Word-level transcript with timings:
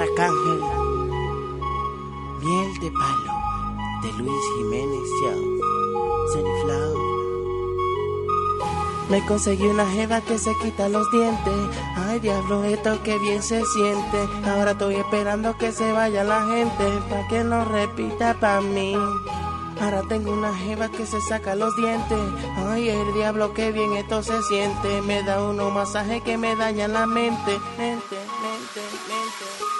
Arcángel. 0.00 0.60
Miel 2.40 2.78
de 2.80 2.90
palo 2.90 3.32
de 4.02 4.12
Luis 4.14 4.44
Jiménez 4.56 5.06
Show. 5.20 5.60
Sunnyflower. 6.32 7.10
Me 9.10 9.26
conseguí 9.26 9.66
una 9.66 9.84
jeva 9.86 10.22
que 10.22 10.38
se 10.38 10.56
quita 10.62 10.88
los 10.88 11.10
dientes. 11.10 11.54
Ay, 11.96 12.18
diablo, 12.20 12.64
esto 12.64 13.02
que 13.02 13.18
bien 13.18 13.42
se 13.42 13.62
siente. 13.66 14.26
Ahora 14.46 14.70
estoy 14.70 14.94
esperando 14.94 15.58
que 15.58 15.70
se 15.70 15.92
vaya 15.92 16.24
la 16.24 16.46
gente. 16.46 16.84
Pa' 17.10 17.28
que 17.28 17.44
no 17.44 17.66
repita 17.66 18.40
pa' 18.40 18.62
mí. 18.62 18.96
Ahora 19.80 20.02
tengo 20.08 20.32
una 20.32 20.54
jeva 20.54 20.88
que 20.88 21.04
se 21.04 21.20
saca 21.20 21.54
los 21.54 21.76
dientes. 21.76 22.18
Ay, 22.56 22.88
el 22.88 23.12
diablo, 23.12 23.52
que 23.52 23.70
bien 23.70 23.92
esto 23.94 24.22
se 24.22 24.42
siente. 24.44 25.02
Me 25.02 25.22
da 25.24 25.42
uno 25.42 25.68
masaje 25.70 26.22
que 26.22 26.38
me 26.38 26.56
daña 26.56 26.88
la 26.88 27.04
mente. 27.06 27.58
Mente, 27.76 28.16
mente, 28.42 28.80
mente. 29.08 29.79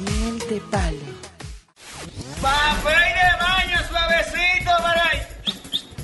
Miel 0.00 0.38
de 0.38 0.60
palo. 0.70 1.08
Papel 2.40 3.08
de 3.18 3.30
baño 3.44 3.78
suavecito 3.88 4.70
para. 4.82 5.08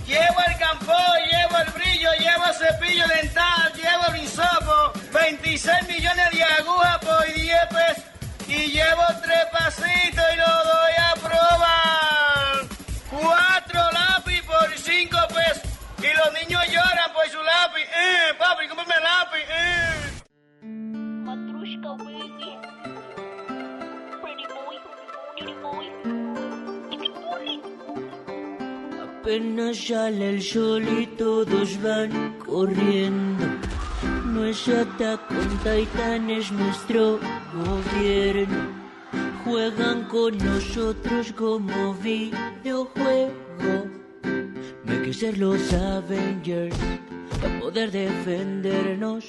Llevo 0.07 0.41
el 0.49 0.59
campo, 0.59 0.93
llevo 1.31 1.59
el 1.59 1.71
brillo, 1.73 2.11
llevo 2.19 2.45
cepillo 2.59 3.07
dental, 3.09 3.73
llevo 3.75 4.15
el 4.15 4.23
hisopo, 4.23 4.93
26 5.13 5.89
millones 5.89 6.31
de 6.33 6.43
agujas 6.43 6.99
por 6.99 7.25
10 7.35 7.57
pesos 7.71 8.05
y 8.49 8.67
llevo 8.73 9.03
tres 9.23 9.47
pasitos 9.53 10.25
y 10.35 10.37
lo 10.37 10.53
doy 10.71 10.95
a 10.99 11.15
probar. 11.15 12.67
Cuatro 13.11 13.81
lápiz 13.93 14.43
por 14.43 14.77
5 14.77 15.19
pesos 15.29 15.71
y 15.99 16.17
los 16.17 16.33
niños 16.35 16.63
lloran 16.69 17.13
por 17.13 17.29
su 17.29 17.43
lápiz. 17.43 17.83
Eh, 17.83 18.35
papi, 18.39 18.69
cómprame 18.69 18.95
lápiz. 19.01 19.45
Eh. 19.49 20.23
Matrushka 21.25 21.97
Apenas 29.25 29.79
sale 29.79 30.35
el 30.35 30.43
sol 30.43 30.85
y 31.01 31.07
todos 31.07 31.81
van 31.81 32.39
corriendo. 32.45 33.47
No 34.27 34.45
es 34.45 34.69
Attack 34.69 35.31
on 35.31 35.59
Titan, 35.65 36.29
es 36.29 36.53
nuestro 36.53 37.19
gobierno. 37.55 38.69
Juegan 39.43 40.05
con 40.09 40.37
nosotros 40.37 41.33
como 41.33 41.95
videojuego. 41.95 43.33
No 44.85 45.03
que 45.03 45.15
ser 45.15 45.39
los 45.39 45.73
Avengers 45.73 46.77
para 47.41 47.61
poder 47.61 47.93
defendernos. 47.93 49.25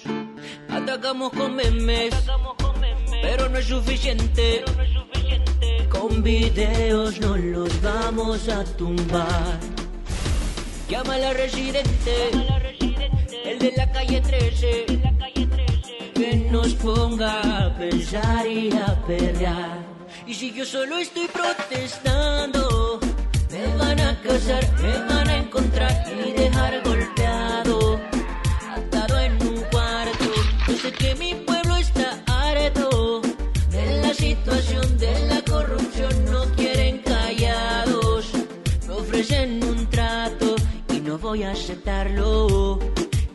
Atacamos 0.68 1.31
con 1.31 1.56
memes, 1.56 2.14
pero 3.22 3.48
no 3.48 3.59
es 3.59 3.68
suficiente. 3.68 4.66
Con 5.88 6.22
videos 6.22 7.18
no 7.22 7.38
los 7.38 7.81
vamos 7.81 8.50
a 8.50 8.66
tumbar. 8.75 9.75
Llama 10.95 11.16
a 11.16 11.17
la 11.17 11.33
residente, 11.33 12.31
el 13.44 13.59
de 13.59 13.73
la 13.75 13.91
calle 13.91 14.22
13, 14.22 14.85
que 16.13 16.35
nos 16.50 16.73
ponga 16.75 17.66
a 17.66 17.78
pensar 17.78 18.47
y 18.47 18.72
a 18.72 18.95
perrear. 19.06 19.85
Y 20.25 20.33
si 20.33 20.53
yo 20.53 20.63
solo 20.63 20.97
estoy 20.97 21.28
protestando, 21.28 23.01
me 23.51 23.75
van 23.75 24.00
a 24.00 24.22
casar, 24.22 24.63
me 24.81 24.97
van 25.13 25.28
a 25.28 25.38
encontrar 25.39 26.06
y 26.25 26.31
dejar 26.31 26.81
golpeado, 26.85 28.00
atado 28.73 29.19
en 29.19 29.33
un 29.50 29.62
cuarto. 29.63 30.31
Yo 30.66 30.77
sé 30.77 30.94
que 30.94 31.13
mi 31.16 31.35
pueblo 31.35 31.75
está 31.75 32.23
harto 32.25 33.22
de 33.69 34.01
la 34.01 34.13
situación 34.13 34.97
de 34.97 35.27
la 35.27 35.41
corrupción, 35.41 36.13
no 36.31 36.45
quieren 36.56 37.00
callados, 37.00 38.31
me 38.88 38.94
ofrecen 38.94 39.62
un 39.62 39.75
voy 41.35 41.44
a 41.44 41.51
aceptarlo, 41.51 42.79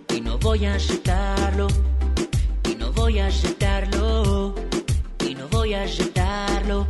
y 0.08 0.22
no 0.22 0.38
voy 0.38 0.64
a 0.64 0.74
aceptarlo, 0.74 1.66
y 2.64 2.74
no 2.74 2.90
voy 2.92 3.18
a 3.18 3.26
aceptarlo, 3.26 4.54
y 5.28 5.34
no 5.34 5.46
voy 5.48 5.74
a 5.74 5.82
aceptarlo. 5.82 6.86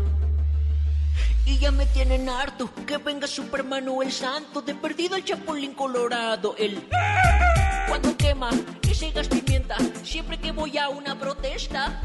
Y 1.45 1.59
ya 1.59 1.73
me 1.73 1.87
tienen 1.87 2.29
harto. 2.29 2.71
Que 2.87 2.99
venga 2.99 3.27
Superman 3.27 3.89
o 3.89 4.03
el 4.05 4.13
santo 4.13 4.63
de 4.63 4.73
perdido 4.77 5.17
el 5.17 5.25
chapulín 5.25 5.75
colorado. 5.75 6.55
El 6.57 6.81
cuando 7.89 8.17
quema 8.17 8.51
y 8.89 8.95
se 8.95 9.11
gas 9.11 9.27
pimienta 9.27 9.79
siempre 10.05 10.39
que 10.39 10.53
voy 10.53 10.79
a 10.79 10.91
una 10.91 11.19
protesta 11.19 12.01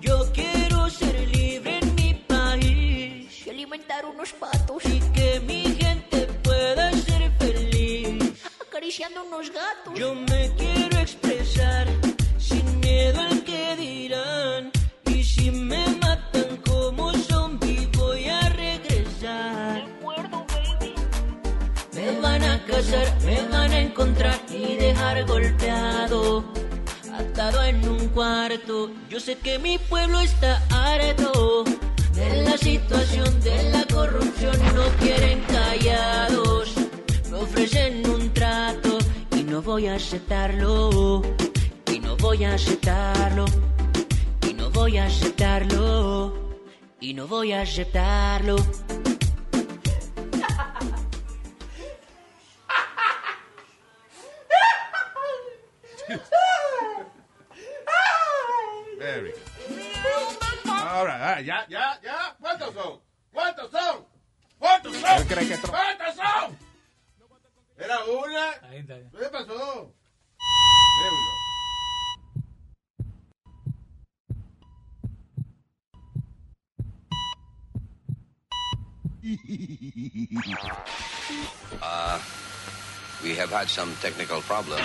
yo 0.00 0.28
quiero 0.32 0.90
ser 0.90 1.28
libre 1.28 1.78
en 1.78 1.94
mi 1.94 2.14
país. 2.14 3.46
Y 3.46 3.50
alimentar 3.50 4.04
unos 4.06 4.32
patos. 4.32 4.84
Y 4.86 4.98
que 5.12 5.38
mi 5.38 5.69
acariciando 8.80 9.24
unos 9.24 9.50
gatos 9.50 9.92
yo 9.94 10.14
me 10.14 10.50
quiero 10.56 10.98
expresar 11.00 11.86
sin 12.38 12.80
miedo 12.80 13.20
al 13.20 13.44
que 13.44 13.76
dirán 13.76 14.72
y 15.04 15.22
si 15.22 15.50
me 15.50 15.84
matan 16.00 16.56
como 16.66 17.12
zombie 17.12 17.86
voy 17.98 18.24
a 18.24 18.40
regresar 18.48 19.86
Muerdo 20.00 20.46
baby. 20.48 20.94
me 21.92 22.20
van 22.22 22.42
a 22.42 22.64
casar, 22.64 23.06
me 23.26 23.42
van 23.48 23.70
a 23.70 23.80
encontrar 23.80 24.40
y 24.48 24.76
dejar 24.76 25.26
golpeado, 25.26 26.42
atado 27.12 27.62
en 27.64 27.86
un 27.86 28.08
cuarto. 28.08 28.90
Yo 29.10 29.20
sé 29.20 29.36
que 29.36 29.58
mi 29.58 29.76
pueblo 29.76 30.20
está 30.20 30.62
harto 30.70 31.64
de 32.14 32.42
la 32.44 32.56
situación 32.56 33.40
de 33.42 33.70
la 33.72 33.84
corrupción. 33.92 34.56
No 34.74 34.84
quieren 35.00 35.40
callados, 35.42 36.74
me 37.30 37.38
ofrecen 37.38 38.08
un 38.10 38.32
trato 38.32 38.98
y 39.36 39.42
no 39.42 39.62
voy 39.62 39.86
a 39.86 39.94
aceptarlo. 39.94 41.22
Y 41.92 42.00
no 42.00 42.16
voy 42.16 42.44
a 42.44 42.54
aceptarlo. 42.54 43.44
Y 44.48 44.52
no 44.54 44.70
voy 44.70 44.98
a 44.98 45.06
aceptarlo. 45.06 46.34
Y 47.00 47.14
no 47.14 47.26
voy 47.26 47.52
a 47.52 47.62
aceptarlo. 47.62 48.56
Had 83.60 83.68
some 83.68 83.94
technical 83.96 84.40
problems. 84.40 84.80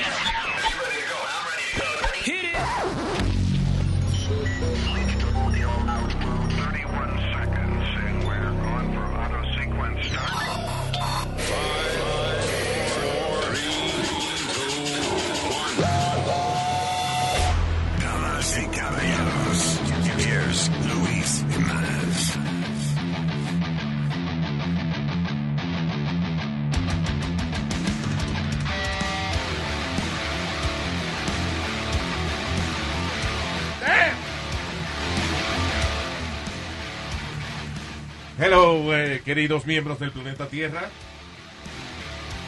Hello, 38.45 38.95
eh, 38.95 39.23
queridos 39.25 39.65
miembros 39.65 39.99
del 39.99 40.11
planeta 40.11 40.47
Tierra. 40.47 40.87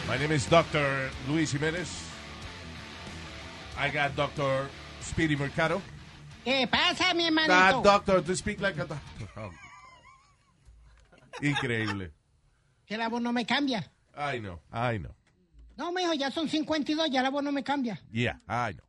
My 0.07 0.15
name 0.19 0.35
is 0.35 0.47
Dr. 0.47 1.09
Luis 1.27 1.51
Jiménez. 1.51 1.89
I 3.75 3.89
got 3.89 4.15
Dr. 4.15 4.69
Speedy 5.01 5.35
Mercado. 5.35 5.81
¿Qué 6.45 6.67
pasa, 6.67 7.15
mi 7.15 7.23
That 7.23 7.49
hermanito? 7.49 7.81
doctor 7.81 8.21
to 8.23 8.35
speak 8.35 8.61
like 8.61 8.79
a 8.79 8.85
doctor. 8.85 9.27
Oh. 9.37 9.51
Increíble. 11.41 12.11
Que 12.85 12.95
la 12.95 13.09
voz 13.09 13.19
no 13.19 13.33
me 13.33 13.43
cambia. 13.43 13.83
I 14.15 14.37
know, 14.37 14.59
I 14.71 14.99
know. 14.99 15.15
No, 15.77 15.91
mijo, 15.91 16.13
ya 16.13 16.29
son 16.29 16.47
52, 16.47 17.09
ya 17.09 17.23
la 17.23 17.31
voz 17.31 17.41
no 17.43 17.51
me 17.51 17.63
cambia. 17.63 17.99
Yeah, 18.11 18.39
I 18.47 18.73
know. 18.73 18.85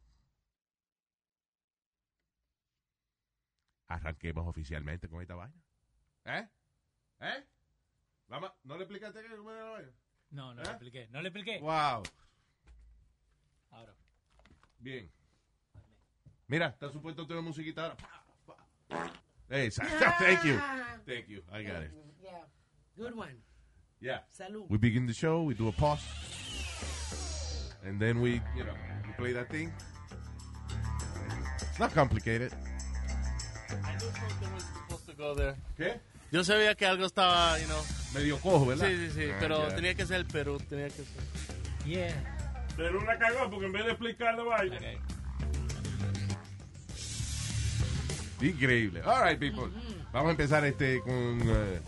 Arranquemos 3.88 4.46
oficialmente 4.46 5.08
con 5.08 5.22
esta 5.22 5.36
vaina. 5.36 5.54
¿Eh? 6.26 6.46
¿Eh? 7.20 7.44
Vamos, 8.28 8.52
¿no 8.64 8.76
le 8.76 8.84
explicaste 8.84 9.22
que 9.22 9.36
cómo 9.36 9.50
era 9.50 9.64
la 9.64 9.70
vaina? 9.70 9.92
No, 10.30 10.54
no 10.54 10.60
¿Eh? 10.60 10.64
le 10.64 10.70
expliqué. 10.70 11.08
No 11.10 11.22
le 11.22 11.28
expliqué. 11.28 11.60
Wow. 11.60 12.02
Ahora. 13.70 13.94
Bien. 14.78 15.10
Mira, 16.46 16.68
está 16.68 16.90
supuesto 16.90 17.26
tener 17.26 17.42
musiquita 17.42 17.82
ahora. 17.82 17.96
Pa. 18.46 19.12
Exacto. 19.50 20.04
Thank 20.18 20.44
you. 20.44 20.60
Thank 21.06 21.28
you. 21.28 21.42
I 21.50 21.62
got 21.62 21.82
it. 21.82 21.90
Yeah. 22.22 22.44
Good 22.96 23.14
one. 23.14 23.42
Yeah. 24.00 24.20
Salud. 24.30 24.68
We 24.68 24.78
begin 24.78 25.06
the 25.06 25.14
show, 25.14 25.42
we 25.42 25.54
do 25.54 25.68
a 25.68 25.72
pause. 25.72 26.02
And 27.84 28.00
then 28.00 28.20
we, 28.20 28.40
you 28.56 28.64
know, 28.64 28.74
we 29.06 29.12
play 29.14 29.32
that 29.32 29.50
thing. 29.50 29.72
It's 31.60 31.78
not 31.78 31.92
complicated. 31.92 32.52
¿Qué? 35.76 36.00
Yo 36.30 36.44
sabía 36.44 36.74
que 36.74 36.86
algo 36.86 37.06
estaba, 37.06 37.58
you 37.58 37.66
know. 37.66 37.82
Medio 38.14 38.38
cojo, 38.40 38.66
¿verdad? 38.66 38.86
Sí, 38.88 38.96
sí, 38.96 39.10
sí, 39.22 39.30
Ah, 39.32 39.36
pero 39.40 39.68
tenía 39.68 39.94
que 39.94 40.06
ser 40.06 40.16
el 40.18 40.26
Perú, 40.26 40.58
tenía 40.68 40.86
que 40.86 41.02
ser. 41.04 41.86
Yeah. 41.86 42.64
Pero 42.76 43.00
una 43.00 43.18
cagó 43.18 43.50
porque 43.50 43.66
en 43.66 43.72
vez 43.72 43.84
de 43.86 43.90
explicar 43.92 44.34
la 44.36 44.44
vaina. 44.44 44.78
Increíble. 48.40 49.02
All 49.04 49.24
right, 49.28 49.38
people. 49.38 49.72
Vamos 50.12 50.28
a 50.28 50.30
empezar 50.32 50.64
este 50.64 51.00
con 51.00 51.40
eh, 51.44 51.80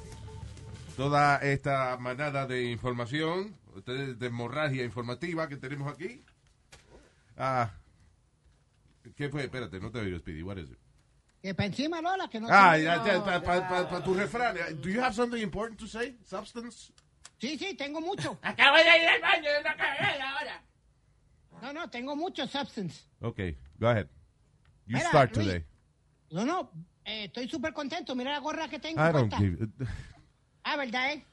toda 0.97 1.37
esta 1.39 1.97
manada 1.99 2.47
de 2.47 2.65
información, 2.71 3.55
ustedes 3.75 4.19
de 4.19 4.27
hemorragia 4.27 4.85
informativa 4.85 5.49
que 5.49 5.57
tenemos 5.57 5.93
aquí. 5.93 6.25
Ah, 7.37 7.71
¿Qué 9.17 9.29
fue? 9.29 9.45
Espérate, 9.45 9.81
no 9.81 9.91
te 9.91 10.01
oigo, 10.01 10.19
Speedy. 10.19 10.43
What 10.43 10.59
is 10.59 10.71
it? 10.71 10.79
Que 11.43 11.55
para 11.55 11.67
encima, 11.67 12.01
Lola, 12.03 12.29
que 12.29 12.39
no... 12.39 12.49
Ah, 12.51 12.75
se- 12.77 12.83
ya, 12.85 13.05
ya, 13.05 13.25
para 13.43 14.05
tu 14.05 14.15
refrán. 14.15 14.57
Do 14.81 14.91
you 14.91 15.01
have 15.01 15.15
something 15.15 15.41
important 15.41 15.79
to 15.81 15.87
say? 15.87 16.17
Substance? 16.25 16.93
Sí, 17.39 17.57
sí, 17.57 17.75
tengo 17.75 18.01
mucho. 18.01 18.39
Acabo 18.43 18.77
de 18.77 18.83
ir 18.83 19.09
al 19.09 19.21
baño 19.23 19.51
de 19.51 19.61
una 19.61 20.31
ahora. 20.37 20.63
No, 21.63 21.73
no, 21.73 21.89
tengo 21.91 22.15
mucho 22.15 22.47
substance. 22.47 23.05
Okay, 23.21 23.57
go 23.79 23.89
ahead. 23.89 24.09
You 24.87 24.97
Mira, 24.97 25.09
start 25.09 25.37
Luis. 25.37 25.47
today. 25.49 25.65
No, 26.31 26.45
no, 26.45 26.71
eh, 27.05 27.25
estoy 27.25 27.49
súper 27.49 27.73
contento. 27.73 28.15
Mira 28.15 28.33
la 28.33 28.39
gorra 28.41 28.69
que 28.69 28.79
tengo. 28.79 29.01
I 29.01 29.13
don't 29.13 29.31
puesta. 29.31 29.39
give 29.39 29.69
Ah, 30.63 30.77
¿verdad, 30.77 31.13
eh? 31.13 31.25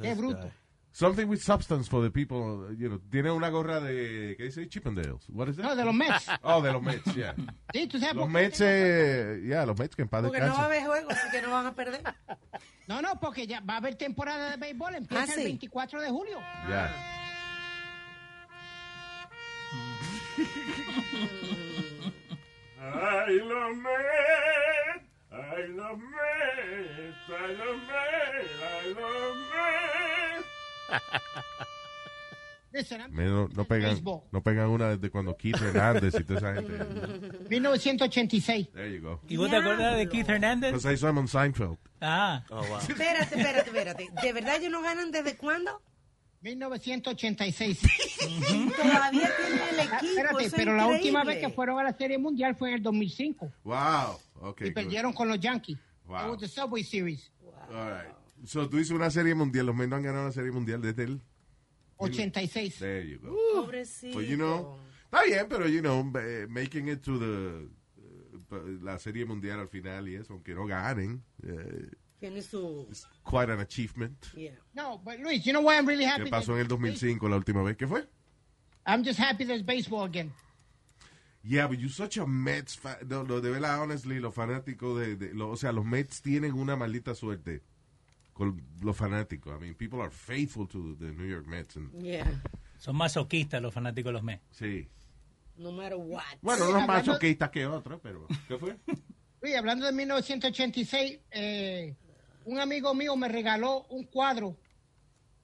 Qué 0.00 0.14
bruto. 0.14 0.50
Something 0.98 1.28
with 1.28 1.40
substance 1.40 1.86
for 1.86 2.02
the 2.02 2.10
people, 2.10 2.74
you 2.76 2.88
know. 2.88 2.98
Tiene 3.08 3.30
una 3.30 3.50
gorra 3.50 3.78
de, 3.78 4.34
¿qué 4.36 4.42
dice? 4.46 4.68
Chippendales. 4.68 5.28
What 5.28 5.48
is 5.48 5.56
that? 5.56 5.62
No, 5.62 5.76
de 5.76 5.84
los 5.84 5.94
Mets. 5.94 6.26
Oh, 6.42 6.60
de 6.60 6.72
los 6.72 6.82
Mets, 6.82 7.14
yeah. 7.14 7.36
Sí, 7.72 7.86
tú 7.86 8.00
sabes 8.00 8.16
Los 8.16 8.28
Mets, 8.28 8.60
eh, 8.62 9.40
ya, 9.46 9.64
los 9.64 9.78
Mets 9.78 9.94
que 9.94 10.02
en 10.02 10.08
paz 10.08 10.24
Porque 10.24 10.40
no 10.40 10.54
va 10.54 10.62
a 10.62 10.64
haber 10.64 10.82
juego, 10.84 11.08
así 11.08 11.30
que 11.30 11.40
no 11.40 11.52
van 11.52 11.66
a 11.66 11.72
perder. 11.76 12.02
No, 12.88 13.00
no, 13.00 13.14
porque 13.20 13.46
ya 13.46 13.60
va 13.60 13.74
a 13.74 13.76
haber 13.76 13.94
temporada 13.94 14.50
de 14.50 14.56
béisbol. 14.56 14.96
Empieza 14.96 15.22
Ah, 15.22 15.26
sí. 15.28 15.34
el 15.40 15.44
24 15.44 16.00
de 16.02 16.10
julio. 16.10 16.40
Ya. 16.68 16.92
Ay, 22.80 23.38
los 23.40 23.76
Mets. 23.76 25.04
Ay, 25.30 25.68
los 25.68 25.98
Mets. 25.98 27.16
Ay, 27.28 27.56
los 27.56 27.76
Mets. 27.76 28.50
Ay, 28.62 28.94
los 28.94 29.36
Mets. 29.36 30.46
No, 33.10 33.48
no 33.48 33.64
pegan, 33.64 33.98
no 34.30 34.42
pegan 34.42 34.68
una 34.68 34.90
desde 34.90 35.10
cuando 35.10 35.36
Keith 35.36 35.56
Hernández 35.60 36.14
y 36.20 36.24
toda 36.24 36.38
esa 36.38 36.54
gente. 36.54 37.48
1986. 37.48 38.70
There 38.72 38.94
you 38.94 39.00
go. 39.02 39.20
¿Y 39.26 39.36
vos 39.36 39.50
te 39.50 39.56
acordás 39.56 39.96
de 39.96 40.08
Keith 40.08 40.28
Hernández? 40.28 40.72
Because 40.72 40.92
I 40.92 40.96
saw 40.96 41.08
him 41.10 41.18
on 41.18 41.26
Seinfeld. 41.28 41.78
Ah. 42.00 42.44
Oh, 42.50 42.62
wow. 42.64 42.78
Espérate, 42.78 43.34
espérate, 43.36 43.70
espérate. 43.70 44.08
¿De 44.22 44.32
verdad 44.32 44.56
ellos 44.56 44.70
no 44.70 44.82
ganan 44.82 45.10
desde 45.10 45.36
cuándo? 45.36 45.80
1986. 46.42 47.80
Todavía 48.76 49.30
tienen 49.36 49.68
el 49.70 49.80
equipo. 49.80 50.04
Espérate, 50.06 50.44
eso 50.44 50.56
pero 50.56 50.76
la 50.76 50.86
última 50.86 51.24
vez 51.24 51.38
que 51.38 51.48
fueron 51.50 51.80
a 51.80 51.82
la 51.82 51.92
Serie 51.94 52.18
Mundial 52.18 52.54
fue 52.54 52.68
en 52.68 52.74
el 52.76 52.82
2005 52.82 53.50
Wow. 53.64 54.20
Okay. 54.40 54.68
y 54.68 54.70
good. 54.70 54.74
perdieron 54.74 55.12
con 55.14 55.26
los 55.26 55.40
Yankees. 55.40 55.78
Wow. 56.06 56.26
It 56.26 56.30
was 56.30 56.38
the 56.40 56.48
Subway 56.48 56.84
Series. 56.84 57.30
All 57.70 57.90
right. 57.90 58.14
So 58.44 58.68
tú 58.68 58.76
dices 58.78 58.92
una 58.92 59.10
serie 59.10 59.34
mundial. 59.34 59.66
Los 59.66 59.74
Mets 59.76 59.90
no 59.90 59.96
han 59.96 60.02
ganado 60.02 60.24
una 60.24 60.32
serie 60.32 60.50
mundial 60.52 60.80
desde 60.80 61.04
el. 61.04 61.22
86. 61.98 62.78
There 62.78 63.08
you 63.08 63.18
go. 63.20 63.36
Pobrecito. 63.54 64.14
So, 64.14 64.20
you 64.22 64.36
know, 64.36 64.78
está 65.10 65.24
bien, 65.24 65.46
pero, 65.48 65.66
you 65.68 65.80
know, 65.80 66.00
eh, 66.20 66.46
making 66.48 66.88
it 66.88 67.02
to 67.02 67.18
the, 67.18 67.68
eh, 68.52 68.78
la 68.82 68.98
serie 68.98 69.24
mundial 69.24 69.58
al 69.60 69.68
final 69.68 70.08
y 70.08 70.14
eso, 70.14 70.34
aunque 70.34 70.54
no 70.54 70.66
ganen, 70.66 71.22
eh, 71.42 71.90
Tiene 72.20 72.40
su... 72.42 72.86
it's 72.88 73.06
quite 73.24 73.50
an 73.50 73.60
achievement. 73.60 74.16
Yeah. 74.34 74.52
No, 74.74 74.98
but 75.04 75.18
Luis, 75.20 75.44
you 75.44 75.52
know 75.52 75.60
why 75.62 75.76
I'm 75.76 75.86
really 75.86 76.04
happy? 76.04 76.24
¿Qué 76.24 76.30
pasó 76.30 76.54
en 76.54 76.60
el 76.62 76.68
2005 76.68 77.28
la 77.28 77.36
última 77.36 77.62
vez? 77.64 77.76
¿Qué 77.76 77.86
fue? 77.88 78.06
I'm 78.86 79.04
just 79.04 79.18
happy 79.18 79.44
there's 79.44 79.64
baseball 79.64 80.04
again. 80.04 80.32
Yeah, 81.42 81.66
but 81.68 81.78
you're 81.78 81.90
such 81.92 82.16
a 82.18 82.26
Mets 82.26 82.76
fan. 82.76 82.96
No, 83.08 83.22
no, 83.22 83.40
de 83.40 83.50
verdad, 83.50 83.80
honestly, 83.82 84.18
los 84.20 84.34
fanáticos 84.34 84.98
de, 84.98 85.16
de- 85.16 85.34
lo- 85.34 85.50
o 85.50 85.56
sea, 85.56 85.72
los 85.72 85.84
Mets 85.84 86.20
tienen 86.22 86.52
una 86.54 86.76
maldita 86.76 87.14
suerte 87.14 87.62
con 88.38 88.62
los 88.82 88.96
fanáticos. 88.96 89.52
I 89.56 89.60
mean, 89.60 89.74
people 89.74 90.00
are 90.00 90.10
faithful 90.12 90.66
to 90.68 90.94
the 90.96 91.12
New 91.12 91.26
York 91.26 91.46
Mets. 91.46 91.76
and- 91.76 91.90
Yeah. 92.00 92.24
Son 92.78 92.94
masoquistas 92.96 93.60
los 93.60 93.74
fanáticos 93.74 94.10
de 94.10 94.12
los 94.12 94.22
Mets. 94.22 94.42
sí. 94.52 94.88
No 95.56 95.72
matter 95.72 95.96
what. 95.98 96.22
Bueno, 96.40 96.66
unos 96.68 96.86
más 96.86 96.88
hablando- 97.00 97.12
choquistas 97.14 97.50
que 97.50 97.66
otros, 97.66 97.98
pero 98.00 98.28
¿qué 98.46 98.56
fue? 98.56 98.76
Luis, 99.42 99.56
hablando 99.56 99.86
de 99.86 99.92
1986, 99.92 101.18
eh, 101.32 101.96
un 102.44 102.60
amigo 102.60 102.94
mío 102.94 103.16
me 103.16 103.26
regaló 103.28 103.82
un 103.90 104.04
cuadro 104.04 104.56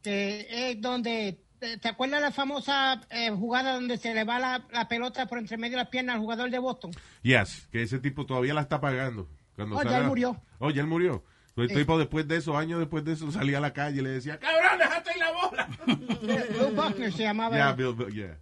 que 0.03 0.47
es 0.71 0.81
donde, 0.81 1.41
¿te, 1.59 1.79
te 1.79 1.89
acuerdas 1.89 2.21
la 2.21 2.31
famosa 2.31 3.01
eh, 3.11 3.31
jugada 3.31 3.75
donde 3.75 3.97
se 3.99 4.15
le 4.15 4.23
va 4.25 4.39
la, 4.39 4.65
la 4.73 4.87
pelota 4.87 5.27
por 5.27 5.39
entre 5.39 5.57
medio 5.57 5.73
de 5.79 5.83
las 5.83 5.89
piernas 5.91 6.15
al 6.15 6.21
jugador 6.21 6.49
de 6.51 6.59
Boston? 6.61 6.93
Yes, 7.23 7.67
que 7.73 7.83
ese 7.83 7.99
tipo 7.99 8.25
todavía 8.25 8.55
la 8.55 8.61
está 8.61 8.81
pagando. 8.81 9.29
Cuando 9.57 9.77
Oh, 9.77 9.83
ya 9.83 9.91
sale- 9.91 10.03
él 10.03 10.09
murió. 10.09 10.41
Oh, 10.61 10.71
ya 10.71 10.81
él 10.83 10.87
murió. 10.87 11.25
El 11.57 11.69
Sí. 11.69 11.75
tipo 11.77 11.97
después 11.99 12.27
de 12.27 12.37
eso, 12.37 12.57
años 12.57 12.81
después 12.81 13.05
de 13.05 13.13
eso, 13.13 13.31
salía 13.31 13.59
a 13.59 13.61
la 13.61 13.73
calle 13.73 14.01
y 14.01 14.03
le 14.03 14.11
decía, 14.11 14.39
cabrón, 14.41 14.79
déjate 14.79 15.11
ahí 15.11 15.19
la 15.21 15.33
bola. 15.33 15.69
Bill 15.87 16.75
Buckner 16.75 17.13
se 17.13 17.23
llamaba. 17.23 17.55
Yeah. 17.57 17.73
Bill, 17.75 17.95
Bill, 17.95 18.13
yeah. 18.13 18.39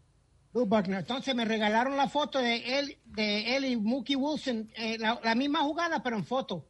Bill 0.55 0.67
Buckner. 0.67 0.99
Entonces 1.01 1.35
me 1.35 1.45
regalaron 1.45 1.97
la 1.97 2.09
foto 2.09 2.39
de 2.39 2.79
él, 2.79 2.99
de 3.05 3.57
él 3.57 3.65
y 3.67 3.77
Mookie 3.77 4.17
Wilson, 4.17 4.71
eh, 4.77 4.97
la, 4.99 5.21
la 5.23 5.35
misma 5.35 5.61
jugada 5.61 6.03
pero 6.03 6.17
en 6.17 6.25
foto. 6.25 6.67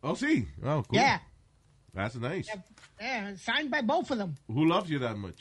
Oh, 0.00 0.14
sí. 0.16 0.46
Oh, 0.64 0.82
cool. 0.88 0.98
Yeah. 0.98 1.22
That's 1.94 2.16
nice. 2.16 2.48
Yeah, 3.00 3.34
signed 3.36 3.70
by 3.70 3.82
both 3.82 4.10
of 4.10 4.18
them. 4.18 4.34
Who 4.48 4.64
loves 4.66 4.90
you 4.90 4.98
that 5.00 5.16
much? 5.16 5.40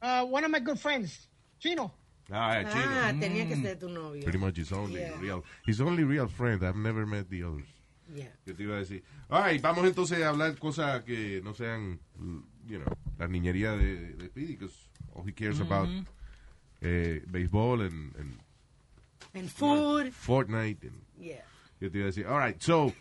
Uh, 0.00 0.24
one 0.24 0.44
of 0.44 0.50
my 0.50 0.60
good 0.60 0.78
friends, 0.78 1.28
Chino. 1.58 1.92
Ah, 2.30 2.62
Ah, 2.64 2.72
Chino. 2.72 3.20
tenía 3.20 3.46
que 3.48 3.56
ser 3.56 3.78
tu 3.78 3.88
novio. 3.88 4.22
Pretty 4.22 4.38
much 4.38 4.56
his 4.56 4.72
only 4.72 5.00
Yeah. 5.00 5.16
real, 5.20 5.44
his 5.66 5.80
only 5.80 6.04
real 6.04 6.28
friend. 6.28 6.62
I've 6.62 6.76
never 6.76 7.06
met 7.06 7.28
the 7.28 7.42
others. 7.44 7.66
Yeah. 8.14 8.32
¿Qué 8.44 8.52
te 8.54 8.62
iba 8.64 8.76
a 8.76 8.78
decir? 8.80 9.02
Right, 9.30 9.62
vamos 9.62 9.86
entonces 9.86 10.22
a 10.22 10.28
hablar 10.28 10.58
cosas 10.58 11.02
que 11.04 11.40
no 11.42 11.54
sean, 11.54 11.98
you 12.66 12.78
know, 12.78 12.92
la 13.18 13.26
niñería 13.28 13.72
de, 13.72 14.14
de 14.14 14.26
Speedy, 14.26 14.56
because 14.56 14.74
all 15.14 15.26
he 15.28 15.32
cares 15.32 15.60
about 15.60 15.88
eh, 16.80 17.22
baseball 17.26 17.80
and, 17.82 18.14
and 18.16 18.38
And 19.34 19.48
food. 19.48 20.12
Fortnite. 20.12 20.86
And, 20.88 21.00
Yeah. 21.18 21.44
¿Qué 21.80 21.88
te 21.88 21.98
iba 21.98 22.04
a 22.04 22.10
decir? 22.10 22.26
All 22.26 22.38
right, 22.44 22.60
so, 22.60 22.92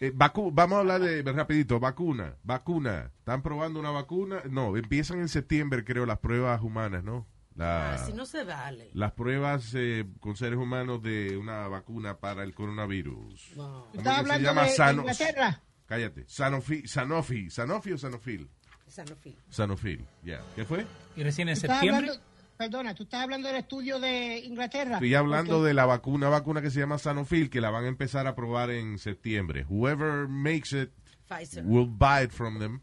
eh, 0.00 0.12
vacu- 0.14 0.50
vamos 0.52 0.76
a 0.76 0.80
hablar 0.80 1.00
de, 1.00 1.22
rapidito, 1.32 1.80
vacuna, 1.80 2.36
vacuna. 2.44 3.10
¿Están 3.18 3.42
probando 3.42 3.80
una 3.80 3.90
vacuna? 3.90 4.42
No, 4.48 4.76
empiezan 4.76 5.18
en 5.18 5.28
septiembre, 5.28 5.82
creo, 5.84 6.06
las 6.06 6.18
pruebas 6.18 6.62
humanas, 6.62 7.02
¿no? 7.02 7.26
La- 7.58 7.94
Así 7.94 8.12
no 8.12 8.24
se 8.24 8.44
vale. 8.44 8.90
Las 8.94 9.12
pruebas 9.12 9.72
eh, 9.74 10.06
con 10.20 10.36
seres 10.36 10.58
humanos 10.58 11.02
de 11.02 11.36
una 11.36 11.66
vacuna 11.68 12.18
para 12.18 12.44
el 12.44 12.54
coronavirus. 12.54 13.52
No. 13.56 13.64
¿Cómo 13.64 13.86
¿Estás 13.94 14.02
que 14.02 14.02
se 14.04 14.10
hablando 14.20 14.48
llama? 14.48 14.62
de, 14.62 14.68
de 14.70 14.74
Sano- 14.76 15.00
Inglaterra? 15.02 15.62
Cállate. 15.86 16.24
Sanofi, 16.28 16.86
Sanofi, 16.86 17.50
Sanofi 17.50 17.92
o 17.92 17.98
Sanofil. 17.98 18.48
Sanofi. 18.86 19.36
Sanofil, 19.50 20.04
ya. 20.24 20.40
¿Qué 20.54 20.64
fue? 20.64 20.86
Y 21.16 21.22
recién 21.22 21.48
en 21.48 21.54
¿Tú 21.54 21.60
estás 21.62 21.78
septiembre. 21.80 22.10
hablando- 22.10 22.24
perdona, 22.56 22.94
tú 22.94 23.02
estás 23.04 23.22
hablando 23.22 23.48
del 23.48 23.56
estudio 23.58 23.98
de 24.00 24.38
Inglaterra. 24.38 24.94
Estoy 24.94 25.14
hablando 25.14 25.62
de 25.62 25.74
la 25.74 25.84
vacuna, 25.86 26.28
vacuna 26.28 26.60
que 26.62 26.70
se 26.70 26.80
llama 26.80 26.98
Sanofi, 26.98 27.48
que 27.48 27.60
la 27.60 27.70
van 27.70 27.84
a 27.84 27.88
empezar 27.88 28.26
a 28.26 28.34
probar 28.34 28.70
en 28.70 28.98
septiembre. 28.98 29.64
Whoever 29.68 30.26
makes 30.28 30.72
it 30.80 30.90
Pfizer. 31.28 31.64
we'll 31.64 31.86
buy 31.88 32.24
it 32.24 32.30
from 32.30 32.58
them 32.58 32.82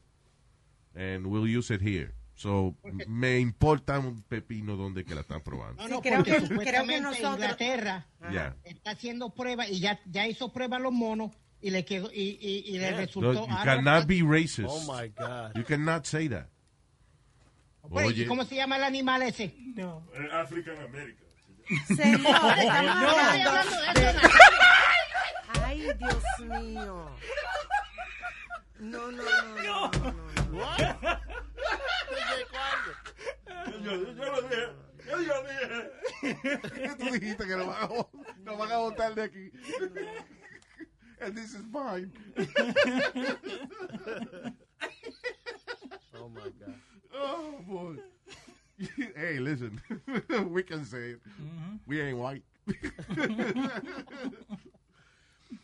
and 0.95 1.25
we'll 1.27 1.47
use 1.47 1.73
it 1.73 1.81
here. 1.81 2.13
So, 2.35 2.75
me 3.07 3.39
importa 3.39 3.97
un 3.99 4.21
pepino 4.23 4.75
donde 4.75 5.05
que 5.05 5.15
la 5.15 5.21
están 5.21 5.41
probando. 5.41 5.81
No, 5.83 5.87
no, 5.87 6.01
creo 6.01 6.17
porque 6.17 6.31
que- 6.31 6.37
creo 6.37 6.41
que 6.41 6.53
supuestamente 6.55 7.01
nosotros- 7.01 7.33
Inglaterra 7.35 8.05
Ya. 8.31 8.55
está 8.65 8.91
haciendo 8.91 9.29
pruebas 9.33 9.69
y 9.69 9.79
ya, 9.79 9.99
ya 10.05 10.27
hizo 10.27 10.51
pruebas 10.51 10.79
a 10.79 10.83
los 10.83 10.91
monos 10.91 11.31
y 11.61 11.69
le 11.71 11.85
quedó 11.85 12.11
y, 12.11 12.37
y, 12.41 12.63
y 12.67 12.71
le 12.73 12.79
Yeah. 12.79 12.91
No, 12.91 12.97
resultó. 12.97 13.33
you 13.33 13.39
algo- 13.47 13.63
cannot 13.63 14.05
be 14.05 14.21
racist. 14.21 14.67
Oh 14.67 14.81
my 14.81 15.07
God. 15.17 15.55
You 15.55 15.63
cannot 15.63 16.05
say 16.05 16.27
that. 16.29 16.47
Pues, 17.89 18.05
¿y 18.05 18.09
Oye, 18.09 18.25
¿Cómo 18.27 18.43
se 18.43 18.55
llama 18.55 18.77
el 18.77 18.83
animal 18.83 19.21
ese? 19.21 19.43
Eh, 19.77 19.85
African 20.33 20.77
American. 20.83 21.25
Señor, 21.87 22.19
estamos 22.19 22.95
No, 23.01 23.09
hablando 23.09 23.51
de- 23.93 24.09
eso. 24.09 24.19
Ay, 25.63 25.81
Dios 25.97 26.23
mío. 26.61 27.09
No, 28.79 29.11
no, 29.11 29.23
no, 29.23 29.91
no, 29.91 29.91
no, 29.91 30.13
no. 30.51 31.19
Yo, 33.85 33.91
yo 33.91 34.31
lo 34.31 34.41
dije. 34.41 34.65
Yo, 35.07 35.21
yo 35.21 35.43
dije. 35.43 36.97
tú 36.97 37.05
dijiste 37.13 37.45
que 37.45 37.55
nos 37.55 37.67
van 37.67 37.83
a, 37.83 37.87
nos 38.43 38.57
van 38.57 38.71
a 38.71 38.77
botar 38.77 39.13
de 39.13 39.21
aquí. 39.21 39.51
And 41.21 41.35
this 41.35 41.53
is 41.53 41.61
fine. 41.71 42.11
Oh 46.17 46.29
my 46.29 46.49
God. 46.59 46.75
Oh, 47.13 47.59
boy. 47.67 47.97
hey, 49.15 49.39
listen. 49.39 49.79
we 50.49 50.63
can 50.63 50.83
say 50.83 51.11
it. 51.11 51.21
We 51.85 52.01
ain't 52.01 52.17
white. 52.17 52.43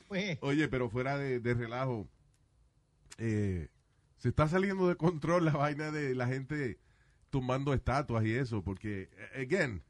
Pues, 0.08 0.38
Oye, 0.42 0.68
pero 0.68 0.90
fuera 0.90 1.18
de, 1.18 1.40
de 1.40 1.54
relajo, 1.54 2.08
eh, 3.18 3.70
se 4.18 4.30
está 4.30 4.48
saliendo 4.48 4.88
de 4.88 4.96
control 4.96 5.46
la 5.46 5.54
vaina 5.54 5.90
de 5.90 6.14
la 6.14 6.28
gente 6.28 6.78
tumbando 7.32 7.74
estatuas 7.74 8.24
y 8.26 8.34
eso, 8.36 8.62
porque, 8.64 9.10
eh, 9.34 9.42
again, 9.48 9.82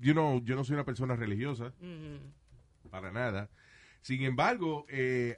you 0.00 0.12
know, 0.12 0.40
yo 0.44 0.54
no 0.54 0.62
soy 0.62 0.74
una 0.74 0.84
persona 0.84 1.16
religiosa, 1.16 1.72
para 2.90 3.10
nada. 3.10 3.50
Sin 4.02 4.22
embargo, 4.22 4.86
eh, 4.88 5.36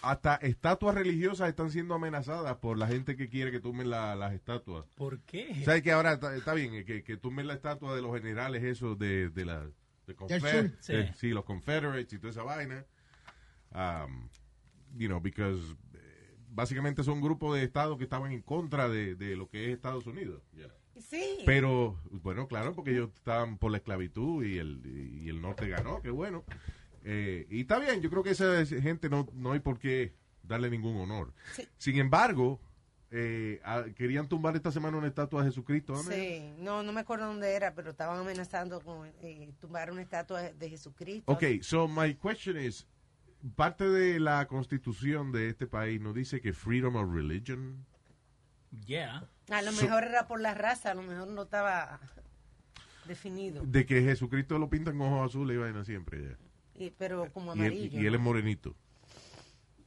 hasta 0.00 0.36
estatuas 0.36 0.94
religiosas 0.94 1.50
están 1.50 1.70
siendo 1.70 1.94
amenazadas 1.94 2.56
por 2.56 2.78
la 2.78 2.86
gente 2.86 3.16
que 3.16 3.28
quiere 3.28 3.50
que 3.50 3.60
tumben 3.60 3.90
la- 3.90 4.16
las 4.16 4.32
estatuas. 4.32 4.86
¿Por 4.96 5.20
qué? 5.20 5.62
¿Sabes 5.64 5.82
que 5.82 5.92
ahora 5.92 6.12
está, 6.14 6.34
está 6.34 6.54
bien? 6.54 6.72
eh, 6.74 6.84
Que, 6.86 7.02
que 7.02 7.18
tumben 7.18 7.46
la 7.46 7.52
estatua 7.54 7.94
de 7.94 8.00
los 8.00 8.14
generales, 8.14 8.62
esos 8.64 8.98
de, 8.98 9.28
de 9.28 9.44
la. 9.44 9.66
de 10.06 10.16
Confer- 10.16 10.40
sur. 10.70 10.76
Sí. 10.80 10.94
sí, 11.16 11.28
los 11.30 11.44
Confederates 11.44 12.12
y 12.14 12.18
toda 12.18 12.30
esa 12.30 12.42
vaina. 12.42 12.86
Um, 13.74 14.28
you 14.96 15.06
know, 15.08 15.20
because 15.20 15.76
básicamente 16.50 17.02
son 17.02 17.14
un 17.14 17.22
grupo 17.22 17.54
de 17.54 17.64
estados 17.64 17.96
que 17.98 18.04
estaban 18.04 18.32
en 18.32 18.42
contra 18.42 18.88
de, 18.88 19.14
de 19.14 19.36
lo 19.36 19.48
que 19.48 19.66
es 19.66 19.74
Estados 19.74 20.06
Unidos. 20.06 20.42
Sí. 20.98 21.38
Pero, 21.46 21.98
bueno, 22.10 22.46
claro, 22.46 22.74
porque 22.74 22.90
ellos 22.90 23.10
estaban 23.14 23.56
por 23.56 23.70
la 23.70 23.78
esclavitud 23.78 24.44
y 24.44 24.58
el, 24.58 24.82
y 25.22 25.28
el 25.28 25.40
norte 25.40 25.68
ganó, 25.68 26.02
qué 26.02 26.10
bueno. 26.10 26.44
Eh, 27.04 27.46
y 27.50 27.62
está 27.62 27.78
bien, 27.78 28.02
yo 28.02 28.10
creo 28.10 28.22
que 28.22 28.30
esa 28.30 28.64
gente 28.66 29.08
no, 29.08 29.26
no 29.32 29.52
hay 29.52 29.60
por 29.60 29.78
qué 29.78 30.12
darle 30.42 30.68
ningún 30.68 30.96
honor. 31.00 31.32
Sí. 31.54 31.66
Sin 31.78 31.96
embargo, 31.96 32.60
eh, 33.10 33.60
querían 33.96 34.28
tumbar 34.28 34.54
esta 34.56 34.70
semana 34.70 34.98
una 34.98 35.08
estatua 35.08 35.42
de 35.42 35.48
Jesucristo. 35.48 35.94
¿dónde? 35.94 36.14
Sí, 36.14 36.62
no, 36.62 36.82
no 36.82 36.92
me 36.92 37.00
acuerdo 37.00 37.26
dónde 37.26 37.54
era, 37.54 37.74
pero 37.74 37.90
estaban 37.90 38.18
amenazando 38.20 38.80
con 38.80 39.10
eh, 39.22 39.52
tumbar 39.58 39.90
una 39.90 40.02
estatua 40.02 40.42
de 40.42 40.68
Jesucristo. 40.68 41.32
Ok, 41.32 41.44
so 41.62 41.88
my 41.88 42.14
question 42.14 42.58
is, 42.58 42.86
parte 43.56 43.88
de 43.88 44.20
la 44.20 44.46
constitución 44.48 45.32
de 45.32 45.48
este 45.48 45.66
país 45.66 46.00
nos 46.00 46.14
dice 46.14 46.40
que 46.40 46.52
freedom 46.52 46.96
of 46.96 47.12
religion. 47.14 47.84
Yeah. 48.86 49.28
A 49.50 49.62
lo 49.62 49.72
So- 49.72 49.82
mejor 49.82 50.04
era 50.04 50.26
por 50.28 50.40
la 50.40 50.54
raza, 50.54 50.92
a 50.92 50.94
lo 50.94 51.02
mejor 51.02 51.28
no 51.28 51.42
estaba 51.42 52.00
definido. 53.06 53.64
De 53.64 53.86
que 53.86 54.02
Jesucristo 54.02 54.58
lo 54.58 54.68
pintan 54.70 54.98
con 54.98 55.08
ojos 55.12 55.30
azules 55.30 55.56
y 55.56 55.58
vaina 55.58 55.84
siempre. 55.84 56.22
ya. 56.22 56.84
Y- 56.84 56.90
pero 56.90 57.30
como 57.32 57.54
Y 57.54 57.60
él, 57.60 57.66
amarillo. 57.66 58.00
y 58.00 58.06
él 58.06 58.14
es 58.14 58.20
morenito. 58.20 58.76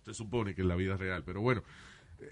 Se 0.03 0.13
supone 0.13 0.53
que 0.53 0.61
en 0.63 0.67
la 0.67 0.75
vida 0.75 0.97
real. 0.97 1.23
Pero 1.23 1.41
bueno, 1.41 1.63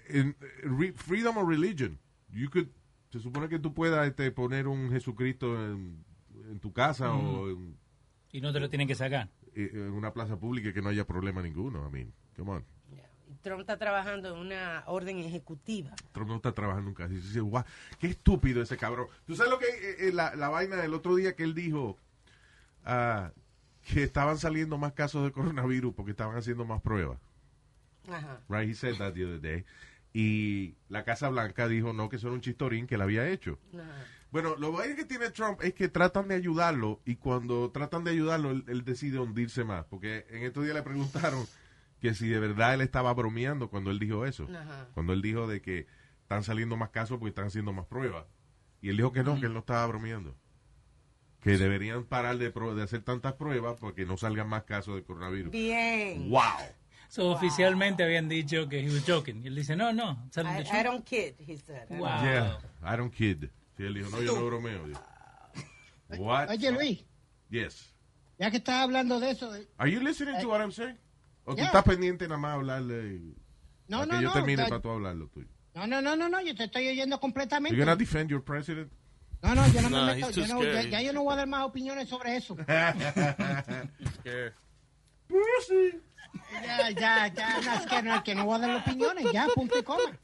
en, 0.08 0.36
re- 0.62 0.92
freedom 0.92 1.38
of 1.38 1.48
religion. 1.48 1.98
You 2.30 2.50
could, 2.50 2.68
se 3.10 3.20
supone 3.20 3.48
que 3.48 3.58
tú 3.58 3.72
puedas 3.74 4.06
este, 4.06 4.30
poner 4.30 4.66
un 4.68 4.90
Jesucristo 4.90 5.54
en, 5.66 6.04
en 6.50 6.60
tu 6.60 6.72
casa 6.72 7.12
o 7.14 7.48
en, 7.50 7.76
Y 8.30 8.40
no 8.40 8.52
te 8.52 8.60
lo 8.60 8.68
tienen 8.68 8.88
que 8.88 8.94
sacar. 8.94 9.28
En 9.54 9.92
una 9.92 10.12
plaza 10.12 10.38
pública 10.38 10.68
y 10.68 10.72
que 10.72 10.82
no 10.82 10.88
haya 10.88 11.06
problema 11.06 11.42
ninguno. 11.42 11.86
I 11.86 11.92
mean, 11.92 12.12
come 12.36 12.50
on. 12.52 12.64
Trump 13.42 13.60
está 13.60 13.76
trabajando 13.76 14.34
en 14.34 14.40
una 14.40 14.84
orden 14.86 15.18
ejecutiva. 15.18 15.90
Trump 16.12 16.28
no 16.28 16.36
está 16.36 16.52
trabajando. 16.52 16.94
Y 17.10 17.14
dice, 17.14 17.40
"Guau, 17.40 17.64
qué 17.98 18.06
estúpido 18.08 18.62
ese 18.62 18.76
cabrón. 18.76 19.08
¿Tú 19.26 19.34
sabes 19.34 19.50
lo 19.50 19.58
que 19.58 19.66
eh, 19.66 20.08
eh, 20.08 20.12
la, 20.12 20.36
la 20.36 20.48
vaina 20.48 20.76
del 20.76 20.94
otro 20.94 21.16
día 21.16 21.34
que 21.34 21.42
él 21.42 21.54
dijo? 21.54 21.96
ah, 22.84 23.32
que 23.82 24.02
estaban 24.02 24.38
saliendo 24.38 24.78
más 24.78 24.92
casos 24.92 25.24
de 25.24 25.32
coronavirus 25.32 25.94
porque 25.94 26.12
estaban 26.12 26.36
haciendo 26.36 26.64
más 26.64 26.80
pruebas. 26.80 27.18
Ajá. 28.08 28.40
Right, 28.48 28.68
he 28.68 28.74
said 28.74 28.96
that 28.98 29.14
the 29.14 29.24
other 29.24 29.40
day. 29.40 29.64
Y 30.12 30.74
la 30.88 31.04
Casa 31.04 31.28
Blanca 31.28 31.68
dijo 31.68 31.92
no, 31.92 32.08
que 32.08 32.16
eso 32.16 32.28
era 32.28 32.34
un 32.34 32.40
chistorín 32.40 32.86
que 32.86 32.96
él 32.96 33.00
había 33.02 33.28
hecho. 33.28 33.58
Ajá. 33.74 34.04
Bueno, 34.32 34.56
lo 34.56 34.72
bueno 34.72 34.96
que 34.96 35.04
tiene 35.04 35.28
Trump 35.28 35.60
es 35.62 35.74
que 35.74 35.88
tratan 35.88 36.26
de 36.26 36.34
ayudarlo 36.34 37.00
y 37.04 37.16
cuando 37.16 37.70
tratan 37.70 38.02
de 38.02 38.12
ayudarlo, 38.12 38.50
él, 38.50 38.64
él 38.66 38.82
decide 38.82 39.18
hundirse 39.18 39.62
más. 39.62 39.84
Porque 39.84 40.26
en 40.30 40.42
estos 40.42 40.64
días 40.64 40.74
le 40.74 40.82
preguntaron 40.82 41.46
que 42.00 42.14
si 42.14 42.28
de 42.28 42.40
verdad 42.40 42.72
él 42.72 42.80
estaba 42.80 43.12
bromeando 43.12 43.68
cuando 43.68 43.90
él 43.90 43.98
dijo 43.98 44.24
eso. 44.24 44.48
Ajá. 44.50 44.88
Cuando 44.94 45.12
él 45.12 45.20
dijo 45.20 45.46
de 45.46 45.60
que 45.60 45.86
están 46.22 46.44
saliendo 46.44 46.78
más 46.78 46.88
casos 46.88 47.18
porque 47.18 47.28
están 47.28 47.46
haciendo 47.46 47.74
más 47.74 47.84
pruebas. 47.84 48.24
Y 48.80 48.88
él 48.88 48.96
dijo 48.96 49.12
que 49.12 49.22
no, 49.22 49.38
que 49.38 49.46
él 49.46 49.52
no 49.52 49.60
estaba 49.60 49.86
bromeando. 49.86 50.34
Que 51.40 51.58
deberían 51.58 52.04
parar 52.04 52.38
de, 52.38 52.52
hacer 52.82 53.02
tantas 53.02 53.34
pruebas 53.34 53.76
porque 53.78 54.06
no 54.06 54.16
salgan 54.16 54.48
más 54.48 54.64
casos 54.64 54.94
de 54.94 55.02
coronavirus. 55.02 55.52
Bien. 55.52 56.30
¡Wow! 56.30 56.40
So, 57.08 57.30
Oficialmente 57.30 58.02
habían 58.02 58.30
dicho 58.30 58.68
que 58.68 58.80
he 58.80 58.88
was 58.88 59.04
joking. 59.06 59.42
Y 59.44 59.48
él 59.48 59.56
dice, 59.56 59.76
no, 59.76 59.92
no. 59.92 60.26
tell 60.32 60.46
him 60.46 60.56
the 60.56 60.70
I. 60.70 60.80
I 60.80 60.82
don't 60.84 61.04
kid, 61.04 61.34
he 61.38 61.58
said. 61.58 61.86
Wow. 61.90 62.24
Yeah, 62.24 62.58
I 62.82 62.96
don't 62.96 63.12
kid. 63.12 63.50
Sí, 63.82 63.86
él 63.88 63.94
dijo, 63.94 64.10
no, 64.10 64.22
yo 64.22 64.36
no 64.36 64.46
bromeo. 64.46 64.86
Dijo. 64.86 65.00
What? 66.18 66.50
Oye, 66.50 66.70
Luis, 66.70 67.04
Yes. 67.50 67.92
ya 68.38 68.48
que 68.52 68.58
estás 68.58 68.80
hablando 68.82 69.18
de 69.18 69.30
eso, 69.32 69.50
de- 69.50 69.66
Are 69.76 69.90
you 69.90 69.98
listening 70.00 70.40
to 70.40 70.48
what 70.48 70.60
I'm 70.60 70.70
saying? 70.70 70.96
¿O 71.44 71.50
tú 71.52 71.56
Yeah. 71.56 71.66
estás 71.66 71.82
pendiente 71.82 72.28
nada 72.28 72.38
más 72.38 72.54
hablarle? 72.54 73.14
y- 73.16 73.34
No, 73.88 74.06
no, 74.06 74.16
que 74.18 74.22
yo 74.22 74.28
no, 74.28 74.32
termine 74.34 74.62
para 74.68 74.80
tú 74.80 74.88
hablarlo 74.90 75.26
tuyo. 75.28 75.48
no, 75.74 75.86
no, 75.88 76.00
no, 76.00 76.14
no, 76.14 76.28
no, 76.28 76.40
yo 76.40 76.54
te 76.54 76.62
estoy 76.64 76.86
oyendo 76.90 77.18
completamente. 77.18 77.74
You're 77.76 77.84
gonna 77.84 77.96
defend 77.96 78.30
your 78.30 78.44
president? 78.44 78.92
No, 79.42 79.52
no, 79.56 79.66
yo 79.72 79.82
no 79.82 79.90
Nah, 79.90 80.06
me 80.06 80.14
meto, 80.14 80.30
yo 80.30 80.46
no, 80.46 80.62
ya, 80.62 80.82
ya 80.82 81.02
yo 81.02 81.12
no 81.12 81.24
voy 81.24 81.32
a 81.32 81.36
dar 81.38 81.48
más 81.48 81.64
opiniones 81.64 82.08
sobre 82.08 82.36
eso. 82.36 82.54
Scared. 84.20 84.52
Ya, 86.64 86.90
ya, 86.90 87.26
ya, 87.34 87.60
no, 87.62 87.74
es 87.74 87.86
que 87.86 88.02
no, 88.02 88.22
que 88.22 88.34
no 88.36 88.44
voy 88.44 88.54
a 88.54 88.58
dar 88.60 88.76
opiniones, 88.76 89.32
ya, 89.32 89.48
punto 89.52 89.76
y 89.76 89.82
coma. 89.82 90.02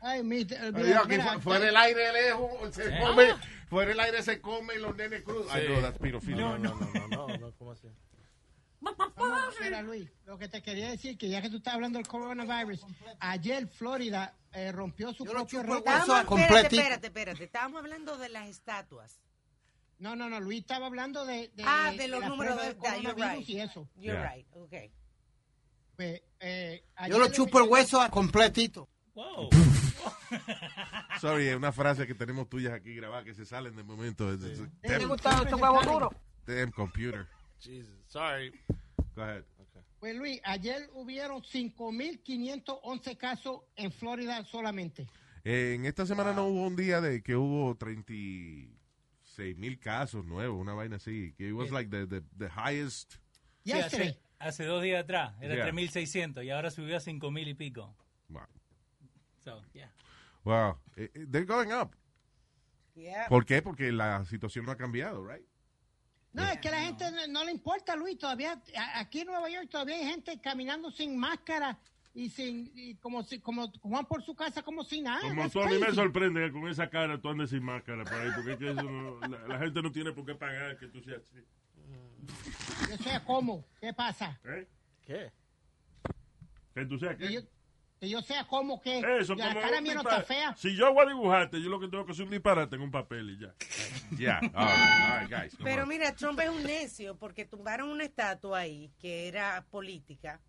Ay, 0.00 0.22
mi, 0.24 0.40
eh, 0.40 0.72
mira, 0.74 1.00
Aquí 1.00 1.08
mira, 1.08 1.32
fu- 1.34 1.40
fuera 1.40 1.68
el 1.68 1.76
aire 1.76 2.12
lejos, 2.12 2.74
se 2.74 2.98
come, 2.98 3.34
fuera 3.68 3.92
el 3.92 4.00
aire 4.00 4.22
se 4.22 4.40
come 4.40 4.76
los 4.78 4.96
nenes 4.96 5.22
crudos. 5.22 5.46
I 5.54 5.66
know 5.66 5.80
that's. 5.80 6.00
No, 6.28 6.58
no, 6.58 6.74
no, 6.74 6.90
no, 6.92 7.08
no, 7.28 7.38
no, 7.38 7.52
¿cómo 7.52 7.72
así? 7.72 7.88
Mira, 9.60 9.80
Luis, 9.82 10.08
lo 10.26 10.38
que 10.38 10.48
te 10.48 10.60
quería 10.60 10.90
decir, 10.90 11.16
que 11.16 11.28
ya 11.28 11.40
que 11.40 11.48
tú 11.50 11.58
estás 11.58 11.74
hablando 11.74 11.98
del 11.98 12.08
coronavirus, 12.08 12.84
ayer 13.20 13.68
Florida 13.68 14.34
eh, 14.52 14.72
rompió 14.72 15.12
su 15.14 15.24
Yo 15.24 15.30
propio 15.30 15.62
récord. 15.62 15.86
espérate, 15.86 16.76
espérate, 16.76 17.06
espérate. 17.06 17.44
Estábamos 17.44 17.78
hablando 17.80 18.18
de 18.18 18.28
las 18.28 18.48
estatuas. 18.48 19.20
No, 20.00 20.16
no, 20.16 20.28
no, 20.28 20.40
Luis 20.40 20.62
estaba 20.62 20.86
hablando 20.86 21.24
de, 21.24 21.52
de, 21.54 21.62
ah, 21.64 21.92
de 21.96 22.08
los 22.08 22.20
la 22.20 22.28
números 22.28 22.56
de, 22.56 22.66
del 22.66 22.76
coronavirus 22.76 23.36
right. 23.36 23.48
y 23.48 23.60
eso. 23.60 23.88
You're 23.94 24.18
Yeah. 24.18 24.32
right, 24.34 24.46
okay. 24.56 24.90
Eh, 26.40 26.84
Yo 27.08 27.18
lo 27.18 27.28
chupo 27.30 27.58
el 27.60 27.68
hueso 27.68 28.00
completito. 28.10 28.88
Wow. 29.14 29.50
Sorry, 31.20 31.48
es 31.48 31.56
una 31.56 31.72
frase 31.72 32.06
que 32.06 32.14
tenemos 32.14 32.48
tuyas 32.48 32.72
aquí 32.72 32.94
grabadas 32.94 33.24
que 33.24 33.34
se 33.34 33.44
salen 33.44 33.76
de 33.76 33.82
momento. 33.82 34.32
It's- 34.32 34.44
it's- 34.58 34.70
¿Te 34.80 34.92
Damn, 34.98 35.08
gustan 35.08 35.42
estos 35.44 35.60
huevos 35.60 35.84
duros? 35.86 36.10
damn 36.46 36.70
computer. 36.72 37.26
Jesus, 37.60 37.92
sorry. 38.08 38.52
Go 39.14 39.22
ahead. 39.22 39.44
Pues 40.00 40.16
Luis, 40.16 40.40
ayer 40.44 40.90
hubieron 40.94 41.42
5.511 41.42 43.16
casos 43.16 43.60
en 43.76 43.92
Florida 43.92 44.44
solamente. 44.44 45.06
Eh, 45.44 45.74
en 45.76 45.86
esta 45.86 46.06
semana 46.06 46.32
no 46.32 46.46
hubo 46.46 46.66
un 46.66 46.74
día 46.74 47.00
de 47.00 47.22
que 47.22 47.36
hubo 47.36 47.76
36 47.76 49.56
mil 49.58 49.78
casos 49.78 50.24
nuevos, 50.24 50.60
una 50.60 50.74
vaina 50.74 50.96
así. 50.96 51.34
Que 51.38 51.48
it 51.48 51.54
was 51.54 51.68
Yeah. 51.68 51.74
like 51.78 51.90
the, 51.90 52.06
the, 52.06 52.22
the 52.36 52.48
highest. 52.50 53.12
Sí, 53.64 53.70
Yesterday. 53.72 54.18
Hace, 54.42 54.64
dos 54.64 54.82
días 54.82 55.02
atrás 55.04 55.34
era 55.40 55.54
Yeah. 55.54 55.70
3.600 55.70 56.44
y 56.44 56.50
ahora 56.50 56.70
subió 56.70 56.96
a 56.96 57.00
5.000 57.00 57.48
y 57.48 57.54
pico. 57.54 57.94
Wow. 58.28 58.42
So, 59.44 59.62
yeah. 59.72 59.90
Wow. 60.44 60.78
Eh, 60.96 61.10
eh, 61.14 61.26
They're 61.30 61.44
going 61.46 61.72
up. 61.72 61.94
Yeah. 62.94 63.26
¿Por 63.28 63.44
qué? 63.46 63.62
Porque 63.62 63.90
la 63.92 64.24
situación 64.26 64.64
no 64.66 64.72
ha 64.72 64.76
cambiado, 64.76 65.26
right? 65.26 65.44
No, 66.32 66.44
es 66.44 66.58
que 66.60 66.70
la 66.70 66.80
gente 66.80 67.10
no, 67.10 67.26
no 67.28 67.44
le 67.44 67.52
importa, 67.52 67.94
Luis. 67.96 68.18
Todavía, 68.18 68.60
aquí 68.94 69.20
en 69.20 69.26
Nueva 69.26 69.50
York, 69.50 69.68
todavía 69.70 69.96
hay 69.96 70.04
gente 70.04 70.40
caminando 70.40 70.90
sin 70.90 71.16
máscara 71.18 71.78
y 72.14 72.28
sin, 72.30 72.70
y 72.74 72.94
como 72.96 73.22
si, 73.22 73.38
como, 73.40 73.70
como 73.80 73.96
van 73.96 74.06
por 74.06 74.22
su 74.22 74.34
casa 74.34 74.62
como 74.62 74.82
si 74.84 75.00
nada. 75.02 75.20
Como 75.22 75.48
tú, 75.50 75.60
a 75.62 75.66
mí 75.66 75.78
me 75.78 75.92
sorprende 75.92 76.40
que 76.46 76.52
con 76.52 76.68
esa 76.68 76.88
cara 76.88 77.20
tú 77.20 77.28
andes 77.28 77.50
sin 77.50 77.62
máscara 77.62 78.04
por 78.04 78.14
ahí, 78.14 78.30
porque 78.34 78.52
es 78.52 78.58
que 78.58 78.70
eso 78.70 78.82
no- 78.82 79.18
la, 79.20 79.46
la 79.46 79.58
gente 79.58 79.82
no 79.82 79.92
tiene 79.92 80.12
por 80.12 80.24
qué 80.24 80.34
pagar 80.34 80.78
que 80.78 80.88
tú 80.88 81.00
seas 81.02 81.20
así. 81.22 81.44
Yo 82.88 82.96
sé 82.98 83.20
cómo. 83.26 83.64
¿Qué 83.80 83.92
pasa? 83.92 84.38
¿Eh? 84.44 84.66
¿Qué? 85.02 85.32
Que 86.74 86.86
tú 86.86 86.98
seas 86.98 87.16
Que 87.16 87.26
qué. 87.28 87.32
yo, 87.34 87.40
que 88.00 88.08
yo 88.08 88.22
sea 88.22 88.46
como 88.46 88.80
que 88.80 88.98
Eso, 89.20 89.34
la 89.34 89.52
cara 89.54 89.80
mía 89.80 89.94
no 89.94 90.02
dispa- 90.02 90.12
está 90.20 90.22
fea. 90.22 90.56
Si 90.56 90.74
yo 90.76 90.92
voy 90.92 91.04
a 91.04 91.08
dibujarte, 91.08 91.60
yo 91.62 91.68
lo 91.68 91.78
que 91.80 91.88
tengo 91.88 92.04
que 92.06 92.12
hacer 92.12 92.22
es 92.24 92.26
un 92.26 92.30
disparate 92.32 92.76
en 92.76 92.82
un 92.82 92.90
papel 92.90 93.30
y 93.30 93.38
ya. 93.38 93.54
Yeah, 94.16 94.38
all 94.54 94.66
right, 94.66 95.12
all 95.12 95.20
right, 95.20 95.30
guys. 95.30 95.56
come 95.56 95.70
Pero 95.70 95.82
on. 95.82 95.88
mira, 95.88 96.14
Trump 96.14 96.38
es 96.40 96.48
un 96.50 96.62
necio 96.64 97.16
porque 97.16 97.44
tumbaron 97.44 97.88
una 97.90 98.04
estatua 98.04 98.60
ahí 98.60 98.90
que 98.98 99.28
era 99.28 99.64
política 99.70 100.40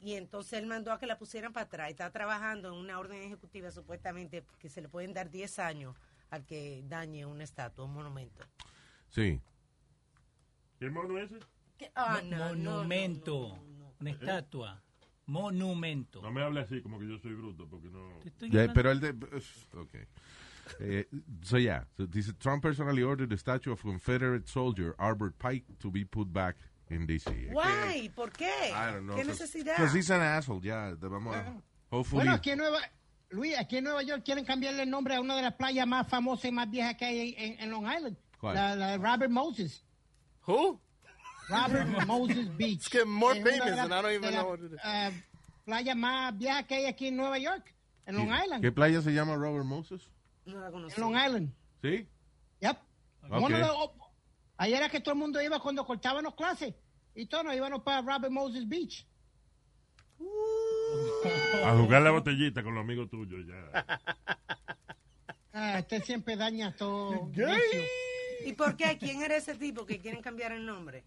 y 0.00 0.14
entonces 0.14 0.54
él 0.58 0.66
mandó 0.66 0.92
a 0.92 0.98
que 0.98 1.06
la 1.06 1.16
pusieran 1.18 1.52
para 1.52 1.64
atrás. 1.66 1.90
Está 1.90 2.10
trabajando 2.10 2.68
en 2.68 2.74
una 2.74 2.98
orden 2.98 3.22
ejecutiva 3.22 3.70
supuestamente 3.70 4.44
que 4.58 4.68
se 4.68 4.80
le 4.82 4.88
pueden 4.88 5.14
dar 5.14 5.30
10 5.30 5.58
años 5.60 5.96
al 6.30 6.44
que 6.44 6.82
dañe 6.86 7.24
una 7.26 7.44
estatua, 7.44 7.84
un 7.84 7.92
monumento. 7.94 8.44
Sí. 9.10 9.40
¿Qué 10.82 10.90
mono 10.90 11.16
es 11.16 11.30
ese? 11.30 11.40
¿Qué? 11.78 11.92
Ah, 11.94 12.20
no, 12.24 12.36
no, 12.36 12.54
no, 12.56 12.70
Monumento. 12.72 13.56
Una 14.00 14.10
estatua. 14.10 14.82
Monumento. 15.26 16.20
No 16.20 16.32
me 16.32 16.42
hable 16.42 16.60
así 16.60 16.82
como 16.82 16.98
que 16.98 17.06
yo 17.06 17.18
soy 17.18 17.34
bruto, 17.34 17.68
porque 17.68 17.88
no... 17.88 18.18
Yeah, 18.50 18.72
pero 18.72 18.90
el 18.90 18.98
de. 18.98 19.10
Okay. 19.10 20.06
Eh, 20.80 21.04
so 21.42 21.58
yeah, 21.58 21.84
so 21.96 22.06
Trump 22.40 22.64
personally 22.64 23.04
ordered 23.04 23.30
the 23.30 23.38
statue 23.38 23.70
of 23.70 23.80
Confederate 23.80 24.48
soldier 24.48 24.96
Albert 24.98 25.38
Pike 25.38 25.64
to 25.78 25.88
be 25.88 26.04
put 26.04 26.32
back 26.32 26.56
in 26.90 27.06
D.C. 27.06 27.30
Why? 27.52 28.10
¿Por 28.12 28.30
qué? 28.30 28.72
I 28.72 28.92
don't 28.92 29.06
know. 29.06 29.14
¿Qué 29.14 29.24
necesidad? 29.24 29.76
Cause 29.76 29.94
he's 29.94 30.10
an 30.10 30.20
asshole. 30.20 30.60
Ya, 30.62 30.96
te 31.00 31.06
vamos 31.06 31.36
a. 31.36 31.62
Hopefully. 31.90 32.24
Bueno, 32.24 32.32
aquí 32.32 32.50
en 32.50 32.58
Nueva 32.58 32.80
Luis, 33.30 33.56
aquí 33.56 33.76
en 33.76 33.84
Nueva 33.84 34.02
York 34.02 34.24
quieren 34.24 34.44
cambiarle 34.44 34.82
el 34.82 34.90
nombre 34.90 35.14
a 35.14 35.20
una 35.20 35.36
de 35.36 35.42
las 35.42 35.54
playas 35.54 35.86
más 35.86 36.08
famosas 36.08 36.46
y 36.46 36.52
más 36.52 36.68
viejas 36.68 36.96
que 36.96 37.04
hay 37.04 37.34
en, 37.38 37.60
en 37.60 37.70
Long 37.70 37.86
Island. 37.86 38.16
¿Cuál? 38.38 38.56
La, 38.56 38.74
la 38.74 38.86
de 38.88 38.98
Robert 38.98 39.30
Moses. 39.30 39.84
Who? 40.46 40.80
Robert 41.50 42.06
Moses 42.06 42.48
Beach. 42.56 42.76
It's 42.78 42.88
getting 42.88 43.10
more 43.12 43.32
Es 43.36 43.42
famous 43.42 43.78
and 43.78 43.92
I 43.92 44.02
don't 44.02 44.12
even 44.12 44.34
know 44.34 44.48
what 44.50 44.60
it 44.60 44.72
is. 44.72 44.78
eh, 44.84 45.10
playas 45.64 45.96
más 45.96 46.36
viejas 46.38 46.64
que 46.66 46.74
hay 46.76 46.86
aquí 46.86 47.08
en 47.08 47.16
Nueva 47.16 47.38
York, 47.38 47.74
en 48.06 48.16
Long 48.16 48.30
Island. 48.32 48.62
¿Qué 48.62 48.72
playa 48.72 49.02
se 49.02 49.12
llama 49.12 49.34
Robert 49.36 49.64
Moses? 49.64 50.08
No 50.46 50.58
la 50.60 50.70
conocí. 50.70 50.94
En 50.96 51.00
Long 51.02 51.14
Island. 51.16 51.52
¿Sí? 51.82 52.08
Yep. 52.60 52.76
Ok. 53.30 53.42
Uno 53.42 53.48
de 53.56 53.58
los- 53.58 53.90
ahí 54.56 54.74
era 54.74 54.88
que 54.88 55.00
todo 55.00 55.14
el 55.14 55.20
mundo 55.20 55.40
iba 55.42 55.60
cuando 55.60 55.84
cortaban 55.84 56.24
las 56.24 56.34
clases. 56.34 56.74
Y 57.14 57.26
todos 57.26 57.44
nos 57.44 57.54
íbamos 57.54 57.82
para 57.82 58.00
Robert 58.00 58.30
Moses 58.32 58.66
Beach. 58.68 59.06
A 61.64 61.76
jugar 61.76 62.02
la 62.02 62.10
botellita 62.12 62.62
con 62.62 62.74
los 62.74 62.82
amigos 62.82 63.10
tuyos 63.10 63.40
ya. 63.46 63.86
Ah, 65.52 65.78
este 65.80 66.00
siempre 66.00 66.36
daña 66.36 66.74
todo. 66.74 67.28
Gay. 67.32 67.58
¿Y 68.46 68.52
por 68.54 68.76
qué? 68.76 68.98
¿Quién 68.98 69.22
era 69.22 69.36
ese 69.36 69.54
tipo 69.54 69.84
que 69.86 69.98
quieren 69.98 70.22
cambiar 70.22 70.52
el 70.52 70.64
nombre? 70.64 71.04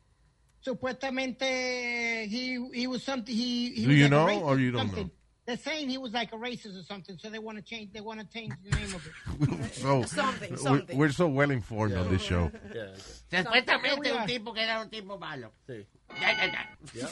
Supuestamente, 0.62 2.26
he, 2.26 2.58
he 2.74 2.88
was 2.88 3.04
something. 3.04 3.34
He, 3.36 3.72
he 3.76 3.84
Do 3.84 3.88
was 3.90 3.98
you 3.98 4.04
like 4.04 4.10
know 4.12 4.26
racist 4.28 4.44
or 4.46 4.60
you 4.60 4.72
don't 4.72 4.82
something. 4.88 5.06
know? 5.08 5.12
They're 5.46 5.58
saying 5.58 5.90
he 5.90 6.00
was 6.00 6.12
like 6.12 6.34
a 6.34 6.38
racist 6.38 6.76
or 6.76 6.84
something, 6.84 7.20
so 7.20 7.30
they 7.30 7.38
want 7.38 7.58
to 7.60 7.64
change. 7.64 7.94
They 7.94 8.02
want 8.02 8.20
to 8.20 8.26
change 8.26 8.54
the 8.64 8.76
name 8.76 8.96
of 8.96 9.06
it. 9.06 9.74
so, 9.76 10.02
Something, 10.06 10.50
we're- 10.50 10.58
something. 10.64 10.98
We're, 10.98 11.12
so 11.12 11.28
well 11.28 11.52
informed 11.52 11.94
on 11.94 12.10
this 12.10 12.24
show. 12.24 12.50
Yeah. 12.74 12.96
Supuestamente 13.30 14.12
un 14.12 14.26
tipo 14.26 14.54
que 14.54 14.64
era 14.64 14.82
un 14.82 14.90
tipo 14.90 15.20
malo. 15.20 15.52
Sí. 15.70 15.86
Ya, 16.20 16.32
ya, 16.32 16.66
ya. 16.96 17.08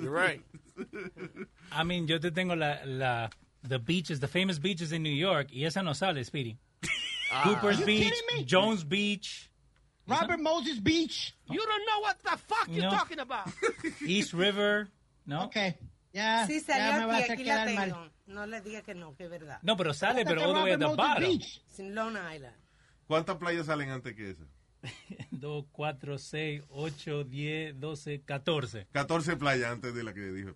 You're 0.00 0.10
right. 0.12 0.40
I 1.72 1.82
mean, 1.82 2.06
yo 2.06 2.18
te 2.18 2.30
tengo 2.30 2.54
la, 2.54 2.76
la, 2.84 3.28
the 3.64 3.80
beaches, 3.80 4.20
the 4.20 4.28
famous 4.28 4.60
beaches 4.60 4.92
in 4.92 5.02
New 5.02 5.10
York, 5.10 5.48
y 5.52 5.64
esa 5.64 5.82
no 5.82 5.92
sale, 5.92 6.22
Speedy. 6.22 6.56
Cooper's 7.42 7.80
You 7.80 7.86
Beach? 7.86 8.12
Jones 8.46 8.84
Beach, 8.84 9.50
Robert 10.06 10.40
Moses 10.40 10.78
Beach. 10.80 11.34
You 11.50 11.58
don't 11.58 11.86
know 11.86 12.00
what 12.00 12.16
the 12.22 12.36
fuck 12.36 12.68
you're 12.68 12.84
No. 12.84 12.90
talking 12.90 13.18
about. 13.20 13.48
East 14.06 14.32
River, 14.32 14.88
¿no? 15.26 15.44
Okay. 15.44 15.76
Ya, 16.12 16.46
Sí, 16.46 16.60
ya 16.66 16.74
salió 16.74 17.00
me 17.00 17.06
va 17.06 17.14
a 17.14 17.18
aquí, 17.18 17.22
hacer 17.24 17.32
aquí 17.32 17.44
la 17.44 17.66
quedar 17.66 17.74
mal. 17.90 18.12
No 18.26 18.46
le 18.46 18.60
diga 18.62 18.82
que 18.82 18.94
no, 18.94 19.14
que 19.16 19.24
es 19.24 19.30
verdad. 19.30 19.58
No, 19.62 19.76
pero 19.76 19.92
sale, 19.92 20.24
pero 20.24 20.42
all 20.42 20.54
the 20.54 20.62
way 20.62 20.72
at 20.72 20.78
the 20.78 20.86
bottom. 20.86 21.22
Beach. 21.22 21.60
Sin 21.68 21.94
Long 21.94 22.16
Island. 22.16 22.54
¿Cuántas 23.06 23.36
playas 23.36 23.66
salen 23.66 23.90
antes 23.90 24.14
que 24.14 24.30
esa? 24.30 24.44
2, 25.32 25.64
4, 25.72 26.18
6, 26.18 26.62
8, 26.70 27.24
10, 27.24 27.80
12, 27.80 28.22
14. 28.24 28.86
14 28.92 29.36
playas 29.36 29.70
antes 29.72 29.94
de 29.94 30.02
la 30.04 30.12
que 30.14 30.20
dijo. 30.20 30.54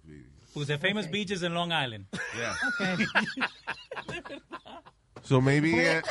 Puse 0.54 0.78
famous 0.78 1.09
beaches 1.11 1.42
in 1.42 1.52
Long 1.52 1.72
Island. 1.72 2.06
Yeah. 2.37 2.54
Okay. 2.68 3.06
So 5.22 5.40
maybe. 5.40 5.72
eh, 5.98 6.02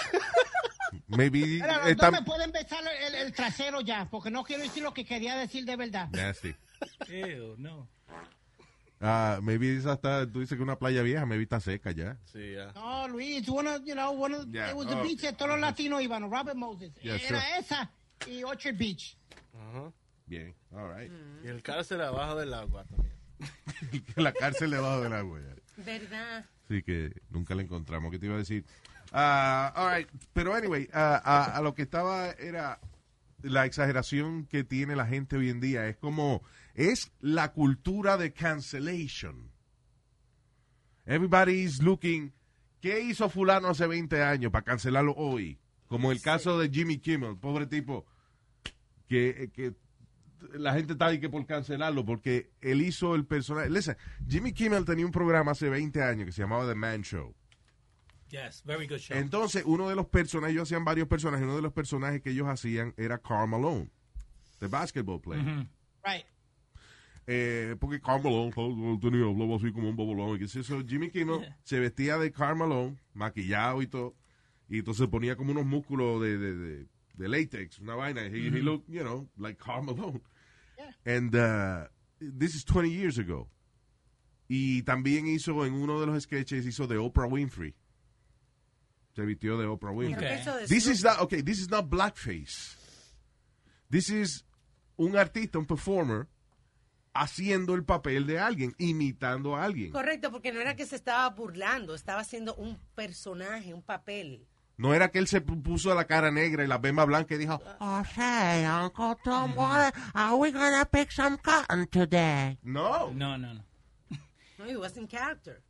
maybe. 1.07 1.59
Pero 1.59 1.73
no 1.83 1.95
tam- 1.95 2.11
me 2.11 2.21
pueden 2.23 2.51
besar 2.51 2.83
el, 3.07 3.15
el 3.15 3.33
trasero 3.33 3.81
ya, 3.81 4.07
porque 4.09 4.29
no 4.31 4.43
quiero 4.43 4.63
decir 4.63 4.83
lo 4.83 4.93
que 4.93 5.05
quería 5.05 5.35
decir 5.35 5.65
de 5.65 5.75
verdad. 5.75 6.09
Nasty. 6.11 6.55
Ew, 7.09 7.55
no. 7.57 7.87
Ah, 9.01 9.39
maybe 9.41 9.77
esa 9.77 9.93
está, 9.93 10.29
tú 10.29 10.41
dices 10.41 10.57
que 10.57 10.63
una 10.63 10.77
playa 10.77 11.01
vieja, 11.01 11.25
maybe 11.25 11.43
está 11.43 11.59
seca 11.61 11.91
ya. 11.91 12.17
Sí, 12.25 12.53
ya. 12.53 12.73
No, 12.73 13.07
Luis, 13.07 13.47
one 13.47 13.69
of, 13.69 13.81
you 13.85 13.93
know, 13.93 14.11
one 14.11 14.35
of, 14.35 14.45
Yeah, 14.51 14.69
it 14.71 14.75
was 14.75 14.87
the 14.87 14.95
oh, 14.95 15.03
beach 15.03 15.21
que 15.21 15.31
todos 15.31 15.51
los 15.51 15.59
latinos 15.59 16.01
iban, 16.01 16.29
Robert 16.29 16.57
Moses. 16.57 16.91
Yeah, 17.01 17.15
Era 17.15 17.39
sure. 17.39 17.59
esa 17.59 17.91
y 18.27 18.43
Orchard 18.43 18.75
Beach. 18.77 19.17
Ajá. 19.53 19.93
Bien, 20.25 20.53
all 20.73 20.93
right. 20.93 21.11
Y 21.43 21.47
el 21.47 21.63
cárcel 21.63 22.01
abajo 22.01 22.35
del 22.35 22.53
agua 22.53 22.83
también. 22.85 23.13
la 24.17 24.33
cárcel 24.33 24.71
debajo 24.71 24.99
del 25.01 25.13
agua 25.13 25.39
ya. 25.39 25.83
¿Verdad? 25.83 26.45
Sí, 26.67 26.83
que 26.83 27.13
nunca 27.29 27.55
la 27.55 27.61
encontramos. 27.61 28.11
¿Qué 28.11 28.19
te 28.19 28.25
iba 28.25 28.35
a 28.35 28.39
decir? 28.39 28.65
Ah, 29.11 29.73
all 29.75 29.97
right. 29.97 30.09
Pero 30.33 30.53
anyway, 30.53 30.87
a, 30.93 31.57
a 31.57 31.61
lo 31.61 31.73
que 31.73 31.81
estaba 31.83 32.31
era 32.31 32.79
la 33.41 33.65
exageración 33.65 34.45
que 34.45 34.63
tiene 34.63 34.95
la 34.95 35.05
gente 35.05 35.37
hoy 35.37 35.49
en 35.49 35.59
día. 35.59 35.87
Es 35.87 35.97
como, 35.97 36.43
es 36.75 37.11
la 37.19 37.51
cultura 37.51 38.17
de 38.17 38.33
cancellation. 38.33 39.51
Everybody's 41.05 41.81
looking, 41.81 42.33
¿qué 42.81 43.01
hizo 43.01 43.29
fulano 43.29 43.69
hace 43.69 43.87
20 43.87 44.21
años 44.21 44.51
para 44.51 44.63
cancelarlo 44.63 45.13
hoy? 45.15 45.59
Como 45.87 46.11
el 46.11 46.21
caso 46.21 46.59
de 46.59 46.69
Jimmy 46.69 46.99
Kimmel, 46.99 47.37
pobre 47.37 47.65
tipo, 47.65 48.05
que, 49.07 49.49
que 49.51 49.73
la 50.53 50.73
gente 50.73 50.93
está 50.93 51.07
ahí 51.07 51.19
que 51.19 51.29
por 51.29 51.45
cancelarlo, 51.47 52.05
porque 52.05 52.51
él 52.61 52.81
hizo 52.81 53.15
el 53.15 53.25
personaje. 53.25 53.71
Listen, 53.71 53.97
Jimmy 54.27 54.53
Kimmel 54.53 54.85
tenía 54.85 55.05
un 55.05 55.11
programa 55.11 55.51
hace 55.51 55.67
20 55.67 56.03
años 56.03 56.25
que 56.27 56.31
se 56.31 56.43
llamaba 56.43 56.67
The 56.67 56.75
Man 56.75 57.01
Show. 57.01 57.33
Yes, 58.29 58.63
very 58.63 58.87
good 58.87 58.99
show. 58.99 59.17
Entonces, 59.17 59.63
uno 59.65 59.89
de 59.89 59.95
los 59.95 60.07
personajes, 60.07 60.53
ellos 60.53 60.67
hacían 60.67 60.85
varios 60.85 61.07
personajes, 61.07 61.43
uno 61.45 61.55
de 61.55 61.61
los 61.61 61.73
personajes 61.73 62.21
que 62.21 62.29
ellos 62.29 62.47
hacían 62.47 62.93
era 62.97 63.17
Carl 63.17 63.47
Malone, 63.47 63.89
the 64.59 64.67
basketball 64.67 65.19
player. 65.19 65.43
Ujú. 65.43 65.67
Right. 66.05 66.25
Eh, 67.31 67.75
porque 67.79 67.99
Carl 68.01 68.23
Malone 68.23 68.51
tenía, 68.99 69.25
hablaba 69.25 69.55
así 69.57 69.71
como 69.71 69.89
un 69.89 69.95
bobolón. 69.95 70.35
Y 70.35 70.39
qué 70.39 70.47
sé 70.47 70.63
yo. 70.63 70.83
Jimmy 70.83 71.11
Kimmel 71.11 71.53
se 71.63 71.79
vestía 71.79 72.17
de 72.17 72.31
Carl 72.31 72.57
Malone, 72.57 72.97
maquillado 73.13 73.81
y 73.81 73.87
todo, 73.87 74.15
y 74.67 74.79
entonces 74.79 75.07
ponía 75.07 75.35
como 75.35 75.51
unos 75.51 75.65
músculos 75.65 76.21
de, 76.21 76.37
de, 76.37 76.55
de, 76.55 76.85
de 77.13 77.27
latex, 77.29 77.79
una 77.79 77.95
vaina. 77.95 78.25
He, 78.25 78.47
he 78.47 78.61
looked, 78.61 78.87
you 78.87 79.01
know, 79.01 79.27
like 79.37 79.63
Carl 79.63 79.83
Malone. 79.83 80.21
And 81.05 81.35
uh, 81.35 81.87
this 82.19 82.55
is 82.55 82.63
20 82.63 82.89
years 82.89 83.17
ago. 83.19 83.47
Y 84.47 84.81
también 84.81 85.27
hizo 85.27 85.65
en 85.65 85.73
uno 85.73 85.99
de 85.99 86.07
los 86.07 86.23
sketches, 86.23 86.65
hizo 86.65 86.87
de 86.87 86.97
Oprah 86.97 87.27
Winfrey. 87.27 87.75
Se 89.19 89.25
vistió 89.25 89.57
de 89.57 89.65
Oprah 89.67 89.91
Winfrey. 89.91 90.43
de 90.45 90.67
This 90.67 90.87
is 90.87 91.03
not, 91.03 91.19
okay, 91.19 91.41
this 91.43 91.59
is 91.59 91.69
not 91.69 91.89
blackface. 91.89 92.77
This 93.91 94.09
is 94.09 94.45
un 94.97 95.17
artista, 95.17 95.59
un 95.59 95.65
performer, 95.65 96.27
haciendo 97.13 97.73
el 97.75 97.83
papel 97.83 98.25
de 98.25 98.39
alguien, 98.39 98.73
imitando 98.77 99.57
a 99.57 99.65
alguien. 99.65 99.91
Correcto, 99.91 100.31
porque 100.31 100.53
no 100.53 100.61
era 100.61 100.75
que 100.77 100.85
se 100.85 100.95
estaba 100.95 101.29
burlando, 101.31 101.95
estaba 101.95 102.21
haciendo 102.21 102.55
un 102.55 102.77
personaje, 102.95 103.73
un 103.73 103.81
papel. 103.81 104.47
No 104.77 104.93
era 104.93 105.11
que 105.11 105.19
él 105.19 105.27
se 105.27 105.45
pu- 105.45 105.61
puso 105.61 105.93
la 105.93 106.05
cara 106.07 106.31
negra 106.31 106.63
y 106.63 106.67
la 106.67 106.77
bema 106.77 107.03
blanca 107.03 107.35
y 107.35 107.39
dijo, 107.39 107.59
Oh, 107.81 108.01
say, 108.15 108.65
Uncle 108.65 109.17
Tom, 109.25 109.51
what, 109.57 109.93
are 110.13 110.35
we 110.35 110.51
gonna 110.53 110.85
pick 110.85 111.11
some 111.11 111.37
cotton 111.39 111.87
today? 111.87 112.57
no. 112.63 113.11
No, 113.11 113.37
no, 113.37 113.53
no. 113.53 113.65
No, 114.57 114.65
he 114.65 114.77
was 114.77 114.95
in 114.95 115.07
character. 115.07 115.61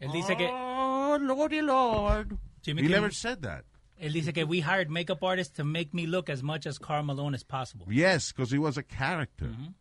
Él 0.00 0.10
dice 0.10 0.36
que 0.36 0.48
Oh, 0.50 1.16
Lordy 1.20 1.62
Lord. 1.62 2.36
Jimmy 2.66 2.82
He 2.82 2.88
Kimmel- 2.88 3.00
never 3.02 3.10
said 3.12 3.40
that. 3.42 3.64
él 4.00 4.12
dice 4.12 4.32
que 4.34 4.44
we 4.44 4.60
hired 4.60 4.90
makeup 4.90 5.22
artists 5.22 5.54
to 5.56 5.64
make 5.64 5.94
me 5.94 6.06
look 6.06 6.28
as 6.28 6.42
much 6.42 6.66
as 6.66 6.78
Carl 6.78 7.02
Malone 7.04 7.34
as 7.34 7.42
possible. 7.42 7.86
Yes, 7.88 8.30
because 8.32 8.50
he 8.50 8.58
was 8.58 8.76
a 8.76 8.82
character. 8.82 9.46
O 9.48 9.72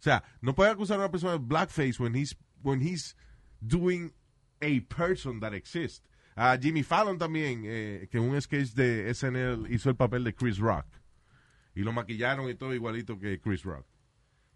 sea, 0.00 0.22
no 0.42 0.52
puede 0.54 0.74
acusar 0.74 0.96
a 0.96 0.98
una 0.98 1.08
persona 1.08 1.38
de 1.38 1.44
blackface 1.44 2.00
when 2.00 2.14
he's, 2.14 2.34
when 2.62 2.80
he's 2.80 3.14
doing 3.64 4.10
a 4.60 4.80
person 4.80 5.38
that 5.40 5.54
exists. 5.54 6.00
A 6.36 6.56
Jimmy 6.58 6.82
Fallon 6.82 7.18
también, 7.18 7.64
eh, 7.66 8.06
que 8.10 8.18
en 8.18 8.28
un 8.30 8.40
sketch 8.40 8.72
de 8.74 9.08
SNL 9.14 9.68
hizo 9.70 9.86
el 9.90 9.94
papel 9.94 10.24
de 10.24 10.32
Chris 10.32 10.58
Rock. 10.58 10.86
Y 11.76 11.82
lo 11.82 11.92
maquillaron 11.92 12.48
y 12.50 12.54
todo 12.54 12.72
igualito 12.74 13.20
que 13.20 13.38
Chris 13.38 13.64
Rock. 13.64 13.84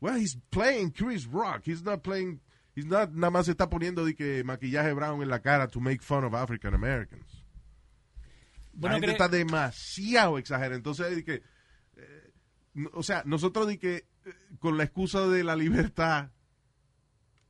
Well, 0.01 0.17
he's 0.17 0.37
playing 0.51 0.91
Chris 0.91 1.27
Rock. 1.27 1.63
He's 1.67 1.83
not 1.85 2.03
playing, 2.03 2.41
he's 2.77 2.87
not, 2.87 3.11
nada 3.11 3.31
más 3.31 3.47
se 3.47 3.53
está 3.53 3.69
poniendo 3.69 4.05
de 4.05 4.15
que 4.15 4.45
maquillaje 4.45 4.93
brown 4.93 5.23
en 5.23 5.29
la 5.29 5.41
cara 5.41 5.67
to 5.67 5.81
make 5.81 6.01
fun 6.01 6.25
of 6.25 6.35
African 6.35 6.75
Americans. 6.75 7.45
Bueno, 8.73 8.97
la 8.97 9.01
gente 9.01 9.13
está 9.13 9.29
demasiado 9.29 10.39
exagerada. 10.39 10.77
Entonces, 10.77 11.17
de 11.17 11.25
que, 11.25 11.43
eh, 11.97 12.33
o 12.93 13.03
sea, 13.03 13.23
nosotros 13.25 13.67
de 13.67 13.79
que 13.79 13.97
eh, 13.97 14.35
con 14.59 14.77
la 14.77 14.85
excusa 14.85 15.27
de 15.27 15.43
la 15.43 15.57
libertad, 15.57 16.31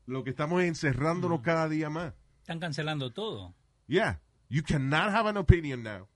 lo 0.07 0.23
que 0.23 0.31
estamos 0.31 0.62
es 0.62 0.69
encerrándonos 0.69 1.41
cada 1.41 1.69
día 1.69 1.91
más. 1.91 2.15
Están 2.41 2.61
cancelando 2.61 3.12
todo. 3.12 3.57
Yeah, 3.89 4.21
you 4.49 4.62
cannot 4.62 5.12
have 5.12 5.29
an 5.29 5.37
opinion 5.37 5.83
now. 5.83 6.09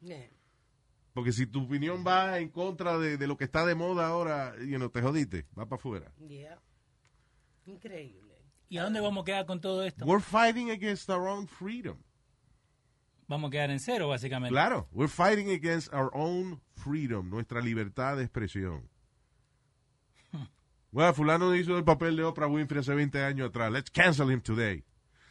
Yeah. 0.00 0.30
Porque 1.12 1.32
si 1.32 1.46
tu 1.46 1.64
opinión 1.64 2.04
va 2.06 2.38
en 2.38 2.48
contra 2.48 2.98
de, 2.98 3.18
de 3.18 3.26
lo 3.26 3.36
que 3.36 3.44
está 3.44 3.66
de 3.66 3.74
moda 3.74 4.06
ahora, 4.06 4.54
you 4.60 4.76
know, 4.76 4.88
te 4.88 5.02
jodiste, 5.02 5.46
va 5.58 5.66
para 5.66 5.76
afuera. 5.76 6.12
Yeah. 6.28 6.60
Increíble. 7.66 8.31
¿Y 8.72 8.78
a 8.78 8.84
dónde 8.84 9.00
vamos 9.00 9.20
a 9.20 9.24
quedar 9.26 9.44
con 9.44 9.60
todo 9.60 9.84
esto? 9.84 10.06
We're 10.06 10.22
fighting 10.24 10.70
against 10.70 11.10
our 11.10 11.28
own 11.28 11.46
freedom. 11.46 11.98
Vamos 13.28 13.48
a 13.48 13.50
quedar 13.50 13.70
en 13.70 13.78
cero, 13.78 14.08
básicamente. 14.08 14.50
Claro, 14.50 14.88
we're 14.92 15.12
fighting 15.12 15.50
against 15.50 15.92
our 15.92 16.10
own 16.14 16.58
freedom, 16.76 17.28
nuestra 17.28 17.60
libertad 17.60 18.16
de 18.16 18.22
expresión. 18.24 18.88
Bueno, 20.90 21.12
fulano 21.12 21.54
hizo 21.54 21.76
el 21.76 21.84
papel 21.84 22.16
de 22.16 22.24
Oprah 22.24 22.46
Winfrey 22.46 22.80
hace 22.80 22.94
20 22.94 23.22
años 23.22 23.50
atrás. 23.50 23.70
Let's 23.70 23.90
cancel 23.90 24.30
him 24.32 24.40
today. 24.40 24.82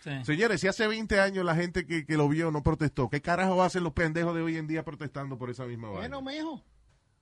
Sí. 0.03 0.11
Señores, 0.23 0.61
si 0.61 0.67
hace 0.67 0.85
20 0.87 1.19
años 1.19 1.43
la 1.43 1.55
gente 1.55 1.87
que, 1.87 2.05
que 2.05 2.17
lo 2.17 2.29
vio 2.29 2.51
no 2.51 2.61
protestó, 2.61 3.09
¿qué 3.09 3.21
carajo 3.23 3.63
hacen 3.63 3.83
los 3.83 3.93
pendejos 3.93 4.35
de 4.35 4.41
hoy 4.43 4.57
en 4.57 4.67
día 4.67 4.83
protestando 4.83 5.39
por 5.39 5.49
esa 5.49 5.65
misma 5.65 5.89
vaina? 5.89 6.19
Bueno, 6.19 6.21
mijo. 6.21 6.63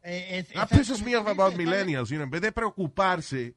Eh, 0.04 0.40
es- 0.40 0.50
That 0.54 0.70
pisses 0.70 1.02
me 1.02 1.16
off 1.16 1.28
about 1.28 1.56
millennials. 1.56 2.10
You 2.10 2.16
know, 2.18 2.24
en 2.26 2.30
vez 2.30 2.42
de 2.42 2.52
preocuparse, 2.52 3.56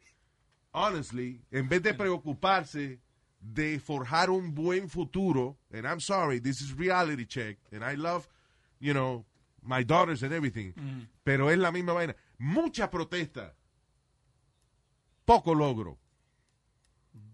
honestly, 0.73 1.41
en 1.51 1.69
vez 1.69 1.83
de 1.83 1.93
preocuparse 1.95 2.99
de 3.41 3.79
forjar 3.81 4.31
un 4.31 4.55
buen 4.55 4.89
futuro, 4.89 5.57
and 5.73 5.85
I'm 5.87 6.01
sorry, 6.01 6.41
this 6.41 6.61
is 6.61 6.73
reality 6.77 7.27
check, 7.27 7.59
and 7.73 7.83
I 7.85 7.95
love, 7.97 8.29
you 8.81 8.93
know, 8.93 9.25
my 9.63 9.83
daughters 9.85 10.23
and 10.23 10.33
everything, 10.33 10.73
pero 11.25 11.49
es 11.49 11.59
la 11.59 11.71
misma 11.71 11.93
vaina. 11.93 12.15
Mucha 12.39 12.89
protesta, 12.91 13.53
poco 15.25 15.55
logro. 15.55 15.99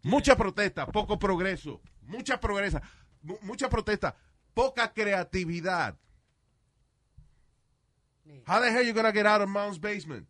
Mucha 0.02 0.36
protesta, 0.36 0.86
poco 0.86 1.18
progreso. 1.18 1.80
Mucha 2.06 2.38
progresa, 2.40 2.80
mu- 3.22 3.38
mucha 3.42 3.68
protesta, 3.68 4.14
poca 4.54 4.92
creatividad. 4.92 5.96
How 8.46 8.60
the 8.60 8.70
hell 8.70 8.82
you 8.84 8.92
gonna 8.92 9.12
get 9.12 9.26
out 9.26 9.40
of 9.42 9.48
mom's 9.48 9.78
basement? 9.78 10.26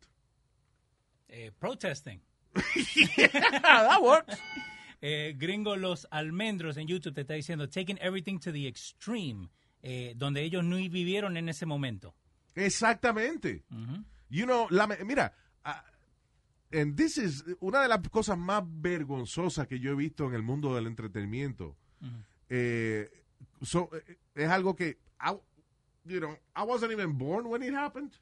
Eh, 1.30 1.50
protesting. 1.58 2.20
that 3.16 4.00
works. 4.02 4.38
Eh, 5.00 5.34
gringo 5.38 5.76
Los 5.76 6.06
Almendros 6.10 6.76
en 6.76 6.88
YouTube 6.88 7.14
te 7.14 7.20
está 7.20 7.34
diciendo 7.34 7.68
taking 7.68 7.98
everything 8.00 8.38
to 8.38 8.52
the 8.52 8.66
extreme, 8.66 9.48
eh, 9.82 10.14
donde 10.16 10.42
ellos 10.42 10.64
no 10.64 10.76
vivieron 10.76 11.36
en 11.36 11.48
ese 11.48 11.66
momento. 11.66 12.14
Exactamente. 12.54 13.62
You 14.30 14.44
know, 14.44 14.66
la 14.70 14.86
mira, 14.88 15.32
ah, 15.64 15.84
and 16.72 16.96
this 16.96 17.16
is 17.16 17.44
una 17.60 17.80
de 17.82 17.88
las 17.88 18.00
cosas 18.10 18.36
más 18.36 18.62
vergonzosas 18.66 19.68
que 19.68 19.78
yo 19.78 19.92
he 19.92 19.94
visto 19.96 20.26
en 20.26 20.34
el 20.34 20.42
mundo 20.42 20.74
del 20.74 20.86
entretenimiento. 20.86 21.76
Eh, 22.50 23.08
so, 23.62 23.88
eh, 23.92 24.16
es 24.34 24.48
algo 24.50 24.74
que, 24.74 24.98
I, 25.20 25.30
you 26.04 26.18
know, 26.18 26.36
I 26.56 26.64
wasn't 26.64 26.90
even 26.92 27.16
born 27.16 27.46
when 27.46 27.62
it 27.62 27.72
happened. 27.74 28.12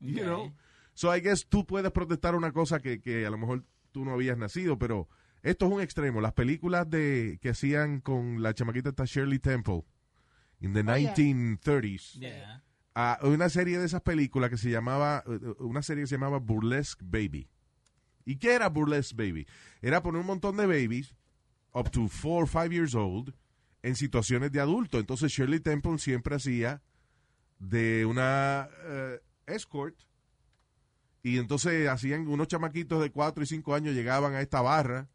You 0.00 0.14
Okay. 0.16 0.24
know, 0.24 0.52
so 0.94 1.14
I 1.14 1.20
guess 1.20 1.46
tú 1.46 1.64
puedes 1.66 1.90
protestar 1.92 2.34
una 2.34 2.52
cosa 2.52 2.80
que, 2.80 3.00
que 3.00 3.26
a 3.26 3.30
lo 3.30 3.38
mejor 3.38 3.64
tú 3.92 4.04
no 4.04 4.12
habías 4.12 4.36
nacido, 4.38 4.78
pero 4.78 5.08
esto 5.42 5.66
es 5.66 5.72
un 5.72 5.80
extremo. 5.80 6.20
Las 6.20 6.32
películas 6.34 6.88
de 6.88 7.38
que 7.42 7.50
hacían 7.50 8.00
con 8.00 8.42
la 8.42 8.54
chamaquita 8.54 8.90
esta 8.90 9.04
Shirley 9.04 9.38
Temple 9.38 9.84
in 10.60 10.72
the 10.72 10.80
Oh, 10.80 10.96
yeah. 10.96 11.14
1930s. 11.14 12.18
Yeah. 12.20 12.62
a 12.94 13.18
una 13.22 13.48
serie 13.48 13.78
de 13.78 13.86
esas 13.86 14.02
películas 14.02 14.50
que 14.50 14.58
se 14.58 14.70
llamaba, 14.70 15.24
eh, 15.26 15.38
una 15.60 15.82
serie 15.82 16.02
que 16.04 16.08
se 16.08 16.14
llamaba 16.16 16.38
Burlesque 16.38 17.02
Baby. 17.04 17.48
¿Y 18.24 18.36
qué 18.36 18.52
era 18.54 18.68
Burlesque 18.68 19.16
Baby? 19.16 19.46
Era 19.80 20.02
poner 20.02 20.20
un 20.20 20.26
montón 20.26 20.56
de 20.58 20.66
babies, 20.66 21.16
up 21.72 21.90
to 21.90 22.06
four 22.06 22.42
or 22.42 22.48
five 22.48 22.70
years 22.70 22.94
old, 22.94 23.34
en 23.82 23.96
situaciones 23.96 24.52
de 24.52 24.60
adulto. 24.60 24.98
Entonces 25.00 25.32
Shirley 25.32 25.58
Temple 25.58 25.98
siempre 25.98 26.36
hacía 26.36 26.82
de 27.58 28.04
una 28.06 28.68
eh, 28.84 29.20
escort 29.46 29.96
y 31.22 31.38
entonces 31.38 31.88
hacían 31.88 32.26
unos 32.28 32.48
chamaquitos 32.48 33.00
de 33.00 33.10
cuatro 33.10 33.42
y 33.44 33.46
cinco 33.46 33.74
años 33.74 33.94
llegaban 33.94 34.34
a 34.34 34.40
esta 34.40 34.60
barra 34.60 35.08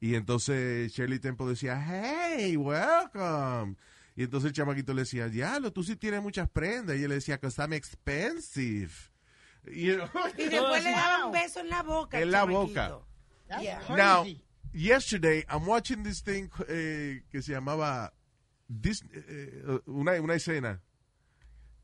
y 0.00 0.14
entonces 0.14 0.92
Shirley 0.92 1.18
Temple 1.18 1.46
decía, 1.46 1.78
hey, 1.78 2.56
welcome. 2.56 3.76
Y 4.16 4.24
entonces 4.24 4.48
el 4.48 4.54
chamaquito 4.54 4.94
le 4.94 5.02
decía, 5.02 5.28
diablo, 5.28 5.72
tú 5.72 5.82
sí 5.82 5.94
tienes 5.94 6.22
muchas 6.22 6.48
prendas. 6.48 6.96
Y 6.96 7.02
él 7.02 7.10
le 7.10 7.16
decía, 7.16 7.38
que 7.38 7.48
I'm 7.58 7.74
expensive. 7.74 8.90
You 9.66 9.96
know? 9.96 10.08
Y 10.38 10.44
después 10.48 10.84
le 10.84 10.90
daba 10.90 11.26
un 11.26 11.32
beso 11.32 11.60
en 11.60 11.68
la 11.68 11.82
boca. 11.82 12.18
En 12.18 12.30
la 12.30 12.44
boca. 12.44 12.98
Yeah. 13.60 13.80
Now, 13.90 14.24
yesterday, 14.72 15.44
I'm 15.48 15.66
watching 15.66 16.02
this 16.02 16.22
thing 16.22 16.48
eh, 16.68 17.22
que 17.30 17.42
se 17.42 17.52
llamaba 17.52 18.12
Dis- 18.68 19.04
eh, 19.12 19.80
una, 19.86 20.12
una 20.20 20.34
escena 20.34 20.80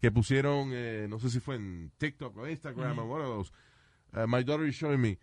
que 0.01 0.11
pusieron, 0.11 0.71
eh, 0.73 1.07
no 1.09 1.19
sé 1.19 1.31
si 1.31 1.41
fue 1.41 1.57
en 1.57 1.91
TikTok 1.99 2.37
o 2.37 2.49
Instagram 2.49 2.99
o 2.99 3.05
one 3.05 3.25
of 3.25 3.29
those. 3.29 3.53
Uh, 4.13 4.27
my 4.27 4.43
daughter 4.45 4.67
is 4.67 4.75
showing 4.75 5.01
me. 5.01 5.19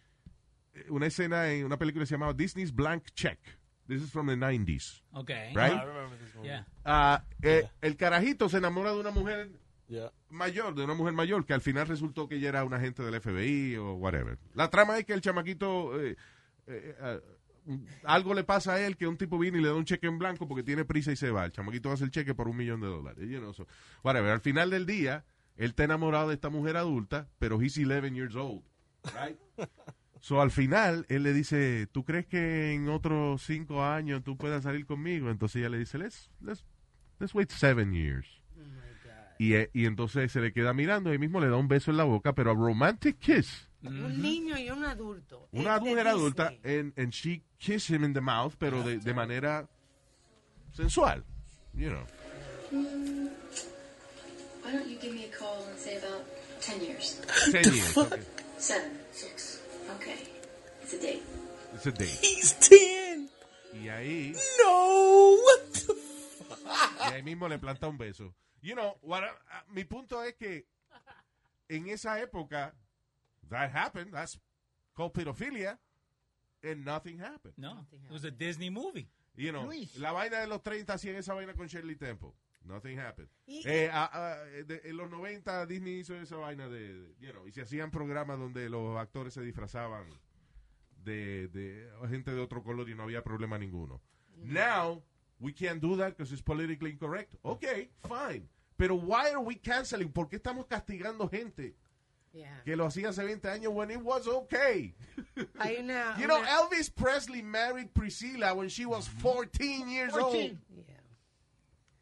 Eh, 0.73 0.85
Una 0.89 1.05
escena 1.07 1.49
en 1.51 1.65
una 1.65 1.77
película 1.77 2.03
que 2.03 2.07
se 2.07 2.15
llamaba 2.15 2.33
Disney's 2.33 2.73
Blank 2.73 3.11
Check. 3.13 3.39
This 3.87 4.01
is 4.01 4.11
from 4.11 4.27
the 4.27 4.35
90s. 4.35 5.01
Okay. 5.13 5.51
Right? 5.53 5.73
I 5.73 5.83
remember 5.85 6.17
this 6.17 6.33
movie. 6.35 6.47
Yeah. 6.47 6.65
Ah, 6.85 7.23
eh, 7.41 7.67
El 7.81 7.97
carajito 7.97 8.47
se 8.49 8.57
enamora 8.57 8.91
de 8.93 8.99
una 8.99 9.11
mujer 9.11 9.49
Yeah. 9.89 10.11
mayor, 10.29 10.73
de 10.73 10.85
una 10.85 10.93
mujer 10.95 11.13
mayor, 11.13 11.45
que 11.45 11.53
al 11.53 11.61
final 11.61 11.85
resultó 11.87 12.27
que 12.27 12.35
ella 12.37 12.49
era 12.49 12.63
un 12.63 12.73
agente 12.73 13.03
del 13.03 13.13
FBI 13.19 13.75
o 13.75 13.93
whatever. 13.95 14.39
La 14.55 14.69
trama 14.69 14.97
es 14.97 15.05
que 15.05 15.13
el 15.13 15.21
chamaquito, 15.21 16.01
eh, 16.01 16.15
eh, 16.67 16.95
eh, 16.99 17.21
algo 18.03 18.33
le 18.33 18.43
pasa 18.43 18.73
a 18.73 18.79
él, 18.79 18.97
que 18.97 19.07
un 19.07 19.17
tipo 19.17 19.37
viene 19.39 19.59
y 19.59 19.61
le 19.61 19.67
da 19.67 19.75
un 19.75 19.85
cheque 19.85 20.07
en 20.07 20.19
blanco 20.19 20.47
porque 20.47 20.63
tiene 20.63 20.85
prisa 20.85 21.11
y 21.11 21.15
se 21.15 21.31
va. 21.31 21.45
El 21.45 21.51
chamaquito 21.51 21.91
hace 21.91 22.03
el 22.03 22.11
cheque 22.11 22.33
por 22.33 22.47
un 22.47 22.57
millón 22.57 22.81
de 22.81 22.87
dólares. 22.87 23.29
You 23.29 23.39
know, 23.39 23.53
so, 23.53 23.67
whatever. 24.03 24.31
Al 24.31 24.41
final 24.41 24.69
del 24.69 24.85
día, 24.85 25.25
él 25.55 25.69
está 25.69 25.83
enamorado 25.83 26.29
de 26.29 26.35
esta 26.35 26.49
mujer 26.49 26.77
adulta, 26.77 27.27
pero 27.39 27.61
he's 27.61 27.77
11 27.77 28.15
years 28.15 28.35
old. 28.35 28.63
Right? 29.13 29.37
So, 30.23 30.41
al 30.41 30.51
final, 30.51 31.05
él 31.09 31.23
le 31.23 31.33
dice, 31.33 31.85
¿tú 31.91 32.05
crees 32.05 32.25
que 32.25 32.71
en 32.71 32.87
otros 32.87 33.41
cinco 33.41 33.83
años 33.83 34.23
tú 34.23 34.37
puedas 34.37 34.63
salir 34.63 34.85
conmigo? 34.85 35.29
Entonces 35.29 35.57
ella 35.57 35.67
le 35.67 35.79
dice, 35.79 35.97
let's, 35.97 36.31
let's, 36.39 36.65
let's 37.19 37.35
wait 37.35 37.49
seven 37.49 37.91
years. 37.91 38.25
Y, 39.37 39.55
eh, 39.55 39.69
y 39.73 39.85
entonces 39.85 40.31
se 40.31 40.39
le 40.39 40.53
queda 40.53 40.73
mirando 40.73 41.13
y 41.13 41.17
mismo 41.17 41.41
le 41.41 41.49
da 41.49 41.57
un 41.57 41.67
beso 41.67 41.91
en 41.91 41.97
la 41.97 42.05
boca, 42.05 42.33
pero 42.33 42.51
a 42.51 42.53
romantic 42.53 43.19
kiss. 43.19 43.69
Un 43.83 44.21
niño 44.21 44.57
y 44.57 44.69
un 44.69 44.85
adulto. 44.85 45.47
Una 45.51 45.79
mujer 45.79 46.07
adulta, 46.07 46.53
and, 46.63 46.93
and 46.97 47.13
she 47.13 47.43
kissed 47.59 47.89
him 47.89 48.03
in 48.03 48.13
the 48.13 48.21
mouth, 48.21 48.55
pero 48.57 48.81
de, 48.81 48.97
de 48.97 49.13
manera 49.13 49.67
sensual. 50.73 51.21
You 51.75 51.89
know. 51.89 52.05
Why 54.61 54.71
don't 54.71 54.87
you 54.87 54.97
give 54.97 55.13
me 55.13 55.25
a 55.25 55.27
call 55.27 55.65
in, 55.69 55.77
say, 55.77 55.97
about 55.97 56.23
10 56.61 56.81
years? 56.81 57.21
Ten 57.51 57.63
years. 57.73 57.97
Okay. 57.97 58.21
Seven. 58.57 58.91
Six. 59.11 59.61
Okay. 59.95 60.17
It's 60.81 60.93
a 60.93 60.99
date. 60.99 61.23
It's 61.73 61.85
a 61.85 61.91
date. 61.91 62.19
He's 62.21 62.53
10. 62.53 63.29
Y 63.73 63.89
ahí, 63.89 64.33
No. 64.59 65.37
What 65.43 65.73
the 65.73 65.93
y 67.09 67.13
ahí 67.13 67.23
mismo 67.23 67.47
le 67.47 67.59
planta 67.59 67.87
un 67.87 67.97
beso. 67.97 68.33
You 68.61 68.75
know, 68.75 68.97
what 69.01 69.23
ah, 69.23 69.63
mi 69.73 69.83
punto 69.83 70.23
es 70.23 70.35
que 70.35 70.65
en 71.67 71.89
esa 71.89 72.21
época, 72.21 72.73
that 73.53 73.71
happened, 73.71 74.11
that's 74.13 74.37
called 74.95 75.13
pedophilia, 75.13 75.77
and 76.63 76.83
nothing 76.85 77.17
happened. 77.19 77.53
No, 77.57 77.85
it 78.05 78.11
was 78.11 78.23
a 78.25 78.31
Disney 78.31 78.69
movie. 78.69 79.07
You 79.35 79.51
know, 79.51 79.63
Luis. 79.65 79.97
la 79.97 80.11
vaina 80.11 80.39
de 80.41 80.47
los 80.47 80.61
30 80.61 80.93
hacían 80.93 81.15
esa 81.15 81.33
vaina 81.33 81.53
con 81.53 81.67
Shirley 81.67 81.95
Temple. 81.95 82.33
Nothing 82.65 82.97
happened. 82.99 83.29
Y- 83.47 83.61
Eh, 83.65 83.89
ah, 83.91 84.09
ah, 84.13 84.35
de- 84.65 84.81
en 84.85 84.95
los 84.95 85.09
90 85.09 85.65
Disney 85.65 85.99
hizo 85.99 86.15
esa 86.15 86.37
vaina 86.37 86.69
de, 86.69 86.93
de- 86.93 87.15
you 87.19 87.31
know, 87.31 87.47
y 87.47 87.51
se 87.51 87.61
hacían 87.61 87.89
programas 87.91 88.37
donde 88.39 88.69
los 88.69 88.95
actores 88.97 89.33
se 89.33 89.41
disfrazaban 89.41 90.07
de, 91.03 91.47
de 91.49 91.89
gente 92.09 92.31
de 92.33 92.39
otro 92.39 92.63
color 92.63 92.89
y 92.89 92.95
no 92.95 93.03
había 93.03 93.23
problema 93.23 93.57
ninguno. 93.57 94.01
Now, 94.37 95.03
we 95.39 95.53
can't 95.53 95.81
do 95.81 95.97
that 95.97 96.09
because 96.11 96.31
it's 96.31 96.41
politically 96.43 96.91
incorrect. 96.91 97.35
Okay, 97.43 97.89
fine. 98.07 98.47
Pero 98.77 98.95
why 98.95 99.29
are 99.31 99.39
we 99.43 99.55
canceling? 99.59 100.11
¿Por 100.11 100.29
qué 100.29 100.37
estamos 100.37 100.65
castigando 100.67 101.27
gente 101.27 101.75
Yeah. 102.33 102.61
que 102.65 102.75
lo 102.75 102.85
hacía 102.87 103.09
hace 103.09 103.23
20 103.23 103.47
años 103.47 103.71
when 103.73 103.91
it 103.91 104.01
was 104.01 104.27
okay? 104.27 104.95
Hay 105.59 105.77
una. 105.77 106.17
You 106.19 106.25
know, 106.25 106.39
una- 106.39 106.49
Elvis 106.61 106.89
Presley 106.89 107.43
married 107.43 107.89
Priscilla 107.93 108.53
when 108.55 108.69
she 108.69 108.85
was 108.85 109.07
14 109.07 109.87
years 109.87 110.11
14. 110.13 110.51
old. 110.69 110.85
Yeah. 110.87 110.99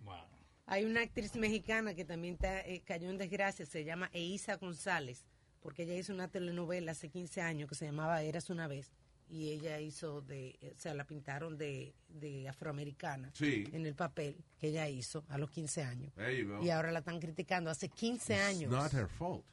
Wow. 0.05 0.25
Hay 0.67 0.85
una 0.85 1.01
actriz 1.01 1.35
mexicana 1.35 1.93
que 1.93 2.05
también 2.05 2.35
está, 2.35 2.61
eh, 2.61 2.81
cayó 2.85 3.09
en 3.09 3.17
desgracia, 3.17 3.65
se 3.65 3.83
llama 3.83 4.09
Eiza 4.13 4.55
González. 4.57 5.25
porque 5.61 5.83
ella 5.83 5.93
hizo 5.95 6.11
una 6.11 6.27
telenovela 6.27 6.93
hace 6.93 7.09
15 7.09 7.39
años 7.41 7.69
que 7.69 7.75
se 7.75 7.85
llamaba 7.85 8.23
Eras 8.23 8.49
una 8.49 8.67
vez 8.67 8.91
y 9.29 9.49
ella 9.51 9.79
hizo 9.79 10.21
de, 10.21 10.57
o 10.75 10.79
sea, 10.79 10.95
la 10.95 11.05
pintaron 11.05 11.55
de, 11.55 11.93
de 12.09 12.49
afroamericana 12.49 13.29
Sí. 13.35 13.65
en 13.71 13.85
el 13.85 13.93
papel 13.93 14.43
que 14.57 14.69
ella 14.69 14.89
hizo 14.89 15.23
a 15.29 15.37
los 15.37 15.51
15 15.51 15.83
años. 15.83 16.11
There 16.15 16.35
you 16.35 16.47
go. 16.49 16.63
Y 16.63 16.71
ahora 16.71 16.91
la 16.91 16.99
están 16.99 17.19
criticando 17.19 17.69
hace 17.69 17.89
15 17.89 18.33
It's 18.33 18.41
años. 18.43 18.71
not 18.71 18.91
her 18.93 19.07
fault. 19.07 19.45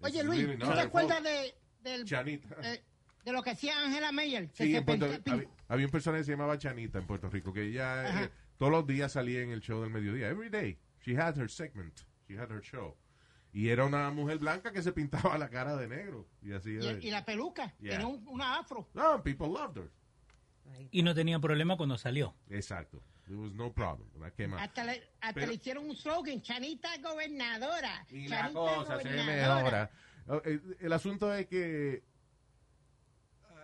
Oye, 0.00 0.22
Luis, 0.24 0.46
¿tú 0.58 0.66
not 0.66 0.74
te 0.74 0.80
acuerdas 0.80 1.22
de, 1.22 1.54
del, 1.80 2.04
Chanita. 2.04 2.56
eh, 2.62 2.82
de 3.24 3.32
lo 3.32 3.42
que 3.42 3.50
hacía 3.50 3.80
Angela 3.84 4.12
Mayer? 4.12 4.48
Que 4.50 4.64
Sí, 4.64 4.76
en 4.76 4.84
Puerto- 4.84 5.06
había, 5.06 5.48
había 5.68 5.86
un 5.86 5.92
personaje 5.92 6.20
que 6.20 6.24
se 6.26 6.32
llamaba 6.32 6.56
Chanita 6.58 6.98
en 6.98 7.06
Puerto 7.06 7.28
Rico, 7.28 7.52
que 7.52 7.62
ella 7.64 8.24
eh, 8.24 8.30
todos 8.56 8.70
los 8.72 8.86
días 8.86 9.12
salía 9.12 9.42
en 9.42 9.50
el 9.50 9.60
show 9.60 9.80
del 9.80 9.90
mediodía. 9.90 10.28
Every 10.28 10.48
day. 10.50 10.78
She 11.04 11.16
had 11.16 11.36
her 11.38 11.50
segment. 11.50 12.00
She 12.28 12.38
had 12.38 12.50
her 12.50 12.60
show. 12.60 12.96
Y 13.52 13.70
era 13.70 13.84
una 13.86 14.10
mujer 14.10 14.38
blanca 14.38 14.72
que 14.72 14.82
se 14.82 14.92
pintaba 14.92 15.36
la 15.38 15.48
cara 15.48 15.74
de 15.76 15.88
negro. 15.88 16.28
Y 16.42 16.52
así 16.52 16.78
y, 16.78 17.06
y 17.08 17.10
la 17.10 17.24
peluca, 17.24 17.74
Yeah. 17.80 17.92
tenía 17.98 18.06
un- 18.06 18.26
una 18.28 18.58
afro. 18.58 18.88
No, 18.94 19.22
people 19.22 19.48
loved 19.48 19.78
her. 19.78 19.90
Y 20.90 21.02
no 21.02 21.14
tenía 21.14 21.38
problema 21.40 21.76
cuando 21.76 21.96
salió. 21.96 22.34
Exacto. 22.50 23.02
There 23.28 23.36
was 23.38 23.52
no 23.54 23.70
problem. 23.70 24.08
Came 24.36 24.54
out. 24.54 24.60
Hasta, 24.62 24.84
le, 24.84 25.02
hasta 25.20 25.34
Pero- 25.34 25.46
le 25.48 25.54
hicieron 25.54 25.84
un 25.88 25.94
slogan, 25.96 26.40
Chanita 26.42 26.88
gobernadora. 27.02 28.06
Y 28.10 28.26
la 28.28 28.42
Chanita 28.42 28.54
cosa 28.60 28.96
se 29.00 29.08
gobernadora. 29.08 29.54
mejora. 29.54 29.90
Oh, 30.28 30.42
eh, 30.44 30.60
El 30.80 30.92
asunto 30.92 31.32
es 31.34 31.46
que 31.46 32.02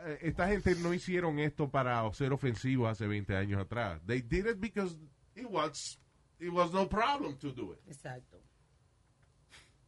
eh, 0.05 0.19
esta 0.23 0.49
gente 0.49 0.75
no 0.77 0.93
hicieron 0.93 1.39
esto 1.39 1.71
para 1.71 2.11
ser 2.13 2.33
ofensivos 2.33 2.91
hace 2.91 3.07
20 3.07 3.37
años 3.37 3.61
atrás. 3.61 4.01
They 4.07 4.21
did 4.23 4.47
it 4.47 4.61
because 4.61 4.97
it 5.35 5.47
was, 5.49 5.99
it 6.39 6.51
was 6.51 6.73
no 6.73 6.87
problem 6.89 7.37
to 7.39 7.51
do 7.53 7.73
it. 7.73 7.81
Exacto. 7.87 8.39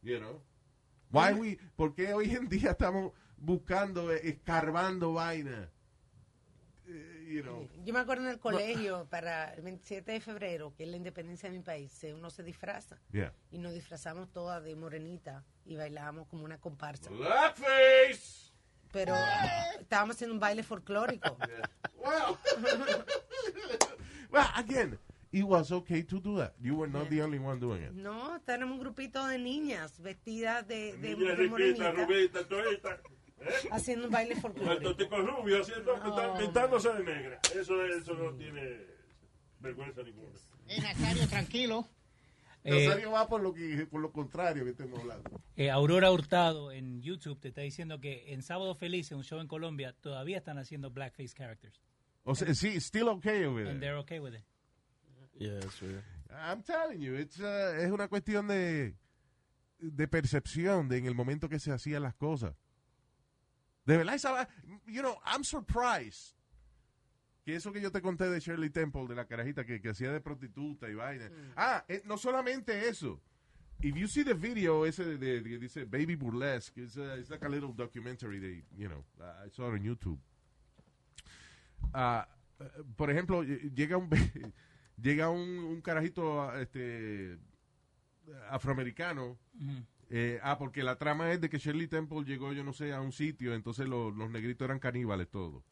You 0.01 0.19
know? 0.19 0.41
Why 1.11 1.33
we, 1.33 1.57
¿Por 1.75 1.93
qué 1.93 2.13
hoy 2.13 2.31
en 2.35 2.47
día 2.49 2.71
estamos 2.71 3.13
buscando, 3.37 4.11
eh, 4.11 4.21
escarbando 4.23 5.13
vaina? 5.13 5.69
You 7.27 7.43
know. 7.43 7.67
Yo 7.83 7.93
me 7.93 7.99
acuerdo 7.99 8.23
en 8.23 8.29
el 8.29 8.39
colegio 8.39 9.05
para 9.09 9.53
el 9.53 9.61
27 9.61 10.13
de 10.13 10.19
febrero, 10.21 10.73
que 10.75 10.83
es 10.83 10.89
la 10.89 10.95
independencia 10.95 11.49
de 11.49 11.57
mi 11.57 11.63
país, 11.63 12.03
eh, 12.03 12.13
uno 12.13 12.29
se 12.29 12.41
disfraza. 12.41 12.97
Yeah. 13.11 13.33
Y 13.51 13.57
nos 13.57 13.73
disfrazamos 13.73 14.31
todas 14.31 14.63
de 14.63 14.75
morenita 14.75 15.43
y 15.65 15.75
bailábamos 15.75 16.27
como 16.27 16.45
una 16.45 16.57
comparsa. 16.57 17.09
Blackface! 17.09 18.53
Pero 18.93 19.13
estábamos 19.79 20.15
haciendo 20.15 20.33
un 20.33 20.39
baile 20.39 20.63
folclórico. 20.63 21.37
Well, 21.99 22.37
well, 24.31 24.47
again, 24.55 24.97
it 25.33 25.43
was 25.43 25.73
okay 25.73 26.03
to 26.03 26.21
do 26.21 26.37
that. 26.37 26.53
You 26.61 26.75
were 26.75 26.87
not 26.87 27.09
the 27.09 27.21
only 27.21 27.37
one 27.37 27.59
doing 27.59 27.83
it. 27.83 27.91
No, 27.91 28.39
tenemos 28.45 28.75
un 28.75 28.79
grupito 28.79 29.27
de 29.27 29.37
niñas 29.37 29.99
vestidas 29.99 30.65
de, 30.65 30.95
morenita 31.49 31.91
rubita. 31.91 32.47
Haciendo 33.71 34.05
un 34.07 34.11
baile 34.11 34.35
folclórico. 34.35 34.81
totico 34.81 35.17
rubio 35.21 35.61
haciendo, 35.61 35.93
pintándose 36.37 36.89
de 36.93 37.03
negra. 37.03 37.39
Eso, 37.55 37.83
eso 37.85 38.13
no 38.15 38.33
tiene 38.35 38.85
vergüenza 39.59 40.03
ninguna. 40.03 40.37
Eh, 40.67 40.81
Nazario, 40.81 41.27
tranquilo. 41.27 41.87
Eh, 42.63 42.85
Nazario 42.87 43.11
va 43.11 43.27
por 43.27 43.41
lo, 43.41 43.53
que, 43.53 43.87
por 43.89 44.01
lo 44.01 44.11
contrario 44.11 44.63
que 44.65 44.71
estamos 44.71 44.99
hablando. 44.99 45.41
Eh, 45.55 45.69
Aurora 45.69 46.11
Hurtado 46.11 46.71
en 46.71 47.01
YouTube 47.01 47.39
te 47.39 47.49
está 47.49 47.61
diciendo 47.61 47.99
que 47.99 48.33
en 48.33 48.41
Sábado 48.41 48.75
Feliz, 48.75 49.11
en 49.11 49.17
un 49.19 49.23
show 49.23 49.39
en 49.39 49.47
Colombia, 49.47 49.95
todavía 50.01 50.37
están 50.37 50.57
haciendo 50.57 50.89
blackface 50.91 51.33
characters. 51.33 51.81
O 52.23 52.35
sea, 52.35 52.53
sí, 52.53 52.79
still 52.81 53.07
okay 53.07 53.45
over 53.45 53.65
And 53.65 53.79
there. 53.79 53.79
they're 53.79 53.99
okay 53.99 54.19
with 54.19 54.33
it. 54.33 54.43
Yeah. 55.39 55.61
I'm 56.29 56.61
telling 56.63 56.99
you, 56.99 57.15
it's, 57.15 57.39
uh, 57.39 57.75
es 57.79 57.89
una 57.89 58.09
cuestión 58.09 58.47
de, 58.47 58.95
de 59.79 60.07
percepción 60.07 60.89
de 60.89 60.97
en 60.97 61.05
el 61.05 61.15
momento 61.15 61.47
que 61.47 61.59
se 61.59 61.71
hacían 61.71 62.03
las 62.03 62.15
cosas. 62.15 62.53
De 63.87 63.97
verdad, 63.97 64.13
esa, 64.15 64.47
you 64.85 65.01
know, 65.01 65.17
I'm 65.25 65.43
surprised 65.43 66.35
que 67.43 67.55
eso 67.55 67.71
que 67.71 67.79
yo 67.81 67.89
te 67.91 68.01
conté 68.01 68.29
de 68.29 68.39
Shirley 68.41 68.69
Temple, 68.69 69.07
de 69.07 69.15
la 69.15 69.25
carajita 69.25 69.63
que, 69.65 69.79
que 69.81 69.89
hacía 69.89 70.11
de 70.11 70.19
prostituta 70.19 70.89
y 70.89 70.93
vaina. 70.95 71.29
Ah, 71.55 71.85
eh, 71.87 72.01
no 72.05 72.17
solamente 72.17 72.89
eso. 72.89 73.21
If 73.79 73.95
you 73.95 74.07
see 74.07 74.23
the 74.23 74.33
video 74.33 74.85
ese 74.85 75.05
de, 75.05 75.17
de- 75.17 75.39
de- 75.41 75.57
dice 75.59 75.85
Baby 75.85 76.15
Burlesque, 76.15 76.77
it's, 76.81 76.97
uh, 76.97 77.15
it's 77.19 77.29
like 77.29 77.45
a 77.45 77.49
little 77.49 77.71
documentary 77.73 78.39
they, 78.39 78.63
you 78.75 78.89
know, 78.89 79.03
uh, 79.21 79.45
I 79.45 79.49
saw 79.49 79.69
it 79.69 79.79
on 79.79 79.83
YouTube. 79.83 80.19
Eh, 81.93 82.23
por 82.97 83.09
ejemplo, 83.11 83.43
ll- 83.43 83.71
llega 83.73 83.97
un 83.97 84.09
llega 85.01 85.29
un, 85.29 85.39
un 85.59 85.81
carajito 85.81 86.51
este 86.59 87.37
afroamericano 88.49 89.37
Ujú. 89.55 89.85
Eh, 90.09 90.39
ah, 90.43 90.57
porque 90.57 90.83
la 90.83 90.97
trama 90.97 91.31
es 91.31 91.41
de 91.41 91.49
que 91.49 91.57
Shirley 91.57 91.87
Temple 91.87 92.23
llegó, 92.23 92.53
yo 92.53 92.63
no 92.63 92.73
sé, 92.73 92.93
a 92.93 93.01
un 93.01 93.11
sitio, 93.11 93.53
entonces 93.53 93.87
lo- 93.87 94.11
los 94.11 94.29
negritos 94.29 94.65
eran 94.65 94.79
caníbales 94.79 95.29
todos. 95.29 95.63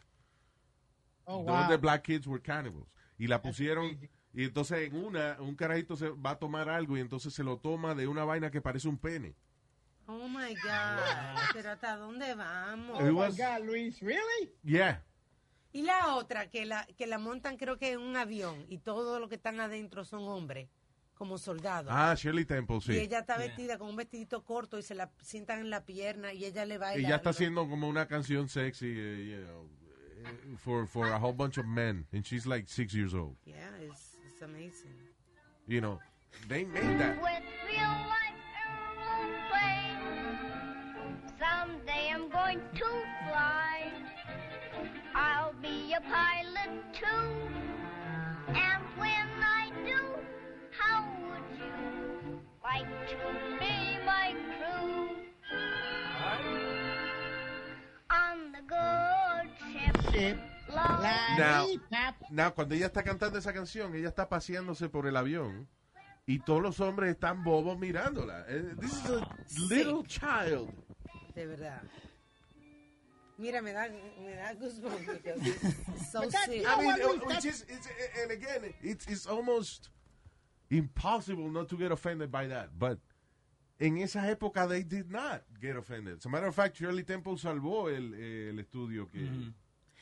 Oh, 1.25 1.43
Todos 1.43 1.61
wow. 1.61 1.69
the 1.69 1.77
black 1.77 2.03
kids 2.03 2.27
were 2.27 2.41
cannibals. 2.41 2.87
Y 3.17 3.27
la 3.27 3.41
pusieron, 3.41 3.97
y 4.33 4.43
entonces 4.43 4.87
en 4.87 4.95
una, 4.95 5.37
un 5.39 5.55
carajito 5.55 5.95
se 5.95 6.09
va 6.09 6.31
a 6.31 6.39
tomar 6.39 6.69
algo 6.69 6.97
y 6.97 6.99
entonces 6.99 7.33
se 7.33 7.43
lo 7.43 7.57
toma 7.57 7.95
de 7.95 8.07
una 8.07 8.25
vaina 8.25 8.51
que 8.51 8.61
parece 8.61 8.87
un 8.87 8.97
pene. 8.97 9.35
Oh 10.07 10.27
my 10.27 10.53
God. 10.53 11.39
Pero 11.53 11.71
¿hasta 11.71 11.95
dónde 11.95 12.35
vamos? 12.35 12.99
It 12.99 13.05
Oh, 13.07 13.11
my 13.11 13.11
was- 13.13 13.37
God, 13.37 13.65
Luis, 13.65 13.99
really? 14.01 14.51
Yeah. 14.63 15.03
Y 15.71 15.81
la 15.81 16.15
otra, 16.15 16.49
que 16.49 16.65
la, 16.65 16.85
que 16.97 17.07
la 17.07 17.17
montan 17.17 17.57
creo 17.57 17.77
que 17.77 17.93
en 17.93 17.99
un 18.01 18.15
avión 18.15 18.65
y 18.69 18.77
todos 18.77 19.19
los 19.19 19.29
que 19.29 19.35
están 19.35 19.59
adentro 19.59 20.05
son 20.05 20.23
hombres, 20.27 20.69
como 21.15 21.38
soldados. 21.38 21.91
Ah, 21.93 22.13
Shirley 22.15 22.45
Temple, 22.45 22.78
Y 22.78 22.82
sí. 22.82 22.97
ella 22.97 23.19
está 23.19 23.38
Yeah. 23.38 23.47
vestida 23.47 23.78
con 23.78 23.89
un 23.89 23.95
vestidito 23.95 24.43
corto 24.43 24.78
y 24.78 24.84
se 24.84 24.93
la 24.95 25.10
sientan 25.21 25.60
en 25.60 25.69
la 25.69 25.86
pierna 25.86 26.34
y 26.34 26.45
ella 26.45 26.65
le 26.65 26.78
baila. 26.78 26.99
Ella 27.08 27.15
está 27.17 27.30
algo. 27.30 27.38
haciendo 27.38 27.67
como 27.69 27.88
una 27.89 28.06
canción 28.08 28.47
sexy, 28.49 28.88
eh, 28.97 29.25
you 29.25 29.45
know, 29.45 29.69
eh, 30.25 30.58
for, 30.58 30.88
for 30.88 31.08
a 31.08 31.17
whole 31.17 31.34
bunch 31.34 31.58
of 31.58 31.65
men. 31.65 32.06
And 32.12 32.23
she's 32.25 32.45
like 32.45 32.67
six 32.67 32.93
years 32.93 33.13
old. 33.13 33.36
Yeah, 33.45 33.56
it's, 33.82 34.17
it's 34.28 34.41
amazing. 34.41 34.93
You 35.67 35.82
know, 35.82 35.99
they 36.47 36.65
made 36.65 36.99
that. 36.99 37.17
With 37.21 37.43
real 37.65 37.95
life 38.08 38.36
aeroplane, 39.56 40.39
someday 41.39 42.10
I'm 42.13 42.30
going 42.30 42.60
to 42.75 42.86
fly. 43.30 43.91
I'll 45.15 45.54
be 45.62 45.93
a 45.93 46.01
pilot 46.01 46.84
too. 46.93 47.34
Like 52.75 53.07
to 53.07 53.15
be 53.59 53.97
my 54.05 54.33
crew? 54.57 55.15
On 58.09 58.51
the 58.51 58.61
good 58.67 59.49
ship. 59.71 60.11
Ship. 60.11 60.38
Now, 62.31 62.51
cuando 62.53 62.75
ella 62.75 62.88
está 62.88 63.03
cantando 63.03 63.38
esa 63.39 63.53
canción, 63.53 63.95
ella 63.95 64.09
está 64.09 64.27
paseándose 64.27 64.89
por 64.89 65.07
el 65.07 65.15
avión 65.15 65.67
y 66.25 66.39
todos 66.39 66.61
los 66.61 66.79
hombres 66.79 67.11
están 67.11 67.43
bobos 67.43 67.77
mirándola. 67.77 68.45
Eh, 68.49 68.73
This 68.79 68.91
is 68.91 69.09
a 69.09 69.27
little 69.69 70.03
child. 70.05 70.69
De 71.33 71.45
verdad. 71.45 71.81
Mira, 73.38 73.61
me 73.61 73.73
da, 73.73 73.88
me 74.21 74.33
da 74.35 74.53
goosebumps 74.53 75.05
because 75.23 75.45
it's 75.45 75.61
so 76.11 76.21
But 76.21 76.31
that- 76.31 76.45
sick. 76.45 76.65
I 76.65 76.77
mean, 76.81 76.95
well, 76.99 77.15
uh, 77.17 77.25
which 77.27 77.45
is, 77.45 77.65
it's, 77.67 77.85
uh, 77.88 78.21
and 78.23 78.31
again, 78.31 78.73
it's, 78.81 79.05
it's 79.07 79.27
almost 79.27 79.89
impossible 80.69 81.49
not 81.49 81.69
to 81.69 81.78
get 81.78 81.91
offended 81.91 82.32
by 82.32 82.47
that. 82.47 82.69
But 82.78 82.99
en 83.80 83.97
esa 83.97 84.19
época, 84.19 84.67
they 84.67 84.84
did 84.84 85.12
not 85.12 85.43
get 85.62 85.75
offended. 85.75 86.17
As 86.19 86.25
a 86.25 86.30
matter 86.30 86.47
of 86.47 86.56
fact, 86.56 86.78
Shirley 86.78 87.04
Temple 87.04 87.34
salvó 87.38 87.89
el, 87.89 88.13
el 88.13 88.60
estudio 88.60 89.10
que, 89.12 89.28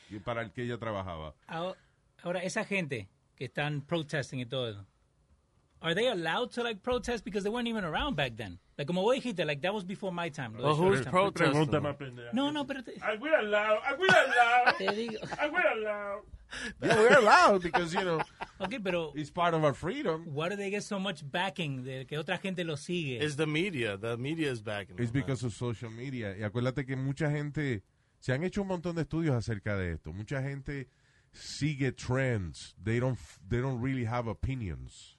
que 0.08 0.20
para 0.20 0.42
el 0.42 0.50
que 0.50 0.62
ella 0.64 0.78
trabajaba. 0.78 1.34
Ahora, 1.48 2.42
esa 2.42 2.64
gente 2.64 3.08
que 3.36 3.46
están 3.46 3.82
protesting 3.86 4.40
y 4.40 4.46
todo 4.46 4.86
are 5.84 5.94
they 5.94 6.08
allowed 6.08 6.50
to 6.52 6.62
like 6.62 6.82
protest 6.82 7.24
because 7.24 7.44
they 7.44 7.50
weren't 7.50 7.68
even 7.68 7.84
around 7.84 8.16
back 8.16 8.36
then? 8.36 8.58
Like 8.78 8.86
como 8.86 9.02
vos 9.02 9.16
dijiste, 9.16 9.46
like 9.46 9.60
that 9.60 9.74
was 9.74 9.84
before 9.84 10.10
my 10.10 10.30
time. 10.30 10.54
Well, 10.58 10.74
who's 10.74 11.02
protesting? 11.02 11.70
No, 12.32 12.50
no, 12.50 12.64
pero 12.64 12.80
te- 12.80 12.92
we're 13.20 13.38
allowed. 13.38 13.80
te 14.78 14.86
digo. 14.86 15.18
Ay, 15.38 15.50
we're 15.50 15.82
allowed. 15.82 16.22
Yeah, 16.82 16.96
we're 16.98 17.18
allowed 17.18 17.62
because, 17.62 17.94
you 17.94 18.04
know, 18.04 18.20
Okay, 18.60 18.78
pero 18.78 19.12
it's 19.14 19.30
part 19.30 19.54
of 19.54 19.64
our 19.64 19.74
freedom. 19.74 20.24
why 20.26 20.48
do 20.48 20.56
they 20.56 20.70
get 20.70 20.82
so 20.82 20.98
much 20.98 21.22
backing 21.28 21.82
de 21.84 22.04
que 22.06 22.16
otra 22.18 22.38
gente 22.38 22.64
lo 22.64 22.76
sigue? 22.76 23.20
It's 23.22 23.36
the 23.36 23.46
media. 23.46 23.96
The 23.96 24.16
media 24.16 24.50
is 24.50 24.62
backing 24.62 24.96
It's 24.98 25.10
because 25.10 25.42
of 25.44 25.52
social 25.52 25.90
media. 25.90 26.34
Y 26.38 26.42
acuérdate 26.44 26.86
que 26.86 26.96
mucha 26.96 27.30
gente, 27.30 27.82
se 28.20 28.32
han 28.32 28.44
hecho 28.44 28.62
un 28.62 28.68
montón 28.68 28.94
de 28.96 29.02
estudios 29.02 29.34
acerca 29.34 29.76
de 29.76 29.92
esto. 29.92 30.12
Mucha 30.12 30.40
gente 30.42 30.88
sigue 31.32 31.92
trends. 31.92 32.74
They 32.82 33.00
don't, 33.00 33.18
they 33.48 33.60
don't 33.60 33.82
really 33.82 34.04
have 34.04 34.28
opinions. 34.28 35.18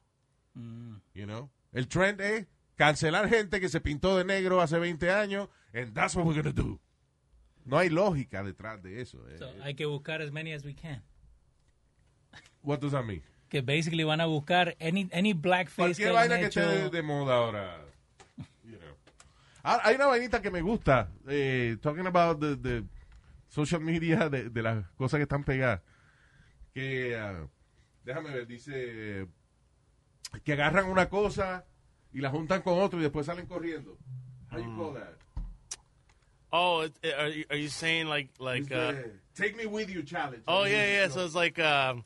You 0.56 1.26
know? 1.26 1.50
El 1.74 1.88
trend 1.88 2.22
es 2.22 2.46
cancelar 2.78 3.28
gente 3.28 3.60
que 3.60 3.68
se 3.68 3.82
pintó 3.82 4.18
de 4.18 4.24
negro 4.24 4.62
hace 4.62 4.80
20 4.80 5.12
años 5.12 5.50
and 5.74 5.94
that's 5.94 6.16
what 6.16 6.26
we're 6.26 6.42
gonna 6.42 6.54
do. 6.54 6.80
No 7.66 7.78
hay 7.78 7.90
lógica 7.90 8.44
detrás 8.44 8.82
de 8.82 9.02
eso. 9.02 9.18
eh. 9.28 9.38
So, 9.38 9.52
hay 9.64 9.74
que 9.74 9.86
buscar 9.86 10.22
as 10.22 10.32
many 10.32 10.54
as 10.54 10.64
we 10.64 10.74
can. 10.74 11.02
What 12.64 12.80
does 12.80 12.92
that 12.94 13.04
mean? 13.06 13.22
Que 13.50 13.62
basically 13.62 14.04
van 14.04 14.22
a 14.22 14.26
buscar 14.28 14.76
any, 14.80 15.08
any 15.12 15.34
blackface 15.34 15.76
Cualquier 15.98 16.14
vaina 16.14 16.38
que 16.40 16.46
esté 16.48 16.62
hecho. 16.62 16.90
de, 16.90 16.90
de 16.90 17.02
moda 17.04 17.36
ahora. 17.36 17.78
You 18.64 18.78
know. 18.78 18.96
Ah, 19.64 19.80
hay 19.84 19.96
una 19.96 20.08
vainita 20.08 20.42
que 20.42 20.50
me 20.52 20.62
gusta, 20.62 21.10
eh, 21.28 21.78
talking 21.82 22.08
about 22.08 22.40
the, 22.40 22.56
the 22.56 22.84
social 23.50 23.80
media, 23.82 24.30
de, 24.30 24.50
de 24.50 24.62
las 24.62 24.86
cosas 24.98 25.18
que 25.20 25.24
están 25.24 25.44
pegadas. 25.44 25.82
Que, 26.74 27.16
ah, 27.16 27.48
déjame 28.04 28.32
ver, 28.32 28.48
dice 28.48 29.28
que 30.44 30.54
agarran 30.54 30.86
una 30.90 31.08
cosa 31.08 31.66
y 32.12 32.20
la 32.22 32.30
juntan 32.32 32.62
con 32.62 32.80
otra 32.80 33.00
y 33.00 33.04
después 33.04 33.26
salen 33.28 33.46
corriendo. 33.46 33.98
How 34.52 34.60
you 34.60 34.76
call 34.76 34.94
that? 34.96 35.16
Oh, 36.52 36.82
it, 36.82 36.94
it- 37.04 37.14
are, 37.14 37.30
you, 37.30 37.46
are 37.50 37.58
you 37.58 37.68
saying 37.70 38.08
like 38.08 38.30
like? 38.40 38.72
Uh, 38.72 38.92
the 38.92 39.12
take 39.36 39.56
me 39.58 39.66
with 39.66 39.90
you 39.90 40.04
challenge. 40.04 40.44
oh 40.48 40.64
yeah, 40.66 40.86
yeah. 41.02 41.08
So 41.10 41.26
it's 41.26 41.36
like 41.36 41.60
um, 41.60 42.04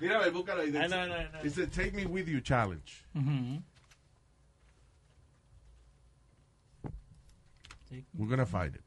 Mira, 0.00 0.16
a 0.16 0.20
ver, 0.20 0.32
búscalo 0.32 0.62
ahí. 0.62 0.68
I 0.68 0.86
know, 0.86 1.02
I 1.02 1.06
know, 1.08 1.40
It's 1.42 1.58
a 1.58 1.66
take 1.66 1.92
me 1.92 2.06
with 2.06 2.28
you 2.28 2.40
challenge. 2.40 3.04
We're 8.14 8.28
gonna 8.28 8.46
find 8.46 8.74
it. 8.74 8.82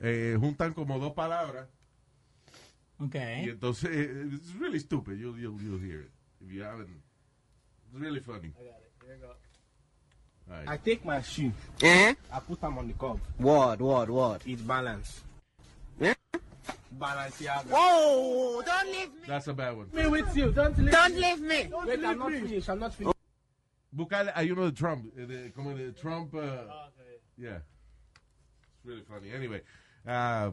Eh, 0.00 0.36
juntan 0.38 0.74
como 0.74 0.98
dos 0.98 1.12
palabras 1.12 1.66
y 3.00 3.04
Okay. 3.04 3.48
entonces 3.48 3.90
eh, 3.92 4.28
it's 4.32 4.54
really 4.54 4.78
stupid. 4.80 5.18
You'll, 5.18 5.38
you'll, 5.38 5.60
you'll 5.60 5.78
hear 5.80 6.00
it 6.00 6.10
if 6.40 6.50
you 6.52 6.62
haven't. 6.62 6.88
It's 6.88 8.00
really 8.00 8.20
funny. 8.20 8.52
i 8.58 9.16
got 9.20 9.36
All 10.50 10.56
right. 10.56 10.68
I 10.68 10.76
take 10.78 11.04
my 11.04 11.20
shoe. 11.22 11.52
Eh? 11.82 12.14
I 12.32 12.40
put 12.40 12.60
them 12.60 12.78
on 12.78 12.88
the 12.88 12.94
curb. 12.94 13.20
What, 13.38 13.80
what, 13.80 14.10
what? 14.10 14.42
It's 14.46 14.62
balance. 14.62 15.22
Balenciaga. 16.96 17.64
Whoa! 17.70 18.62
Don't 18.62 18.86
leave 18.86 19.12
me! 19.14 19.26
That's 19.26 19.48
a 19.48 19.52
bad 19.54 19.76
one. 19.76 19.88
Me 19.92 20.06
with 20.06 20.34
you. 20.36 20.52
Don't 20.52 20.76
leave 20.78 20.90
Don't 20.90 21.14
me. 21.14 21.20
leave 21.20 21.40
me! 21.40 21.62
Don't 21.64 21.86
Wait, 21.86 22.04
I'm 22.04 22.18
not 22.18 22.32
finished. 22.32 22.68
I'm 22.68 22.78
not 22.78 22.94
finished. 22.94 23.14
Buscar, 23.94 24.32
hay 24.34 24.50
uno 24.50 24.64
de 24.66 24.72
Trump, 24.72 25.14
de, 25.14 25.50
como 25.52 25.74
de 25.74 25.92
Trump. 25.92 26.34
uh, 26.34 26.88
Yeah. 27.36 27.58
It's 27.58 28.84
really 28.84 29.02
funny. 29.02 29.32
Anyway. 29.32 29.62
Uh, 30.06 30.50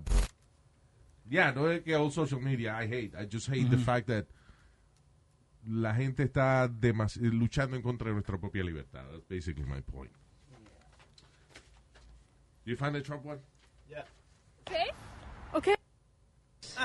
yeah, 1.30 1.52
no 1.52 1.68
es 1.68 1.82
que 1.84 1.96
all 1.96 2.12
social 2.12 2.40
media 2.42 2.76
I 2.76 2.88
hate. 2.88 3.14
I 3.18 3.26
just 3.26 3.48
hate 3.48 3.70
the 3.70 3.78
fact 3.78 4.08
that 4.08 4.26
la 5.68 5.94
gente 5.94 6.24
está 6.24 6.70
luchando 7.22 7.76
en 7.76 7.82
contra 7.82 8.08
de 8.08 8.14
nuestra 8.14 8.38
propia 8.38 8.64
libertad. 8.64 9.04
That's 9.12 9.26
basically 9.28 9.66
my 9.66 9.82
point. 9.82 10.12
You 12.66 12.76
find 12.76 12.96
the 12.96 13.02
Trump 13.02 13.26
one? 13.26 13.40
Yeah. 13.90 14.04
Okay. 14.68 14.92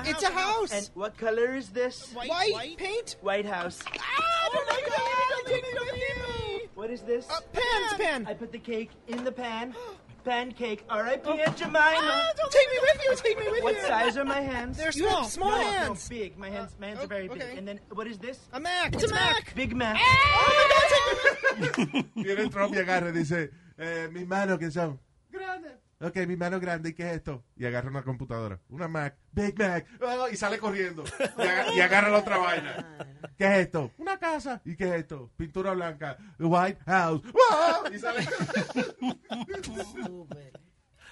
It's 0.07 0.23
a 0.23 0.31
house! 0.31 0.73
And 0.73 0.91
what 0.95 1.17
color 1.17 1.55
is 1.57 1.69
this? 1.71 2.13
White, 2.13 2.77
paint? 2.77 3.17
White 3.21 3.47
House. 3.47 3.81
Ah, 3.87 4.49
Oh 4.53 4.65
my 4.69 4.81
god! 4.89 5.53
Take 5.53 5.63
me 5.63 5.79
with 5.79 5.97
you! 5.97 6.69
What 6.75 6.91
is 6.91 7.03
this? 7.03 7.29
Uh, 7.31 7.41
pans, 7.53 7.95
pan! 7.99 8.27
I 8.27 8.35
put 8.35 8.51
the 8.53 8.59
cake 8.59 8.91
in 9.09 9.23
the 9.25 9.33
pan. 9.33 9.75
Pancake. 10.25 10.85
R.I.P. 10.91 11.31
Aunt 11.31 11.57
Jemima. 11.57 11.79
Ah, 11.81 12.33
don't 12.37 12.53
take 12.53 12.69
me 12.71 12.79
with 12.83 13.03
you! 13.05 13.17
Take 13.17 13.39
me 13.39 13.51
with 13.51 13.63
what 13.63 13.73
you! 13.75 13.79
What 13.81 13.89
size 13.89 14.17
are 14.19 14.25
my 14.25 14.41
hands? 14.41 14.77
They're 14.77 14.87
You 14.93 15.09
small, 15.09 15.23
have 15.23 15.31
small 15.31 15.51
no, 15.51 15.57
no, 15.57 15.63
hands. 15.63 16.09
big. 16.11 16.37
My 16.39 16.51
hands, 16.51 16.77
my 16.79 16.89
hands 16.89 17.01
are 17.01 17.07
very 17.07 17.27
big. 17.29 17.41
And 17.41 17.67
then 17.67 17.81
what 17.95 18.07
is 18.07 18.19
this? 18.19 18.39
A 18.53 18.61
Mac! 18.61 18.93
It's 18.95 19.05
It's 19.05 19.13
a 19.13 19.15
Mac! 19.15 19.55
Big 19.55 19.75
Mac. 19.75 19.97
Oh 19.99 20.53
my 20.59 20.67
god, 20.75 21.75
take 21.77 21.95
me 21.95 22.01
with 22.01 22.07
you! 22.17 22.23
Viene 22.37 22.51
Trump 22.53 22.75
y 22.75 22.79
agarra 22.81 23.13
dice, 23.13 23.51
eh, 23.79 24.09
mis 24.13 24.27
manos, 24.27 24.59
¿qué 24.59 24.71
son? 24.71 24.99
Grandes. 25.33 25.73
Ok, 26.03 26.17
mi 26.27 26.35
mano 26.37 26.59
grande, 26.59 26.89
¿y 26.91 26.95
qué 26.95 27.03
es 27.11 27.17
esto? 27.17 27.45
Y 27.57 27.67
agarra 27.67 27.91
una 27.91 28.03
computadora. 28.03 28.59
Una 28.71 28.89
Mac. 28.89 29.19
Big 29.33 29.59
Mac. 29.59 29.87
Oh, 30.01 30.29
y 30.31 30.37
sale 30.37 30.59
corriendo. 30.59 31.05
Y, 31.39 31.43
aga- 31.43 31.75
y 31.75 31.81
agarra 31.81 32.09
la 32.09 32.19
otra 32.19 32.39
vaina. 32.39 33.07
¿Qué 33.37 33.45
es 33.45 33.67
esto? 33.67 33.91
Una 33.99 34.19
casa. 34.19 34.63
¿Y 34.65 34.77
qué 34.77 34.85
es 34.85 35.01
esto? 35.03 35.31
Pintura 35.37 35.73
blanca. 35.75 36.17
White 36.39 36.81
House. 36.87 37.23
¡Wow! 37.25 37.93
Y 37.93 37.99
sale. 37.99 38.21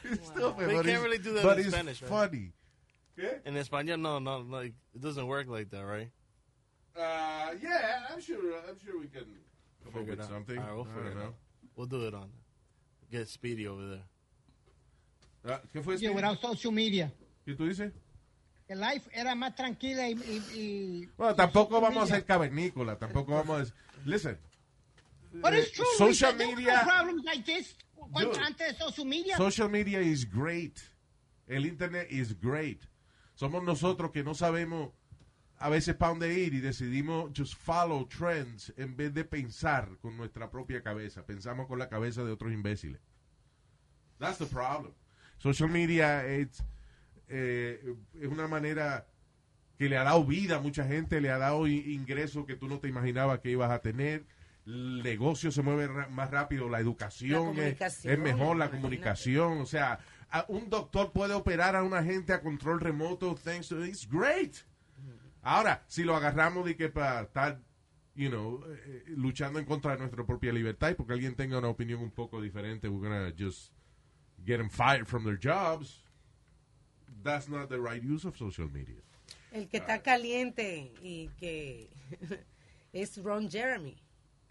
It's 0.04 0.26
stupid, 0.26 0.56
But 0.56 0.70
you 0.70 0.76
but 0.76 0.86
can't 0.86 1.02
really 1.02 1.18
do 1.18 1.34
that 1.34 1.42
but 1.42 1.58
in 1.58 1.64
it's 1.66 1.74
Spanish, 1.74 2.02
right? 2.02 2.08
funny. 2.08 2.52
in 3.44 3.54
Español, 3.56 4.00
no, 4.00 4.18
no, 4.20 4.42
no, 4.42 4.58
it 4.58 4.72
doesn't 4.98 5.26
work 5.26 5.48
like 5.48 5.68
that, 5.70 5.84
right? 5.84 6.10
Uh, 6.96 7.52
yeah, 7.60 8.06
I'm 8.10 8.20
sure, 8.20 8.38
I'm 8.66 8.78
sure 8.78 8.98
we 8.98 9.08
can 9.08 9.24
come 9.84 9.88
up 9.88 9.92
Figure 9.98 10.16
with 10.16 10.24
something. 10.24 10.58
All 10.58 10.64
right, 10.64 10.74
we'll 10.74 10.84
figure 10.84 11.10
it 11.10 11.18
out. 11.18 11.34
We'll 11.76 11.86
do 11.86 12.06
it 12.06 12.14
on. 12.14 12.30
Get 13.10 13.28
Speedy 13.28 13.66
over 13.66 13.86
there. 13.86 14.04
Ah, 15.48 15.62
¿Qué 15.72 15.80
fue 15.82 15.96
Yeah, 15.96 16.10
Speedy? 16.10 16.14
without 16.14 16.40
social 16.40 16.72
media. 16.72 17.12
¿Qué 17.44 17.54
tú 17.54 17.66
dices? 17.66 17.92
Que 18.66 18.74
life 18.76 19.08
era 19.14 19.34
más 19.34 19.54
tranquila 19.54 20.08
y... 20.10 20.12
y, 20.12 20.60
y 20.60 21.06
Bueno, 21.16 21.34
tampoco 21.34 21.80
vamos 21.80 22.04
a 22.10 22.14
ser 22.14 22.24
cavernícola, 22.26 22.98
tampoco 22.98 23.32
vamos 23.34 23.70
a. 23.70 23.74
Listen. 24.04 24.38
But 25.32 25.54
it's 25.54 25.72
true. 25.72 25.86
social 25.96 26.34
media, 26.36 26.82
problems 26.84 27.24
like 27.24 27.44
this 27.44 27.74
antes 28.14 28.68
de 28.68 28.74
social 28.78 29.06
media. 29.06 29.36
social 29.36 29.68
media 29.70 30.00
is 30.00 30.24
great. 30.24 30.78
El 31.46 31.64
internet 31.64 32.08
is 32.10 32.38
great. 32.38 32.82
Somos 33.34 33.62
nosotros 33.62 34.10
que 34.10 34.22
no 34.22 34.34
sabemos 34.34 34.90
a 35.58 35.70
veces 35.70 35.96
para 35.96 36.10
dónde 36.10 36.38
ir 36.38 36.54
y 36.54 36.60
decidimos 36.60 37.32
just 37.34 37.54
follow 37.54 38.06
trends 38.06 38.72
en 38.76 38.96
vez 38.96 39.12
de 39.14 39.24
pensar 39.24 39.96
con 40.00 40.16
nuestra 40.16 40.50
propia 40.50 40.82
cabeza. 40.82 41.24
Pensamos 41.24 41.66
con 41.66 41.78
la 41.78 41.88
cabeza 41.88 42.22
de 42.22 42.32
otros 42.32 42.52
imbéciles. 42.52 43.00
That's 44.18 44.38
the 44.38 44.46
problem. 44.46 44.92
Social 45.38 45.68
media 45.70 46.24
it's, 46.38 46.62
eh, 47.28 47.94
es 48.20 48.28
una 48.28 48.48
manera 48.48 49.06
que 49.78 49.88
le 49.88 49.96
ha 49.96 50.02
dado 50.04 50.24
vida 50.24 50.56
a 50.56 50.60
mucha 50.60 50.84
gente, 50.86 51.20
le 51.20 51.30
ha 51.30 51.38
dado 51.38 51.66
ingresos 51.68 52.44
que 52.46 52.56
tú 52.56 52.68
no 52.68 52.78
te 52.80 52.88
imaginabas 52.88 53.38
que 53.40 53.50
ibas 53.50 53.70
a 53.70 53.78
tener. 53.80 54.24
El 54.66 55.02
negocio 55.02 55.50
se 55.50 55.62
mueve 55.62 55.88
más 56.10 56.30
rápido, 56.30 56.68
la 56.68 56.80
educación 56.80 57.56
La 57.56 57.68
es, 57.68 58.04
es 58.04 58.18
mejor, 58.18 58.56
la 58.56 58.70
comunicación. 58.70 59.58
O 59.60 59.66
sea, 59.66 60.00
a- 60.30 60.44
un 60.48 60.68
doctor 60.68 61.12
puede 61.12 61.32
operar 61.34 61.74
a 61.76 61.82
una 61.84 62.02
gente 62.02 62.32
a 62.32 62.42
control 62.42 62.80
remoto, 62.80 63.34
thanks 63.36 63.68
to 63.68 63.84
it's 63.84 64.06
great. 64.10 64.56
Ahora, 65.42 65.84
si 65.86 66.02
lo 66.04 66.16
agarramos 66.16 66.66
de 66.66 66.76
que 66.76 66.88
para 66.90 67.22
estar, 67.22 67.60
you 68.14 68.28
know, 68.28 68.62
eh, 68.66 68.82
eh, 68.84 69.04
luchando 69.16 69.58
en 69.58 69.64
contra 69.64 69.92
de 69.92 69.98
nuestra 69.98 70.26
propia 70.26 70.52
libertad 70.52 70.90
y 70.90 70.94
porque 70.94 71.12
alguien 71.14 71.34
tenga 71.36 71.58
una 71.58 71.68
opinión 71.68 72.00
un 72.00 72.10
poco 72.10 72.42
diferente, 72.42 72.88
we're 72.88 73.08
gonna 73.08 73.32
just 73.38 73.72
get 74.46 74.58
them 74.58 74.68
fired 74.68 75.06
from 75.06 75.24
their 75.24 75.36
jobs. 75.38 76.02
That's 77.22 77.48
not 77.48 77.68
the 77.68 77.80
right 77.80 78.02
use 78.02 78.24
of 78.24 78.36
social 78.36 78.68
media. 78.68 79.02
El 79.52 79.66
que 79.68 79.80
está 79.80 80.02
caliente 80.02 80.92
y 81.02 81.30
que 81.38 81.88
es 82.92 83.18
Ron 83.18 83.48
Jeremy. 83.50 83.96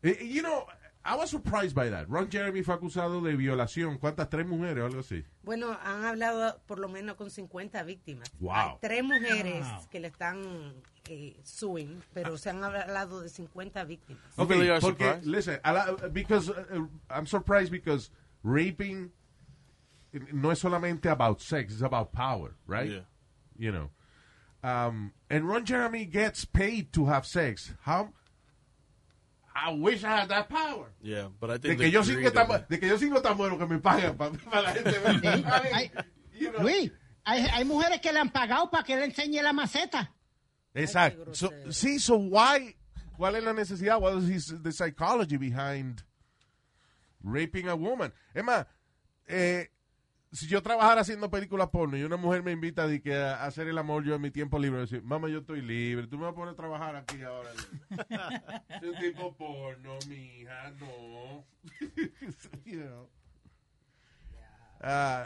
You 0.03 0.41
know, 0.41 0.65
I 1.05 1.15
was 1.15 1.29
surprised 1.29 1.73
by 1.75 1.89
that. 1.89 2.09
Ron 2.09 2.29
Jeremy 2.29 2.61
fue 2.63 2.75
acusado 2.75 3.21
de 3.21 3.35
violación. 3.35 3.97
¿Cuántas? 3.99 4.29
¿Tres 4.29 4.45
mujeres 4.45 4.83
o 4.83 4.85
algo 4.87 4.99
así? 4.99 5.23
Bueno, 5.43 5.77
han 5.83 6.03
hablado 6.03 6.59
por 6.65 6.79
lo 6.79 6.89
menos 6.89 7.15
con 7.15 7.29
50 7.29 7.81
víctimas. 7.83 8.29
Wow. 8.39 8.51
Hay 8.53 8.77
tres 8.81 9.03
mujeres 9.03 9.65
Wow. 9.65 9.87
que 9.89 9.99
le 9.99 10.07
están 10.09 10.73
eh, 11.09 11.39
suing, 11.43 12.01
pero 12.13 12.37
se 12.37 12.49
han 12.49 12.63
hablado 12.63 13.21
de 13.21 13.29
50 13.29 13.83
víctimas. 13.85 14.21
Okay, 14.35 14.69
porque, 14.81 15.19
listen, 15.23 15.59
a 15.63 15.71
la- 15.71 15.91
because, 16.11 16.49
uh, 16.49 16.87
I'm 17.09 17.25
surprised 17.25 17.71
because 17.71 18.11
raping 18.43 19.11
no 20.33 20.51
es 20.51 20.59
solamente 20.59 21.11
about 21.11 21.41
sex, 21.41 21.73
it's 21.73 21.81
about 21.81 22.11
power, 22.11 22.55
right? 22.65 22.89
Yeah. 22.89 22.99
You 23.57 23.71
know. 23.71 23.89
Um, 24.63 25.13
and 25.29 25.47
Ron 25.47 25.65
Jeremy 25.65 26.05
gets 26.05 26.45
paid 26.45 26.91
to 26.93 27.05
have 27.05 27.25
sex. 27.25 27.73
How? 27.81 28.09
I 29.55 29.73
wish 29.73 30.03
I 30.03 30.17
had 30.19 30.29
that 30.29 30.49
power. 30.49 30.91
Yeah, 31.01 31.27
but 31.39 31.49
I 31.49 31.57
De 31.57 31.69
think 31.69 31.79
que, 31.79 31.85
the 31.87 31.91
yo 31.91 32.01
singo 32.01 32.21
greed 32.21 32.33
tan, 32.33 32.65
de 32.69 32.77
que 32.77 32.87
yo 32.89 32.97
singo 32.97 33.21
tan 33.21 33.37
bueno 33.37 33.57
que 33.57 33.65
me 33.65 33.79
pagan 33.79 34.15
para 34.17 34.31
la 34.61 34.73
gente 34.73 35.91
Luis, 36.59 36.91
hay, 37.25 37.41
hay 37.41 37.63
mujeres 37.63 37.99
que 37.99 38.11
le 38.11 38.19
han 38.19 38.29
pagado 38.29 38.69
para 38.69 38.83
que 38.83 38.95
le 38.95 39.05
enseñe 39.05 39.41
la 39.41 39.53
maceta. 39.53 40.13
Exacto. 40.75 41.33
So, 41.33 41.51
sí, 41.69 41.99
so 41.99 42.17
why, 42.17 42.75
¿cuál 43.17 43.35
es 43.35 43.43
la 43.43 43.53
necesidad? 43.53 43.99
What 43.99 44.17
is 44.29 44.53
the 44.61 44.71
psychology 44.71 45.37
behind 45.37 46.03
raping 47.23 47.67
a 47.67 47.75
woman? 47.75 48.13
Es 48.35 48.43
más, 48.43 48.67
eh, 49.27 49.69
si 50.31 50.47
yo 50.47 50.61
trabajara 50.61 51.01
haciendo 51.01 51.29
películas 51.29 51.69
porno 51.69 51.97
y 51.97 52.03
una 52.03 52.17
mujer 52.17 52.43
me 52.43 52.51
invita 52.51 52.85
de 52.87 53.01
que 53.01 53.15
a 53.15 53.45
hacer 53.45 53.67
el 53.67 53.77
amor 53.77 54.03
yo 54.03 54.15
en 54.15 54.21
mi 54.21 54.29
tiempo 54.31 54.59
libre, 54.59 54.81
decir, 54.81 55.01
mamá, 55.03 55.29
yo 55.29 55.39
estoy 55.39 55.61
libre, 55.61 56.07
tú 56.07 56.17
me 56.17 56.23
vas 56.23 56.33
a 56.33 56.35
poner 56.35 56.53
a 56.53 56.55
trabajar 56.57 56.95
aquí 56.95 57.21
ahora. 57.21 57.49
Soy 58.79 58.89
un 58.89 58.99
tipo 58.99 59.35
porno, 59.35 59.97
mi 60.09 60.39
hija, 60.41 60.71
no. 60.79 61.45
you 62.65 62.81
know. 62.83 63.09
Uh, 64.79 65.25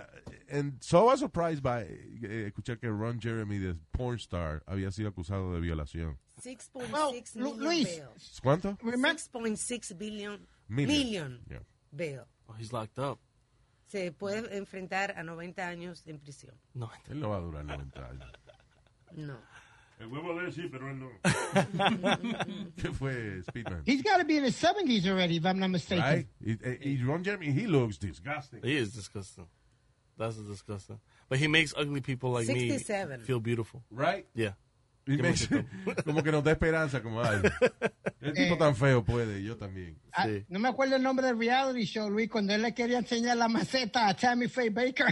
and 0.49 0.77
so 0.79 0.99
I 0.99 1.11
was 1.11 1.19
surprised 1.19 1.61
by 1.61 1.81
eh, 1.81 2.47
escuchar 2.53 2.79
que 2.79 2.89
Ron 2.89 3.19
Jeremy, 3.19 3.59
the 3.59 3.75
porn 3.91 4.15
star, 4.17 4.63
había 4.65 4.91
sido 4.93 5.09
acusado 5.09 5.53
de 5.53 5.59
violación. 5.59 6.17
6.6 6.41 7.35
Lu- 7.35 7.55
million 7.55 7.59
Luis. 7.59 8.01
¿Cuánto? 8.41 8.77
6.6 8.81 9.97
billion, 9.97 10.47
Million. 10.69 10.87
million 10.87 11.41
Yeah. 11.49 11.59
bail. 11.91 12.21
Oh, 12.47 12.53
he's 12.53 12.71
locked 12.71 12.97
up. 12.97 13.19
Se 13.91 14.11
puede 14.13 14.55
enfrentar 14.57 15.13
a 15.17 15.23
90 15.23 15.67
años 15.67 16.07
en 16.07 16.17
prisión. 16.19 16.55
No, 16.73 16.89
Él 17.09 17.19
no 17.19 17.29
va 17.29 17.37
a 17.37 17.39
durar 17.41 17.65
90 17.65 18.09
años. 18.09 18.31
No. 19.17 19.37
El 19.99 20.07
huevo 20.07 20.33
de 20.39 20.45
él 20.47 20.53
sí, 20.53 20.67
pero 20.71 20.89
él 20.89 20.97
no. 20.99 21.09
¿Qué 22.77 22.91
fue 22.91 23.43
Speedman? 23.43 23.83
He's 23.85 24.01
got 24.01 24.17
to 24.17 24.23
be 24.25 24.37
in 24.37 24.45
his 24.45 24.55
70s 24.55 25.05
already, 25.07 25.35
if 25.37 25.45
I'm 25.45 25.59
not 25.59 25.69
mistaken. 25.69 26.03
Right? 26.03 26.27
Y, 26.39 26.57
y- 26.63 26.79
y 26.81 27.03
Ron 27.03 27.23
Jeremy, 27.23 27.51
he 27.51 27.67
looks 27.67 27.97
disgusting. 27.99 28.61
He 28.63 28.77
is 28.77 28.93
disgusting. 28.93 29.45
That's 30.17 30.37
disgusting. 30.37 30.99
But 31.29 31.39
he 31.39 31.47
makes 31.47 31.73
ugly 31.77 32.01
people 32.01 32.31
like 32.31 32.45
67. 32.47 33.19
me 33.19 33.25
feel 33.25 33.39
beautiful. 33.39 33.83
Right? 33.91 34.25
Yeah. 34.33 34.53
Y 35.07 35.17
me- 35.17 35.33
como 36.05 36.21
que 36.23 36.31
nos 36.31 36.43
da 36.43 36.51
esperanza, 36.51 37.01
como 37.01 37.21
ay, 37.23 37.41
el 38.21 38.33
tipo 38.33 38.53
Eh. 38.53 38.57
tan 38.57 38.75
feo 38.75 39.03
puede, 39.03 39.41
yo 39.43 39.57
también. 39.57 39.97
Ah, 40.13 40.27
no 40.47 40.59
me 40.59 40.69
acuerdo 40.69 40.95
el 40.95 41.01
nombre 41.03 41.25
del 41.25 41.39
reality 41.39 41.85
show, 41.85 42.09
Luis, 42.09 42.29
cuando 42.29 42.53
él 42.53 42.61
le 42.61 42.73
quería 42.73 42.99
enseñar 42.99 43.37
la 43.37 43.47
maceta 43.47 44.07
a 44.07 44.13
Tammy 44.15 44.47
Faye 44.47 44.69
Baker. 44.69 45.07
y 45.07 45.11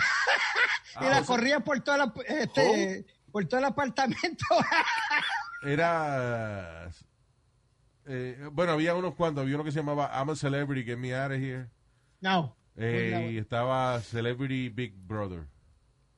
Ah, 0.96 1.02
la 1.02 1.10
o 1.10 1.14
sea- 1.16 1.26
corría 1.26 1.60
por 1.62 1.80
todo, 1.82 1.98
la- 1.98 2.14
este, 2.28 3.06
por 3.32 3.46
todo 3.46 3.60
el 3.60 3.66
apartamento. 3.66 4.46
Era. 5.64 6.90
eh, 8.06 8.48
bueno, 8.52 8.74
había 8.74 8.96
unos 8.96 9.16
cuantos. 9.16 9.42
Había 9.44 9.56
uno 9.56 9.64
que 9.64 9.72
se 9.72 9.80
llamaba 9.80 10.10
I'm 10.14 10.30
a 10.30 10.36
Celebrity, 10.36 10.84
Get 10.86 10.98
Me 10.98 11.14
Out 11.16 11.32
of 11.32 11.38
Here. 11.40 11.68
no, 12.22 12.56
Eh, 12.78 13.32
y 13.34 13.38
estaba 13.38 14.00
Celebrity 14.02 14.70
Big 14.70 14.94
Brother. 14.96 15.48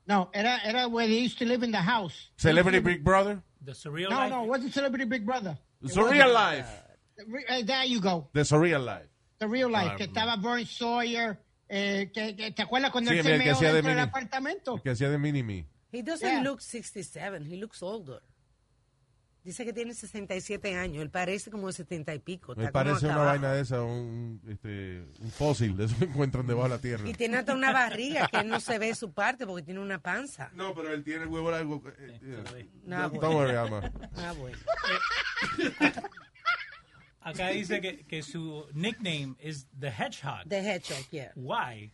no, 0.05 0.30
era, 0.34 0.57
era 0.59 0.88
where 0.88 1.07
they 1.07 1.26
used 1.26 1.39
to 1.39 1.45
live 1.45 1.65
in 1.65 1.72
the 1.72 1.82
house. 1.82 2.32
Celebrity 2.38 2.80
Big 2.80 3.01
Brother? 3.03 3.41
The 3.64 3.74
Surreal 3.74 4.09
No, 4.09 4.18
Life. 4.18 4.30
no, 4.32 4.43
it 4.43 4.47
wasn't 4.49 4.74
Celebrity 4.74 5.05
Big 5.05 5.26
Brother. 5.26 5.57
It 5.82 5.91
Surreal 5.91 6.34
wasn't. 6.34 6.34
Life. 6.34 6.84
Re- 7.28 7.45
eh, 7.47 7.64
there 7.64 7.86
you 7.86 7.99
go. 8.01 8.30
The 8.34 8.41
Surreal 8.41 8.84
Life. 8.84 9.07
The 9.39 9.47
Real 9.47 9.70
Life, 9.72 9.91
Ah, 9.93 9.95
que 9.97 10.07
no. 10.07 10.14
estaba 10.14 10.36
Vern 10.38 10.66
Sawyer. 10.66 11.38
Eh, 11.70 12.12
que, 12.14 12.36
que- 12.36 12.51
¿Te 12.51 12.62
acuerdas 12.64 12.91
cuando 12.91 13.12
Sí, 13.12 13.18
él 13.18 13.26
el 13.26 13.26
se 13.26 13.32
que 13.39 13.43
meó 13.45 13.53
hacía 13.55 13.74
dentro 13.74 13.89
del 13.89 13.97
mini- 13.99 14.09
apartamento? 14.09 14.76
El 14.76 14.82
que 14.82 14.89
hacía 14.89 15.09
de 15.09 15.18
Mini-Me. 15.18 15.66
He 15.93 16.01
doesn't 16.03 16.22
Yeah. 16.30 16.41
look 16.43 16.62
67, 16.62 17.45
he 17.45 17.57
looks 17.57 17.82
older. 17.84 18.22
Dice 19.43 19.65
que 19.65 19.73
tiene 19.73 19.95
67 19.95 20.75
años, 20.75 21.01
él 21.01 21.09
parece 21.09 21.49
como 21.49 21.65
de 21.67 21.73
70 21.73 22.13
y 22.13 22.19
pico. 22.19 22.53
Me 22.55 22.71
parece 22.71 23.05
una 23.05 23.15
abajo. 23.15 23.29
vaina 23.29 23.53
de 23.53 23.61
esa, 23.61 23.81
un, 23.81 24.39
este, 24.47 25.03
un 25.19 25.31
fósil 25.31 25.75
de 25.75 25.85
eso 25.85 25.97
que 25.97 26.05
encuentran 26.05 26.45
debajo 26.45 26.69
de 26.69 26.75
la 26.75 26.81
tierra. 26.81 27.09
Y 27.09 27.13
tiene 27.13 27.37
hasta 27.37 27.53
una 27.55 27.73
barriga 27.73 28.27
que 28.27 28.37
él 28.37 28.49
no 28.49 28.59
se 28.59 28.77
ve 28.77 28.93
su 28.93 29.13
parte 29.13 29.47
porque 29.47 29.63
tiene 29.63 29.79
una 29.79 29.99
panza. 29.99 30.51
No, 30.53 30.75
pero 30.75 30.93
él 30.93 31.03
tiene 31.03 31.23
el 31.23 31.29
huevo 31.29 31.49
largo. 31.49 31.81
eh, 31.97 32.19
eh, 32.21 32.69
don't 32.85 33.19
bueno. 33.19 33.59
Alma. 33.61 33.91
Ah, 34.15 34.33
bueno. 34.37 34.57
Acá 37.21 37.49
dice 37.49 37.81
que, 37.81 38.05
que 38.05 38.23
su 38.23 38.67
nickname 38.73 39.35
is 39.39 39.67
The 39.79 39.89
Hedgehog. 39.89 40.47
The 40.47 40.59
Hedgehog, 40.59 41.07
yeah. 41.11 41.31
Why? 41.35 41.91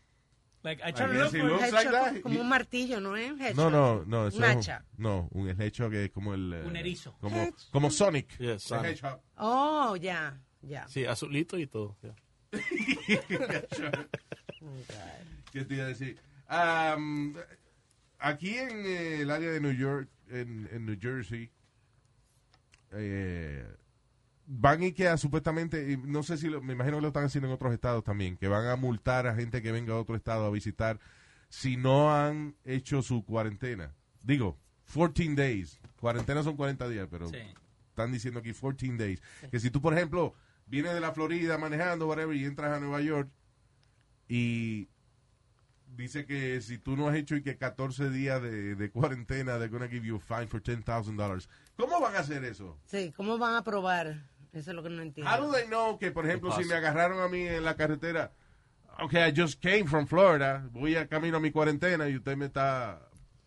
Like, 0.68 0.84
I 0.84 0.90
I 0.90 0.92
try 0.92 1.08
to 1.08 1.14
guess 1.14 1.22
look 1.24 1.34
he 1.34 1.40
for 1.40 1.48
looks 1.50 1.64
Hedgehog 1.64 1.94
like 1.94 2.14
that. 2.16 2.22
como- 2.24 2.42
un 2.42 2.50
martillo, 2.50 3.00
¿no 3.00 3.16
es? 3.16 3.32
Hedgehog. 3.40 3.56
No, 3.56 3.70
no, 3.70 4.04
no. 4.06 4.28
Eso 4.28 4.38
Un 4.38 4.44
es 4.44 4.50
hacha. 4.58 4.84
un, 4.98 5.04
no, 5.04 5.30
un 5.32 5.48
que 5.90 6.04
es 6.06 6.12
como 6.12 6.34
el... 6.34 6.52
eh, 6.54 6.64
Un 6.66 6.76
erizo. 6.76 7.16
Como, 7.22 7.50
como 7.72 7.90
Sonic. 7.90 8.38
Yeah, 8.38 8.54
The 8.56 8.60
Sonic. 8.60 8.86
Hedgehog. 9.02 9.22
Oh, 9.38 9.96
ya, 9.96 10.38
ya. 10.62 10.86
Sí, 10.90 11.06
azulito 11.06 11.58
y 11.58 11.68
todo. 11.68 11.96
yeah. 12.02 12.16
¿Qué 15.52 15.64
te 15.66 15.74
iba 15.76 15.86
a 15.86 15.88
decir? 15.88 16.18
Am, 16.48 17.34
aquí 18.20 18.58
en 18.58 18.86
eh, 18.86 19.22
el 19.22 19.32
área 19.32 19.52
de 19.52 19.62
New 19.62 19.72
York, 19.74 20.10
en, 20.30 20.68
en 20.72 20.86
New 20.86 20.98
Jersey, 21.00 21.50
eh, 22.92 23.66
van 24.50 24.82
y 24.82 24.94
que 24.94 25.08
a, 25.10 25.18
supuestamente, 25.18 25.98
no 26.06 26.24
sé 26.24 26.38
si, 26.38 26.48
lo- 26.50 26.62
me 26.62 26.74
imagino 26.74 26.98
que 26.98 27.02
lo 27.02 27.08
están 27.10 27.26
haciendo 27.26 27.48
en 27.50 27.54
otros 27.54 27.74
estados 27.74 28.04
también, 28.04 28.38
que 28.38 28.48
van 28.48 28.66
a 28.68 28.76
multar 28.78 29.28
a 29.28 29.36
gente 29.36 29.62
que 29.62 29.72
venga 29.72 29.94
a 29.94 29.98
otro 29.98 30.16
estado 30.16 30.46
a 30.46 30.50
visitar 30.50 31.00
si 31.50 31.78
no 31.78 32.16
han 32.16 32.56
hecho 32.64 33.02
su 33.02 33.24
cuarentena. 33.26 33.94
Digo, 34.24 34.58
14 34.94 35.36
days. 35.36 35.80
Cuarentena 36.00 36.44
son 36.44 36.56
40 36.56 36.88
días, 36.90 37.08
pero 37.12 37.28
Sí. 37.30 37.38
están 37.90 38.12
diciendo 38.12 38.40
aquí 38.40 38.54
14 38.54 38.98
days. 38.98 39.22
Que 39.52 39.60
si 39.60 39.70
tú, 39.70 39.82
por 39.82 39.94
ejemplo, 39.94 40.34
vienes 40.66 40.94
de 40.94 41.00
la 41.02 41.12
Florida 41.14 41.58
manejando, 41.58 42.08
whatever, 42.08 42.36
y 42.36 42.46
entras 42.46 42.76
a 42.76 42.80
Nueva 42.80 43.02
York 43.02 43.30
y 44.30 44.88
dice 45.96 46.26
que 46.26 46.62
si 46.62 46.78
tú 46.78 46.96
no 46.98 47.08
has 47.08 47.16
hecho 47.16 47.36
y 47.36 47.42
que 47.42 47.58
14 47.58 48.10
días 48.10 48.42
de, 48.42 48.76
de 48.76 48.92
cuarentena, 48.92 49.58
they're 49.58 49.70
gonna 49.70 49.88
give 49.88 50.06
you 50.06 50.18
a 50.18 50.20
fine 50.20 50.48
for 50.48 50.62
$10,000. 50.62 51.48
¿Cómo 51.78 52.00
van 52.02 52.16
a 52.16 52.20
hacer 52.20 52.44
eso? 52.44 52.78
Sí, 52.86 53.14
¿cómo 53.16 53.38
van 53.38 53.56
a 53.56 53.64
probar? 53.64 54.24
Eso 54.58 54.72
es 54.72 54.76
lo 54.76 54.84
que 54.84 54.90
no 54.90 55.02
entiendo. 55.02 55.32
How 55.32 55.42
do 55.42 55.52
they 55.52 55.66
know 55.68 55.98
que, 55.98 56.12
por 56.12 56.26
ejemplo, 56.26 56.52
si 56.52 56.66
me 56.66 56.76
agarraron 56.76 57.20
a 57.22 57.28
mí 57.28 57.42
en 57.48 57.64
la 57.64 57.76
carretera, 57.76 58.32
okay, 59.00 59.30
I 59.30 59.34
just 59.36 59.62
came 59.62 59.86
from 59.86 60.08
Florida, 60.08 60.68
voy 60.72 60.96
a 60.96 61.08
camino 61.08 61.38
a 61.38 61.40
mi 61.40 61.52
cuarentena 61.52 62.10
y 62.10 62.16
usted 62.16 62.36
me 62.38 62.46
está 62.46 63.00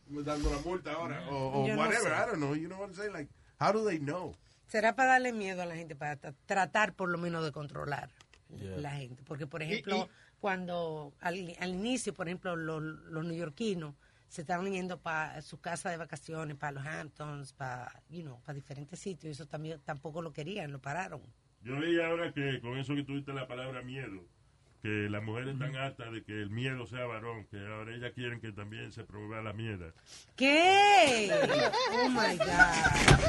dando 0.08 0.50
la 0.50 0.58
multa 0.58 0.92
ahora, 0.92 1.28
o, 1.30 1.62
o 1.62 1.66
Yo 1.66 1.74
no 1.76 1.82
whatever, 1.82 2.12
sé. 2.12 2.16
I 2.16 2.26
don't 2.26 2.36
know, 2.38 2.54
you 2.54 2.68
know 2.68 2.78
what 2.78 2.88
I'm 2.88 2.94
saying? 2.94 3.12
Like, 3.12 3.30
how 3.58 3.72
do 3.72 3.84
they 3.84 3.98
know? 3.98 4.34
Será 4.66 4.94
para 4.94 5.12
darle 5.12 5.32
miedo 5.32 5.62
a 5.62 5.66
la 5.66 5.74
gente, 5.76 5.96
para 5.96 6.16
tra- 6.16 6.34
tratar 6.46 6.94
por 6.94 7.08
lo 7.08 7.18
menos 7.18 7.44
de 7.44 7.52
controlar 7.52 8.10
Yeah. 8.52 8.78
la 8.78 8.90
gente. 8.90 9.22
Porque, 9.22 9.46
por 9.46 9.62
ejemplo, 9.62 10.08
cuando 10.40 11.12
al, 11.20 11.54
al 11.60 11.70
inicio, 11.70 12.12
por 12.12 12.26
ejemplo, 12.26 12.56
los, 12.56 12.82
los 12.82 13.24
neoyorquinos 13.24 13.94
se 14.30 14.40
estaban 14.42 14.72
yendo 14.72 14.98
para 14.98 15.42
su 15.42 15.60
casa 15.60 15.90
de 15.90 15.96
vacaciones, 15.98 16.56
para 16.56 16.72
los 16.72 16.86
Hamptons, 16.86 17.52
para, 17.52 17.92
you 18.08 18.22
know, 18.22 18.40
para 18.42 18.54
diferentes 18.54 18.98
sitios, 18.98 19.32
eso 19.32 19.46
también 19.46 19.80
tampoco 19.84 20.22
lo 20.22 20.32
querían, 20.32 20.70
lo 20.72 20.78
pararon. 20.80 21.20
Yo 21.62 21.76
leí 21.78 22.00
ahora 22.00 22.32
que 22.32 22.60
con 22.60 22.78
eso 22.78 22.94
que 22.94 23.02
tuviste 23.02 23.32
la 23.34 23.46
palabra 23.48 23.82
miedo, 23.82 24.22
que 24.82 25.10
las 25.10 25.22
mujeres 25.22 25.54
están 25.54 25.74
hartas 25.76 26.10
de 26.12 26.22
que 26.22 26.32
el 26.32 26.48
miedo 26.48 26.86
sea 26.86 27.04
varón, 27.06 27.44
que 27.50 27.58
ahora 27.58 27.94
ellas 27.94 28.12
quieren 28.14 28.40
que 28.40 28.52
también 28.52 28.92
se 28.92 29.02
promueva 29.04 29.42
la 29.42 29.52
mierda. 29.52 29.92
¿Qué? 30.36 31.28
Oh 31.92 32.08
my 32.08 32.36
God. 32.38 33.20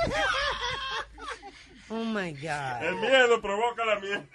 Oh 1.90 2.06
my 2.06 2.32
God. 2.32 2.84
El 2.84 2.96
miedo 3.02 3.42
provoca 3.42 3.84
la 3.84 4.00
mierda. 4.00 4.26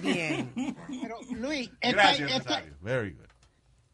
Bien. 0.00 0.76
Pero, 1.02 1.16
Luis, 1.34 1.68
esta, 1.80 1.90
Gracias, 2.02 2.30
esta- 2.30 2.50
Rosario. 2.50 2.76
Very 2.82 3.10
good. 3.14 3.29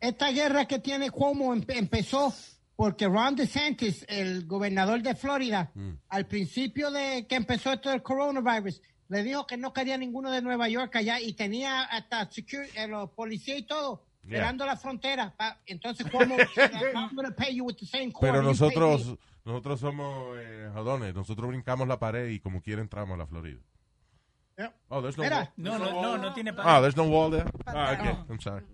Esta 0.00 0.30
guerra 0.30 0.66
que 0.66 0.78
tiene 0.78 1.10
Cuomo 1.10 1.54
empe- 1.54 1.76
empezó 1.76 2.32
porque 2.76 3.06
Ron 3.06 3.36
DeSantis, 3.36 4.04
el 4.08 4.46
gobernador 4.46 5.00
de 5.02 5.14
Florida, 5.14 5.70
Mm. 5.74 5.92
al 6.10 6.26
principio 6.26 6.90
de 6.90 7.26
que 7.26 7.36
empezó 7.36 7.72
esto 7.72 7.88
del 7.90 8.02
coronavirus, 8.02 8.82
le 9.08 9.22
dijo 9.22 9.46
que 9.46 9.56
no 9.56 9.72
quería 9.72 9.96
ninguno 9.96 10.30
de 10.30 10.42
Nueva 10.42 10.68
York 10.68 10.94
allá 10.96 11.20
y 11.20 11.32
tenía 11.32 11.84
hasta 11.84 12.30
security, 12.30 12.76
eh, 12.76 12.86
los 12.88 13.10
policías 13.12 13.58
y 13.58 13.62
todo 13.62 14.04
Yeah. 14.24 14.38
esperando 14.38 14.66
la 14.66 14.76
frontera. 14.76 15.32
pa- 15.36 15.60
entonces, 15.66 16.06
¿cómo? 16.10 16.36
I'm 16.36 16.46
gonna 17.14 17.30
pay 17.34 17.54
you 17.54 17.64
with 17.64 17.76
the 17.76 17.86
same 17.86 18.12
cord 18.12 18.30
Pero 18.32 18.42
nosotros, 18.42 19.16
nosotros 19.44 19.80
somos 19.80 20.36
eh, 20.38 20.68
jodones, 20.74 21.14
nosotros 21.14 21.48
brincamos 21.48 21.86
la 21.88 21.98
pared 21.98 22.28
y 22.30 22.40
como 22.40 22.60
quiera 22.60 22.82
entramos 22.82 23.14
a 23.14 23.18
la 23.18 23.26
Florida. 23.26 23.60
Yeah. 24.58 24.74
Oh, 24.88 25.00
there's 25.00 25.16
no 25.16 25.22
Mira. 25.24 25.38
wall. 25.38 25.48
No, 25.56 25.78
no, 25.78 26.02
no, 26.02 26.18
no 26.18 26.34
tiene 26.34 26.52
Ah, 26.58 26.80
there's 26.80 26.96
no 26.96 27.04
wall 27.04 27.30
there. 27.30 27.48
Ah, 27.66 27.94
okay. 27.98 28.14
I'm 28.28 28.40
sorry. 28.40 28.64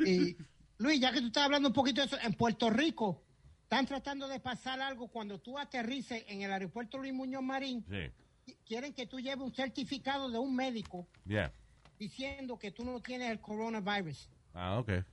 Y 0.00 0.36
Luis, 0.80 0.98
ya 1.00 1.12
que 1.12 1.20
tú 1.20 1.26
estás 1.26 1.44
hablando 1.44 1.68
un 1.68 1.74
poquito 1.74 2.00
de 2.00 2.06
eso, 2.06 2.16
en 2.22 2.32
Puerto 2.34 2.70
Rico 2.70 3.22
están 3.64 3.84
tratando 3.86 4.26
de 4.28 4.40
pasar 4.40 4.80
algo 4.80 5.08
cuando 5.08 5.38
tú 5.38 5.58
aterrices 5.58 6.24
en 6.26 6.40
el 6.42 6.50
aeropuerto 6.52 6.96
Luis 6.98 7.12
Muñoz 7.12 7.42
Marín. 7.42 7.84
Sí. 7.88 8.54
Quieren 8.66 8.94
que 8.94 9.06
tú 9.06 9.20
lleves 9.20 9.44
un 9.44 9.54
certificado 9.54 10.30
de 10.30 10.38
un 10.38 10.56
médico 10.56 11.06
Yeah. 11.26 11.52
diciendo 11.98 12.58
que 12.58 12.70
tú 12.72 12.84
no 12.84 13.00
tienes 13.00 13.30
el 13.30 13.40
coronavirus 13.40 14.28
Ah, 14.54 14.78
okay. 14.78 15.04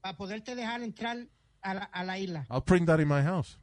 para 0.00 0.16
poderte 0.16 0.54
dejar 0.54 0.82
entrar 0.82 1.18
a 1.60 1.74
la, 1.74 1.82
a 1.84 2.04
la 2.04 2.18
isla. 2.18 2.46
I'll 2.50 2.62
print 2.64 2.86
that 2.86 2.98
in 2.98 3.06
my 3.08 3.22
house. 3.22 3.58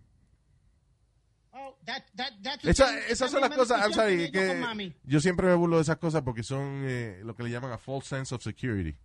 Oh, 1.52 1.76
that- 1.86 2.06
that- 2.16 2.34
that's 2.44 2.64
Esa- 2.64 3.00
esas 3.08 3.32
son 3.32 3.42
las 3.42 3.50
cosas, 3.50 3.82
I'm 3.82 3.92
sorry, 3.92 4.32
que 4.32 4.94
yo 5.04 5.20
siempre 5.20 5.48
me 5.48 5.56
burlo 5.56 5.78
de 5.78 5.82
esas 5.82 5.98
cosas 5.98 6.22
porque 6.22 6.44
son 6.44 6.84
eh, 6.88 7.22
lo 7.24 7.36
que 7.36 7.42
le 7.44 7.50
llaman 7.50 7.72
a 7.72 7.78
false 7.80 8.08
sense 8.08 8.34
of 8.36 8.44
security. 8.44 8.96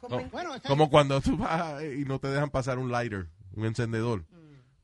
¿Cómo 0.00 0.20
No, 0.20 0.28
Bueno, 0.30 0.54
esa- 0.54 0.68
Como 0.68 0.90
cuando 0.90 1.20
tú 1.20 1.36
vas 1.36 1.82
y 1.82 2.04
no 2.04 2.18
te 2.18 2.28
dejan 2.28 2.50
pasar 2.50 2.78
un 2.78 2.90
lighter, 2.90 3.28
un 3.54 3.64
encendedor. 3.66 4.24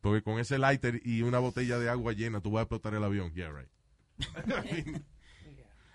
Porque 0.00 0.22
con 0.22 0.38
ese 0.38 0.58
lighter 0.58 1.00
y 1.04 1.22
una 1.22 1.38
botella 1.38 1.78
de 1.78 1.88
agua 1.88 2.12
llena, 2.12 2.40
tú 2.40 2.50
vas 2.50 2.60
a 2.60 2.62
explotar 2.64 2.94
el 2.94 3.04
avión. 3.04 3.32
Yeah, 3.34 3.50
right. 3.50 3.68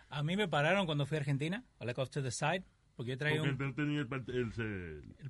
A 0.10 0.24
mí 0.24 0.36
me 0.36 0.48
pararon 0.48 0.86
cuando 0.88 1.06
fui 1.06 1.18
a 1.18 1.20
Argentina, 1.20 1.64
a 1.80 1.86
la 1.86 1.94
off 1.96 2.10
to 2.10 2.24
the 2.24 2.32
side, 2.32 2.64
porque 3.00 3.12
yo 3.12 3.18
traía 3.18 3.40
Porque 3.40 3.64
un, 3.64 3.70
él 3.70 3.76
tenía 3.76 4.00
el, 4.02 4.08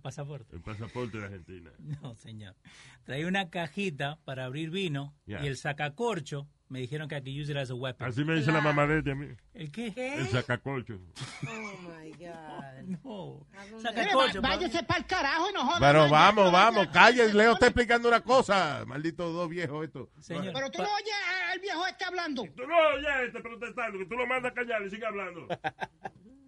pasaporte. 0.01 0.55
el 0.55 0.61
pasaporte 0.63 1.19
de 1.19 1.25
Argentina. 1.25 1.69
No, 2.01 2.15
señor. 2.15 2.55
Traía 3.03 3.27
una 3.27 3.51
cajita 3.51 4.17
para 4.25 4.45
abrir 4.45 4.71
vino 4.71 5.13
Yeah. 5.27 5.43
y 5.43 5.47
el 5.49 5.55
sacacorcho 5.55 6.47
me 6.67 6.79
dijeron 6.79 7.07
que 7.07 7.17
I 7.17 7.21
could 7.21 7.39
use 7.39 7.51
it 7.51 7.57
as 7.59 7.69
a 7.69 7.75
weapon. 7.75 8.07
Así 8.07 8.23
me 8.23 8.33
dice 8.33 8.51
la 8.51 8.61
mamá 8.61 8.87
de 8.87 9.11
a 9.11 9.13
mí. 9.13 9.27
¿El 9.53 9.69
qué? 9.71 9.93
El 9.95 10.27
sacacorcho. 10.29 10.99
Oh 11.47 11.77
my 11.87 12.09
God. 12.13 12.97
No. 13.03 13.45
Sacacorcho. 13.79 14.41
váyase 14.41 14.81
para 14.81 15.01
el 15.01 15.05
carajo 15.05 15.51
y 15.51 15.53
no 15.53 15.63
jodas. 15.63 15.79
Pero 15.79 16.09
vamos, 16.09 16.51
vamos, 16.51 16.87
calle, 16.87 17.31
Leo 17.31 17.53
está 17.53 17.67
explicando 17.67 18.07
una 18.07 18.21
cosa. 18.21 18.83
Maldito 18.87 19.31
dos 19.31 19.47
viejos 19.47 19.85
esto. 19.85 20.09
Señor, 20.17 20.53
Pero 20.55 20.71
tú 20.71 20.79
no 20.81 20.87
oyes 20.95 21.15
al 21.51 21.59
viejo 21.59 21.85
este 21.85 22.03
hablando. 22.03 22.43
Tú 22.55 22.65
no 22.65 22.75
oyes 22.95 23.27
este 23.27 23.41
protestando, 23.41 23.99
que 23.99 24.05
tú 24.07 24.15
lo 24.15 24.25
mandas 24.25 24.53
a 24.53 24.55
callar 24.55 24.81
y 24.83 24.89
sigue 24.89 25.05
hablando. 25.05 25.47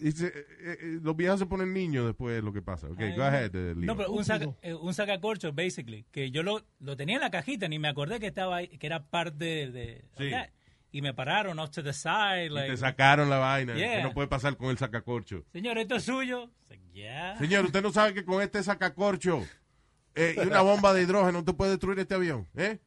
Y 0.00 0.12
se- 0.12 0.26
eh, 0.28 0.32
eh, 0.60 0.98
los 1.02 1.16
viejos 1.16 1.38
se 1.38 1.46
ponen 1.46 1.72
niños 1.72 2.06
después 2.06 2.34
de 2.36 2.42
lo 2.42 2.52
que 2.52 2.62
pasa. 2.62 2.86
Ok, 2.88 3.00
go 3.16 3.22
ahead, 3.22 3.54
eh, 3.54 3.74
Leo. 3.74 3.86
No, 3.86 3.96
pero 3.96 4.12
un, 4.12 4.24
saca, 4.24 4.48
eh, 4.62 4.74
un 4.74 4.94
sacacorcho, 4.94 5.52
basically, 5.52 6.04
que 6.10 6.30
yo 6.30 6.42
lo, 6.42 6.62
lo 6.80 6.96
tenía 6.96 7.16
en 7.16 7.22
la 7.22 7.30
cajita, 7.30 7.68
ni 7.68 7.78
me 7.78 7.88
acordé 7.88 8.20
que 8.20 8.26
estaba 8.28 8.56
ahí, 8.56 8.68
que 8.68 8.86
era 8.86 9.04
parte 9.06 9.70
de... 9.70 10.04
Sí. 10.16 10.30
Y 10.90 11.02
me 11.02 11.12
pararon 11.12 11.58
off 11.58 11.70
to 11.70 11.82
the 11.82 11.92
side, 11.92 12.46
Y 12.46 12.70
te 12.70 12.76
sacaron 12.78 13.28
la 13.28 13.36
vaina. 13.38 13.74
Yeah. 13.74 13.96
Que 13.98 14.02
no 14.04 14.14
puede 14.14 14.26
pasar 14.28 14.56
con 14.56 14.70
el 14.70 14.78
sacacorcho. 14.78 15.44
señor, 15.52 15.76
esto 15.76 15.96
es 15.96 16.04
suyo. 16.04 16.44
It's 16.62 16.70
like, 16.70 16.82
yeah. 16.94 17.36
Señor, 17.38 17.66
usted 17.66 17.82
no 17.82 17.92
sabe 17.92 18.14
que 18.14 18.24
con 18.24 18.40
este 18.40 18.62
sacacorcho 18.62 19.44
eh, 20.14 20.34
y 20.36 20.46
una 20.46 20.62
bomba 20.62 20.94
de 20.94 21.02
hidrógeno 21.02 21.40
usted 21.40 21.54
puede 21.54 21.72
destruir 21.72 21.98
este 21.98 22.14
avión, 22.14 22.48
¿eh? 22.56 22.78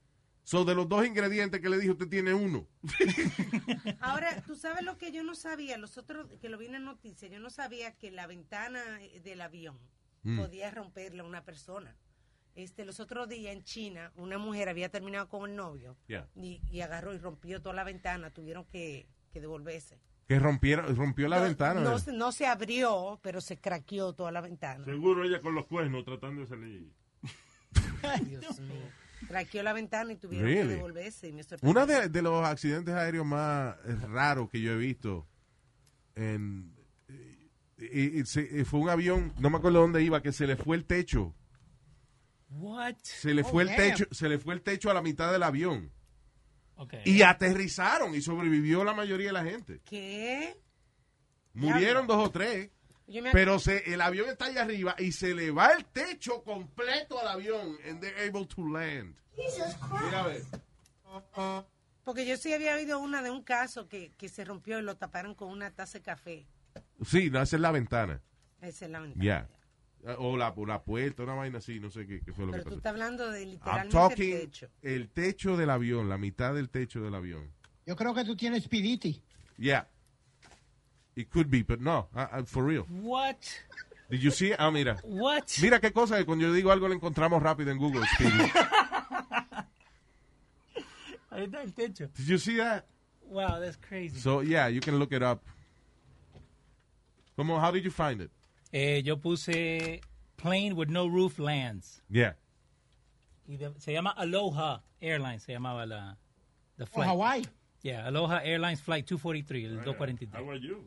So, 0.51 0.65
de 0.65 0.75
los 0.75 0.89
dos 0.89 1.05
ingredientes 1.07 1.61
que 1.61 1.69
le 1.69 1.77
dije, 1.77 1.91
usted 1.91 2.09
tiene 2.09 2.33
uno. 2.33 2.67
Ahora, 4.01 4.41
tú 4.45 4.53
sabes 4.57 4.83
lo 4.83 4.97
que 4.97 5.13
yo 5.13 5.23
no 5.23 5.33
sabía, 5.33 5.77
los 5.77 5.97
otros, 5.97 6.27
que 6.41 6.49
lo 6.49 6.57
vi 6.57 6.65
en 6.65 6.73
la 6.73 6.79
noticia, 6.79 7.29
yo 7.29 7.39
no 7.39 7.49
sabía 7.49 7.93
que 7.95 8.11
la 8.11 8.27
ventana 8.27 8.81
del 9.23 9.39
avión 9.39 9.79
Mm. 10.23 10.37
podía 10.37 10.69
romperla 10.69 11.23
una 11.23 11.45
persona. 11.45 11.95
Este, 12.53 12.83
los 12.85 12.99
otros 12.99 13.29
días 13.29 13.53
en 13.55 13.63
China, 13.63 14.11
una 14.17 14.37
mujer 14.37 14.67
había 14.67 14.89
terminado 14.89 15.29
con 15.29 15.49
el 15.49 15.55
novio 15.55 15.95
Yeah. 16.07 16.27
y, 16.35 16.61
y 16.69 16.81
agarró 16.81 17.13
y 17.15 17.17
rompió 17.17 17.61
toda 17.61 17.73
la 17.73 17.83
ventana, 17.85 18.29
tuvieron 18.29 18.65
que, 18.65 19.07
que 19.31 19.39
devolverse. 19.39 19.99
Que 20.27 20.37
rompieron, 20.37 20.93
rompió 20.97 21.29
la 21.29 21.37
No- 21.37 21.43
ventana. 21.45 21.79
No, 21.79 21.95
¿eh? 21.95 21.99
se- 22.01 22.11
no 22.11 22.31
se 22.33 22.45
abrió, 22.45 23.19
pero 23.23 23.39
se 23.39 23.57
craqueó 23.57 24.11
toda 24.13 24.31
la 24.33 24.41
ventana. 24.41 24.83
Seguro 24.83 25.23
ella 25.23 25.39
con 25.39 25.55
los 25.55 25.65
cuernos 25.65 26.03
tratando 26.03 26.41
de 26.41 26.47
salir. 26.47 26.91
Dios 28.27 28.59
mío. 28.59 28.81
Craqueó 29.28 29.63
la 29.63 29.74
ventana 29.74 30.13
y 30.13 30.17
tuvieron 30.17 30.47
que 30.49 30.65
devolverse. 30.65 31.28
Y 31.30 31.32
me 31.34 31.43
sorprendió. 31.43 31.69
Uno 31.72 31.86
de, 31.86 32.09
de 32.09 32.22
los 32.22 32.45
accidentes 32.45 32.93
aéreos 32.93 33.26
más 33.26 33.76
raros 34.09 34.49
que 34.49 34.59
yo 34.61 34.74
he 34.74 34.78
visto 34.78 35.28
en, 36.15 36.76
y- 37.78 38.19
y 38.22 38.26
se- 38.26 38.49
y 38.59 38.63
fue 38.65 38.80
un 38.80 38.89
avión, 38.89 39.34
no 39.39 39.49
me 39.49 39.57
acuerdo 39.57 39.80
dónde 39.82 40.03
iba, 40.03 40.22
que 40.22 40.32
se 40.32 40.45
le 40.47 40.55
fue 40.55 40.76
el 40.78 40.86
techo. 40.86 41.34
What? 42.49 42.95
Se 43.03 43.34
le 43.34 43.43
Oh, 43.43 43.45
fue 43.45 43.63
el 43.63 43.69
damn. 43.69 43.78
techo, 43.78 44.05
se 44.11 44.28
le 44.28 44.38
fue 44.38 44.53
el 44.53 44.61
techo 44.61 44.89
a 44.91 44.93
la 44.93 45.01
mitad 45.01 45.32
del 45.32 45.43
avión. 45.43 45.91
Okay. 46.76 47.01
Y 47.05 47.22
aterrizaron 47.22 48.13
y 48.15 48.22
sobrevivió 48.22 48.84
la 48.84 48.93
mayoría 48.93 49.28
de 49.28 49.34
la 49.34 49.43
gente. 49.43 49.82
¿Qué? 49.86 50.57
Murieron 51.53 52.07
dos 52.07 52.28
o 52.28 52.32
tres. 52.32 52.72
Pero 53.32 53.59
se, 53.59 53.93
el 53.93 54.01
avión 54.01 54.30
está 54.30 54.45
allá 54.45 54.62
arriba 54.62 54.95
y 54.97 55.12
se 55.12 55.34
le 55.34 55.51
va 55.51 55.72
el 55.72 55.86
techo 55.86 56.43
completo 56.43 57.20
al 57.20 57.28
avión 57.28 57.78
and 57.88 57.99
they're 57.99 58.28
able 58.28 58.45
to 58.45 58.68
land. 58.68 59.16
Mira 59.38 60.20
a 60.24 60.28
ver. 60.28 60.43
Porque 62.03 62.26
yo 62.26 62.38
sí 62.38 62.53
había 62.53 62.76
oído 62.76 62.99
una 62.99 63.22
de 63.22 63.30
un 63.30 63.43
caso 63.43 63.88
que, 63.88 64.12
que 64.18 64.30
se 64.30 64.43
rompió 64.43 64.80
y 64.80 64.82
lo 64.82 64.95
taparon 64.97 65.36
con 65.36 65.49
una 65.49 65.72
taza 65.72 65.99
de 65.99 66.03
café. 66.03 66.47
Sí, 67.05 67.30
no, 67.30 67.41
esa 67.41 67.55
es 67.57 67.62
la 67.62 67.72
ventana. 67.72 68.22
Esa 68.62 68.86
es 68.86 68.91
la 68.91 68.99
ventana. 69.01 69.24
Ya. 69.24 69.47
O 70.18 70.36
la, 70.36 70.49
o 70.49 70.66
la 70.66 70.82
puerta, 70.82 71.22
una 71.24 71.36
vaina 71.36 71.59
así, 71.59 71.80
no 71.80 71.91
sé 71.91 72.07
qué, 72.07 72.22
qué 72.22 72.34
fue 72.34 72.45
lo 72.45 72.51
Pero 72.51 72.64
que 72.64 72.70
tú 72.72 72.76
pasó. 72.76 72.78
estás 72.78 72.91
hablando 72.91 73.30
de 73.30 73.41
I'm 73.41 73.51
literalmente 73.51 73.91
talking 73.97 74.34
el 74.34 74.39
techo. 74.41 74.70
el 74.82 75.09
techo 75.09 75.57
del 75.57 75.70
avión, 75.70 76.09
la 76.09 76.18
mitad 76.18 76.55
del 76.55 76.70
techo 76.70 77.01
del 77.01 77.14
avión. 77.14 77.51
Yo 77.86 77.95
creo 77.95 78.14
que 78.16 78.24
tú 78.26 78.36
tienes 78.36 78.68
Piditi. 78.68 79.22
Yeah. 79.57 79.88
It 81.16 81.30
could 81.30 81.49
be, 81.49 81.62
but 81.64 81.80
no, 81.82 82.07
uh, 82.16 82.28
uh, 82.32 82.43
for 82.45 82.64
real. 82.64 82.84
What? 82.89 83.38
Did 84.09 84.24
you 84.24 84.32
see? 84.32 84.53
Ah, 84.57 84.72
mira. 84.72 84.97
What? 85.03 85.51
Mira 85.62 85.80
qué 85.80 85.91
cosa 85.93 86.18
que 86.18 86.26
cuando 86.26 86.45
yo 86.45 86.53
digo 86.53 86.72
algo 86.72 86.88
lo 86.88 86.93
encontramos 86.93 87.41
rápido 87.41 87.72
en 87.72 87.78
Google. 87.78 88.05
Ahí 91.30 91.43
está 91.45 91.62
el 91.64 91.74
techo. 91.74 92.07
Did 92.18 92.26
you 92.28 92.38
see 92.38 92.57
that? 92.57 92.86
Wow, 93.30 93.59
that's 93.62 93.78
crazy. 93.78 94.20
So, 94.20 94.41
yeah, 94.41 94.68
you 94.68 94.82
can 94.82 94.99
look 94.99 95.14
it 95.14 95.24
up. 95.24 95.41
Como, 97.38 97.57
how 97.57 97.72
did 97.72 97.84
you 97.86 97.91
find 97.91 98.20
it? 98.22 98.30
Eh, 98.74 99.01
yo 99.03 99.16
puse 99.16 100.01
plane 100.38 100.76
with 100.76 100.89
no 100.89 101.07
roof 101.07 101.39
lands. 101.39 102.01
Yeah. 102.09 102.34
Y 103.47 103.55
de- 103.55 103.72
se 103.80 103.93
llama 103.93 104.14
Aloha 104.18 104.82
Airlines, 105.01 105.43
se 105.43 105.53
llamaba 105.53 105.86
la 105.88 106.16
the 106.78 106.84
O 106.84 106.88
flight. 106.88 107.09
Hawaii. 107.09 107.45
Yeah, 107.82 108.07
Aloha 108.07 108.41
Airlines 108.43 108.82
Flight 108.82 109.05
243, 109.07 109.66
el 109.66 109.76
243. 109.84 110.34
How 110.43 110.49
are 110.49 110.59
you? 110.59 110.84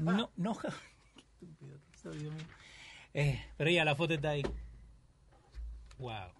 No, 0.00 0.30
no. 0.36 0.56
Qué 1.40 1.46
estúpido 1.46 1.78
Dios 2.12 2.34
mío. 2.34 2.44
Eh, 3.14 3.44
pero 3.56 3.70
ya, 3.70 3.84
la 3.84 3.94
foto 3.96 4.14
está 4.14 4.30
ahí. 4.30 4.42
Wow. 5.98 6.30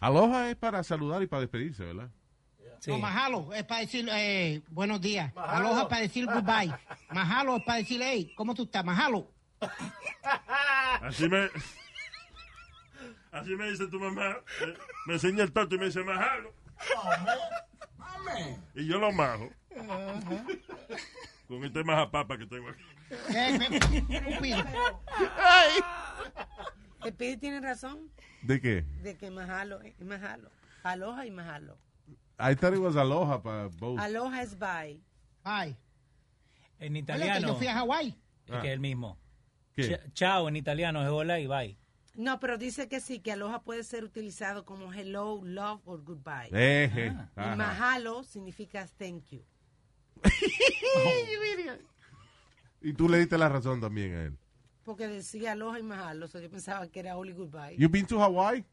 Aloha 0.00 0.50
es 0.50 0.56
para 0.56 0.82
saludar 0.84 1.22
y 1.22 1.26
para 1.26 1.40
despedirse, 1.40 1.84
¿verdad? 1.84 2.10
Sí. 2.80 2.92
No, 2.92 2.98
mahalo 2.98 3.52
es 3.52 3.64
para 3.64 3.80
decir 3.80 4.08
eh, 4.12 4.62
buenos 4.68 5.00
días. 5.00 5.32
Aloha 5.36 5.82
es 5.82 5.88
para 5.88 6.00
decir 6.02 6.26
goodbye. 6.26 6.72
Mahalo 7.10 7.56
es 7.56 7.64
para 7.64 7.78
decir, 7.78 8.00
hey, 8.02 8.32
¿cómo 8.36 8.54
tú 8.54 8.62
estás? 8.64 8.84
Mahalo. 8.84 9.28
Así 11.02 11.28
me. 11.28 11.48
Así 13.32 13.50
me 13.56 13.68
dice 13.70 13.88
tu 13.88 13.98
mamá. 13.98 14.36
eh, 14.62 14.74
Me 15.06 15.14
enseña 15.14 15.42
el 15.42 15.52
toto 15.52 15.74
y 15.74 15.78
me 15.78 15.86
dice, 15.86 16.04
majalo. 16.04 16.54
Y 18.76 18.86
yo 18.86 18.98
lo 18.98 19.10
majo. 19.10 19.50
Con 21.48 21.64
este 21.64 21.82
majapapa 21.82 22.36
que 22.38 22.46
tengo 22.46 22.68
aquí. 22.68 22.82
Estúpido. 24.10 24.64
El 27.04 27.14
Pidi 27.14 27.36
tiene 27.38 27.60
razón 27.60 28.10
¿De 28.42 28.60
qué? 28.60 28.82
de 29.02 29.16
que 29.16 29.30
majalo 29.30 29.80
es 29.80 29.98
majalo. 30.00 30.50
Aloha 30.82 31.26
y 31.26 31.30
majalo. 31.30 31.78
I 32.38 32.54
thought 32.54 32.74
it 32.74 32.80
was 32.80 32.96
aloha 32.96 33.42
para 33.42 33.68
both. 33.68 33.98
Aloha 33.98 34.42
es 34.42 34.56
bye. 34.58 35.00
Bye. 35.44 35.76
En 36.78 36.92
Oye, 36.92 36.92
que 36.92 36.98
italiano. 36.98 37.48
yo 37.48 37.54
fui 37.56 37.66
a 37.66 37.74
Hawái. 37.74 38.08
Es 38.46 38.52
Ah. 38.54 38.60
que 38.60 38.68
es 38.68 38.74
el 38.74 38.80
mismo. 38.80 39.18
¿Qué? 39.74 39.82
Ch- 39.90 40.12
chao 40.12 40.48
en 40.48 40.56
italiano 40.56 41.02
es 41.02 41.08
hola 41.08 41.40
y 41.40 41.46
bye. 41.46 41.78
No, 42.14 42.40
pero 42.40 42.58
dice 42.58 42.88
que 42.88 43.00
sí, 43.00 43.20
que 43.20 43.32
aloha 43.32 43.62
puede 43.62 43.84
ser 43.84 44.04
utilizado 44.04 44.64
como 44.64 44.92
hello, 44.92 45.40
love 45.44 45.80
or 45.86 46.02
goodbye. 46.02 46.48
Eje, 46.52 47.06
Y 47.06 47.08
ajá. 47.40 47.56
mahalo 47.56 48.22
significa 48.24 48.86
thank 48.98 49.24
you. 49.30 49.42
Y 52.80 52.92
tú 52.92 53.08
le 53.08 53.18
diste 53.18 53.36
la 53.36 53.48
razón 53.48 53.80
también 53.80 54.14
a 54.14 54.22
él. 54.24 54.38
Porque 54.84 55.08
decía 55.08 55.52
aloha 55.52 55.78
y 55.80 55.82
mahalo, 55.82 56.28
so 56.28 56.40
yo 56.40 56.48
pensaba 56.48 56.86
que 56.88 57.00
era 57.00 57.16
only 57.16 57.32
goodbye. 57.32 57.76
You 57.76 57.88
been 57.88 58.06
to 58.06 58.20
Hawaii? 58.22 58.64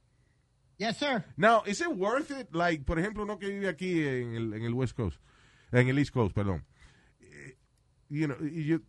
Yes, 0.78 0.98
sir. 0.98 1.24
Now, 1.38 1.64
is 1.66 1.82
it 1.82 1.88
worth 1.88 2.32
it? 2.32 2.48
Like, 2.54 2.84
por 2.84 3.00
ejemplo, 3.00 3.24
uno 3.24 3.40
que 3.40 3.48
vive 3.48 3.68
aquí 3.68 4.06
en 4.06 4.36
el, 4.36 4.54
en 4.54 4.64
el 4.64 4.74
West 4.74 4.96
Coast, 4.96 5.20
en 5.72 5.88
el 5.88 5.98
East 5.98 6.12
Coast, 6.12 6.36
perdón. 6.36 6.66
Eh, 7.20 7.58
You 8.10 8.28
know, 8.28 8.38
y 8.46 8.66
yo 8.66 8.80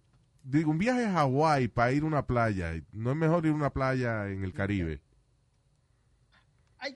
digo, 0.43 0.71
un 0.71 0.79
viaje 0.79 1.07
a 1.07 1.21
Hawaii 1.21 1.69
para 1.69 1.93
ir 1.93 2.03
a 2.03 2.07
una 2.07 2.27
playa, 2.27 2.75
no 2.93 3.11
es 3.11 3.17
mejor 3.17 3.47
ir 3.47 3.53
a 3.53 3.55
una 3.55 3.73
playa 3.73 4.29
en 4.29 4.45
el 4.45 4.53
Caribe. 4.53 5.01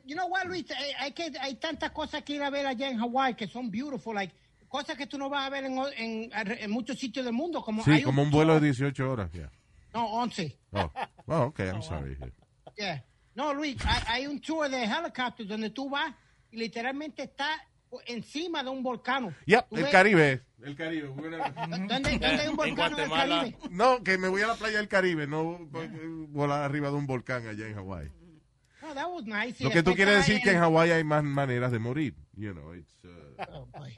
You 0.04 0.14
know 0.14 0.28
what, 0.28 0.44
Luis? 0.44 0.66
Hay, 0.98 1.12
que, 1.12 1.32
hay 1.40 1.56
tantas 1.56 1.90
cosas 1.90 2.22
que 2.22 2.34
ir 2.34 2.42
a 2.42 2.50
ver 2.50 2.66
allá 2.66 2.88
en 2.90 2.98
Hawái 2.98 3.34
que 3.34 3.48
son 3.48 3.70
beautiful, 3.70 4.14
like 4.14 4.32
cosas 4.70 4.96
que 4.96 5.06
tú 5.06 5.18
no 5.18 5.28
vas 5.28 5.44
a 5.46 5.50
ver 5.50 5.64
en, 5.64 5.76
o- 5.78 5.88
en, 5.88 6.30
en 6.32 6.70
muchos 6.70 6.98
sitios 6.98 7.24
del 7.26 7.34
mundo. 7.34 7.62
Como 7.62 7.84
Sí, 7.84 7.90
hay 7.90 8.02
como 8.02 8.22
un 8.22 8.30
vuelo 8.30 8.54
de 8.58 8.66
18 8.68 9.10
horas. 9.10 9.30
Yeah. 9.32 9.50
No, 9.92 10.06
11. 10.06 10.56
Oh. 10.72 10.90
oh, 11.26 11.40
okay, 11.46 11.66
I'm 11.68 11.82
sorry. 11.82 12.16
Yeah. 12.78 13.04
No, 13.34 13.52
Luis, 13.52 13.76
hay, 13.84 14.02
hay 14.06 14.26
un 14.26 14.40
tour 14.40 14.68
de 14.70 14.84
helicóptero 14.84 15.48
donde 15.48 15.70
tú 15.70 15.90
vas 15.90 16.14
y 16.50 16.56
literalmente 16.56 17.24
está 17.24 17.48
encima 18.06 18.62
de 18.62 18.70
un 18.70 18.82
volcán. 18.82 19.36
Yep, 19.46 19.66
el 19.72 19.82
ves- 19.82 19.90
Caribe. 19.92 20.42
El 20.62 20.76
Caribe. 20.76 21.08
¿Dónde, 21.16 21.88
dónde 21.88 22.26
hay 22.26 22.48
un 22.48 22.56
volcán 22.56 22.92
en 22.92 23.00
el 23.00 23.10
Caribe? 23.10 23.56
No, 23.70 24.02
que 24.04 24.16
me 24.18 24.28
voy 24.28 24.42
a 24.42 24.46
la 24.46 24.54
playa 24.54 24.78
del 24.78 24.88
Caribe, 24.88 25.26
no 25.26 25.58
volar 26.28 26.62
arriba 26.62 26.88
de 26.88 26.94
un 26.94 27.06
volcán 27.06 27.46
allá 27.46 27.66
en 27.66 27.74
Hawái. 27.74 28.10
No, 28.82 28.94
that 28.94 29.06
was 29.10 29.24
nice. 29.26 29.62
Lo 29.62 29.70
que 29.70 29.82
tú 29.82 29.94
quieres 29.94 30.18
decir 30.18 30.40
que 30.42 30.50
en 30.52 30.58
Hawái 30.60 30.90
hay 30.90 31.04
más 31.04 31.22
maneras 31.24 31.70
de 31.72 31.78
morir. 31.78 32.14
You 32.36 32.52
know, 32.52 32.74
it's, 32.74 32.94
uh, 33.04 33.08
Oh, 33.52 33.66
boy. 33.78 33.96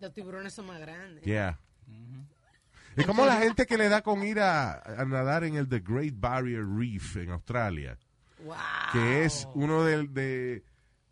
Los 0.00 0.12
tiburones 0.12 0.52
son 0.54 0.66
más 0.66 0.80
grandes. 0.80 1.22
yeah. 1.24 1.58
Es 2.96 3.06
como 3.06 3.24
la 3.24 3.36
gente 3.40 3.66
que 3.66 3.76
le 3.78 3.88
da 3.88 4.02
con 4.02 4.22
ir 4.24 4.40
a, 4.40 4.80
a 5.00 5.04
nadar 5.04 5.44
en 5.44 5.54
el 5.54 5.68
The 5.68 5.80
Great 5.80 6.14
Barrier 6.16 6.66
Reef 6.66 7.16
en 7.16 7.30
Australia, 7.30 7.96
Wow. 8.44 8.56
que 8.92 9.24
es 9.24 9.46
uno 9.54 9.84
de, 9.84 10.08
de 10.08 10.64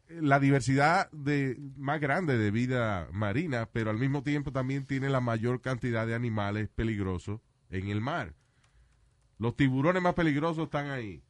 la 0.09 0.41
diversidad 0.41 1.11
de 1.13 1.57
más 1.77 2.01
grande 2.01 2.37
de 2.39 2.51
vida 2.51 3.09
marina, 3.13 3.69
pero 3.71 3.91
al 3.91 3.99
mismo 3.99 4.23
tiempo 4.23 4.51
también 4.51 4.87
tiene 4.87 5.09
la 5.11 5.21
mayor 5.21 5.61
cantidad 5.61 6.07
de 6.07 6.15
animales 6.15 6.69
peligrosos 6.75 7.41
en 7.71 7.89
el 7.89 8.01
mar. 8.01 8.35
Los 9.39 9.55
tiburones 9.57 10.03
más 10.03 10.15
peligrosos 10.15 10.65
están 10.65 10.91
ahí. 10.91 11.23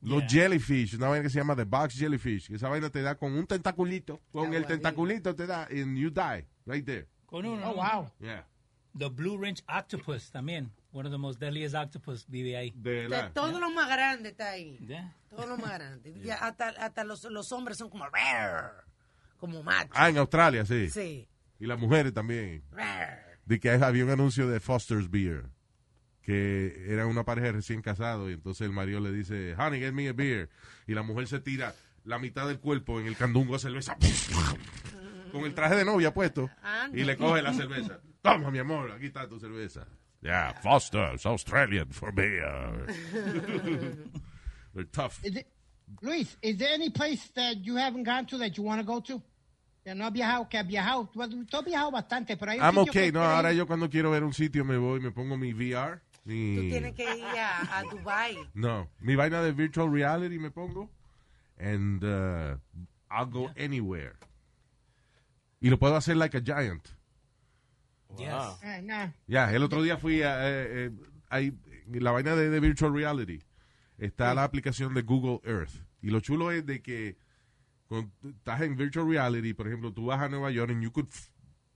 Los 0.00 0.22
jellyfish, 0.28 0.94
una 0.94 1.08
vaina 1.08 1.24
que 1.24 1.30
se 1.30 1.38
llama 1.40 1.56
the 1.56 1.64
box 1.64 1.94
jellyfish, 1.98 2.52
esa 2.52 2.68
vaina 2.68 2.88
te 2.88 3.02
da 3.02 3.16
con 3.16 3.32
un 3.32 3.46
tentaculito, 3.48 4.20
con 4.30 4.54
el 4.54 4.64
tentaculito 4.64 5.34
te 5.34 5.44
da 5.46 5.64
and 5.64 5.96
you 5.98 6.08
die 6.10 6.46
right 6.68 6.84
there. 6.84 7.06
Con 7.26 7.44
uno. 7.44 7.70
Oh, 7.70 7.74
wow. 7.74 8.10
Yeah. 8.20 8.44
The 8.96 9.08
Blue 9.08 9.36
Ridge 9.38 9.62
Octopus 9.68 10.30
también. 10.30 10.70
One 10.92 11.06
of 11.06 11.12
the 11.12 11.18
most 11.18 11.38
deadliest 11.38 11.74
octopus 11.74 12.24
vive 12.28 12.56
ahí. 12.56 12.72
De 12.76 13.02
De 13.02 13.08
la- 13.08 13.30
todo 13.32 13.58
lo 13.60 13.70
más 13.70 13.88
grande 13.88 14.30
está 14.30 14.50
ahí. 14.50 14.78
Yeah. 14.86 15.14
Todo 15.28 15.46
lo 15.46 15.56
más 15.58 15.72
grande. 15.74 16.10
Y 16.24 16.30
hasta 16.30 16.68
hasta 16.68 17.04
los, 17.04 17.24
los 17.24 17.52
hombres 17.52 17.76
son 17.78 17.90
como 17.90 18.06
como 19.38 19.62
machos. 19.62 19.92
Ah, 19.94 20.08
en 20.08 20.16
Australia, 20.18 20.64
sí. 20.64 20.88
Sí. 20.90 21.28
Y 21.60 21.66
las 21.66 21.78
mujeres 21.78 22.12
también. 22.14 22.62
De 23.44 23.60
que 23.60 23.70
había 23.70 24.04
un 24.04 24.10
anuncio 24.10 24.48
de 24.48 24.60
Foster's 24.60 25.10
Beer. 25.10 25.44
que 26.22 26.86
era 26.92 27.06
una 27.06 27.24
pareja 27.24 27.52
recién 27.52 27.80
casado 27.82 28.28
y 28.30 28.34
entonces 28.34 28.66
el 28.66 28.72
marido 28.72 29.00
le 29.00 29.12
dice, 29.12 29.54
honey, 29.56 29.80
get 29.80 29.92
me 29.92 30.08
a 30.08 30.12
beer. 30.12 30.48
Y 30.86 30.94
la 30.94 31.02
mujer 31.02 31.26
se 31.28 31.40
tira 31.40 31.74
la 32.04 32.18
mitad 32.18 32.46
del 32.48 32.58
cuerpo 32.58 33.00
en 33.00 33.06
el 33.06 33.16
candungo 33.16 33.52
de 33.54 33.58
cerveza 33.60 33.96
con 35.32 35.44
el 35.44 35.54
traje 35.54 35.76
de 35.76 35.84
novia 35.84 36.12
puesto 36.12 36.48
y 36.92 37.04
le 37.04 37.16
coge 37.16 37.42
la 37.42 37.52
cerveza. 37.52 38.00
Toma, 38.22 38.50
mi 38.50 38.58
amor, 38.58 38.90
aquí 38.92 39.06
está 39.06 39.28
tu 39.28 39.38
cerveza. 39.38 39.86
Yeah, 40.20 40.52
Foster's 40.62 41.24
Australian 41.26 41.90
for 41.92 42.10
beer. 42.12 42.86
They're 44.74 44.84
tough. 44.92 45.20
Is 45.24 45.36
it, 45.36 45.46
Luis, 46.02 46.36
is 46.42 46.56
there 46.58 46.72
any 46.74 46.90
place 46.90 47.28
that 47.34 47.64
you 47.64 47.76
haven't 47.76 48.02
gone 48.04 48.26
to 48.26 48.38
that 48.38 48.56
you 48.56 48.62
want 48.64 48.80
to 48.80 48.86
go 48.86 49.00
to? 49.00 49.22
Que 49.84 49.94
no 49.94 50.04
has 50.04 50.12
viajado, 50.12 50.48
que 50.50 50.58
has 50.58 50.66
viajado. 50.66 51.08
Tú, 51.12 51.22
has- 51.22 51.30
tú 51.30 51.56
has 51.56 51.64
viajado 51.64 51.90
bastante, 51.92 52.36
pero 52.36 52.50
hay 52.52 52.58
un 52.58 52.64
I'm 52.64 52.74
sitio 52.74 52.90
okay. 52.90 53.06
que 53.06 53.12
No, 53.12 53.22
ahora 53.22 53.52
yo 53.52 53.66
cuando 53.66 53.88
quiero 53.88 54.10
ver 54.10 54.24
un 54.24 54.34
sitio 54.34 54.64
me 54.64 54.76
voy, 54.76 55.00
me 55.00 55.10
pongo 55.12 55.36
mi 55.36 55.52
VR. 55.52 56.00
Tú 56.24 56.30
Mi, 56.34 56.68
tienes 56.68 56.94
que 56.94 57.04
ir 57.16 57.24
a, 57.24 57.78
a 57.78 57.82
Dubai. 57.84 58.36
no, 58.54 58.88
mi 59.00 59.14
vaina 59.16 59.40
de 59.40 59.52
virtual 59.52 59.90
reality 59.90 60.38
me 60.38 60.50
pongo. 60.50 60.90
And 61.58 62.04
uh, 62.04 62.56
I'll 63.10 63.26
go 63.26 63.50
anywhere. 63.56 64.16
Y 65.60 65.70
lo 65.70 65.78
puedo 65.78 65.96
hacer 65.96 66.16
like 66.16 66.36
a 66.36 66.40
giant. 66.40 66.86
Wow. 68.08 68.58
Nah. 68.84 69.08
Ya, 69.26 69.52
el 69.52 69.62
otro 69.62 69.82
día 69.82 69.96
fui 69.96 70.22
a. 70.22 70.48
eh, 70.48 70.66
eh, 70.86 70.90
ahí, 71.28 71.52
la 71.88 72.10
vaina 72.12 72.34
de, 72.36 72.48
de 72.50 72.60
Virtual 72.60 72.92
Reality. 72.94 73.42
Está 73.98 74.32
la 74.34 74.44
aplicación 74.44 74.94
de 74.94 75.02
Google 75.02 75.40
Earth. 75.44 75.72
Y 76.00 76.10
lo 76.10 76.20
chulo 76.20 76.52
es 76.52 76.64
de 76.64 76.80
que 76.80 77.16
cuando 77.88 78.10
estás 78.28 78.60
en 78.62 78.76
Virtual 78.76 79.08
Reality, 79.08 79.52
por 79.54 79.66
ejemplo, 79.66 79.92
tú 79.92 80.06
vas 80.06 80.20
a 80.20 80.28
Nueva 80.28 80.50
York 80.52 80.70
and 80.70 80.82
you 80.82 80.92
could 80.92 81.08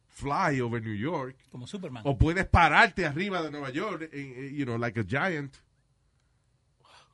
fly 0.09 0.61
over 0.61 0.81
New 0.81 0.95
York. 0.95 1.37
Como 1.51 1.67
Superman. 1.67 2.03
O 2.07 2.17
puedes 2.17 2.47
pararte 2.47 3.05
arriba 3.05 3.43
de 3.43 3.51
Nueva 3.51 3.71
York, 3.71 4.09
eh, 4.13 4.53
you 4.55 4.65
know, 4.65 4.79
like 4.79 4.99
a 5.01 5.05
giant. 5.05 5.57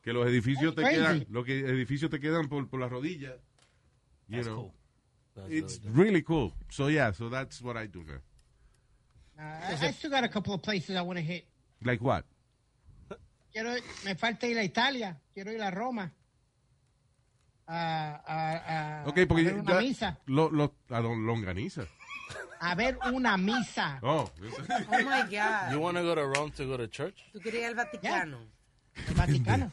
Que 0.02 0.12
los 0.12 0.26
edificios 0.26 0.74
te 0.74 0.82
Crazy. 0.82 0.96
quedan, 0.96 1.26
los 1.30 1.44
que 1.44 1.58
edificios 1.60 2.10
te 2.10 2.20
quedan 2.20 2.48
por, 2.48 2.68
por 2.68 2.78
las 2.80 2.90
rodillas. 2.90 3.34
You 4.28 4.36
That's 4.36 4.46
know. 4.46 4.62
cool. 4.62 4.72
That's 5.38 5.50
It's 5.52 5.80
really 5.84 6.04
really 6.04 6.22
cool. 6.22 6.52
So 6.70 6.88
yeah, 6.88 7.12
so 7.12 7.28
that's 7.28 7.62
what 7.62 7.76
I 7.76 7.86
do 7.86 8.02
now. 8.04 8.20
Uh, 9.38 9.42
I, 9.82 9.86
I 9.86 9.90
still 9.92 10.10
got 10.10 10.24
a 10.24 10.28
couple 10.28 10.52
of 10.52 10.62
places 10.62 10.96
I 10.96 11.02
want 11.02 11.18
to 11.18 11.24
hit. 11.24 11.44
Like 11.84 12.00
what? 12.00 12.24
Quiero, 13.52 13.76
me 14.04 14.14
falta 14.14 14.46
ir 14.46 14.58
a 14.58 14.64
Italia, 14.64 15.16
quiero 15.32 15.52
ir 15.52 15.62
a 15.62 15.70
Roma. 15.70 16.10
A, 17.66 18.20
a, 18.26 19.02
a, 19.04 19.08
Ok, 19.08 19.26
porque 19.28 19.42
a 19.42 19.52
ver 19.52 19.58
una 19.60 19.72
ya- 19.74 19.80
misa. 19.80 20.18
Lo, 20.26 20.48
lo, 20.50 20.72
a 20.90 21.00
don 21.02 21.24
longaniza. 21.26 21.86
A 22.60 22.74
ver 22.74 22.98
una 23.12 23.36
misa. 23.36 24.00
Oh. 24.02 24.28
Oh 24.90 25.02
my 25.04 25.22
God. 25.30 25.72
You 25.72 25.80
want 25.80 25.96
to 25.96 26.02
go 26.02 26.14
to 26.14 26.26
Rome 26.26 26.50
to 26.52 26.64
go 26.66 26.76
to 26.76 26.86
church? 26.88 27.24
Tú 27.32 27.40
querías 27.40 27.70
ir 27.70 27.78
al 27.78 27.86
Vaticano. 27.86 28.38
El 29.06 29.14
Vaticano. 29.14 29.70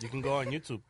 You 0.00 0.08
can 0.08 0.20
go 0.22 0.38
on 0.38 0.46
YouTube. 0.46 0.80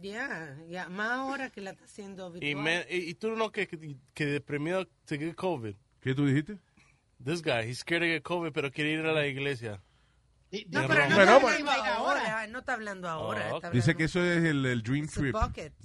Ya, 0.00 0.56
ya. 0.68 0.88
Más 0.88 1.10
ahora 1.10 1.50
que 1.50 1.60
la 1.60 1.70
está 1.70 1.84
haciendo 1.84 2.32
Y, 2.40 2.54
me, 2.54 2.86
y, 2.90 3.10
y 3.10 3.14
tú 3.14 3.34
no 3.36 3.50
que, 3.50 3.66
que, 3.66 3.96
que 4.14 4.26
deprimido 4.26 4.84
to 5.06 5.16
get 5.16 5.34
COVID. 5.34 5.74
¿Qué 6.00 6.14
tú 6.14 6.26
dijiste? 6.26 6.58
This 7.22 7.42
guy, 7.42 7.62
he's 7.68 7.78
scared 7.80 8.02
to 8.02 8.06
get 8.06 8.22
COVID, 8.22 8.52
pero 8.52 8.70
quiere 8.70 8.92
ir 8.92 9.00
a 9.06 9.12
la 9.12 9.26
iglesia. 9.26 9.82
No, 10.68 10.82
De 10.82 10.88
pero 10.88 11.08
no 11.08 11.20
está 11.20 11.38
Bueno, 11.38 11.70
hablando 11.70 11.90
ahora. 11.92 12.46
No 12.48 12.58
está 12.58 12.72
hablando 12.74 13.08
ahora. 13.08 13.52
Oh, 13.52 13.56
está 13.56 13.68
ok. 13.68 13.74
Dice 13.74 13.90
hablando- 13.92 13.98
que 13.98 14.04
eso 14.04 14.24
es 14.24 14.44
el, 14.44 14.66
el 14.66 14.82
dream 14.82 15.04
It's 15.04 15.14
trip. 15.14 15.34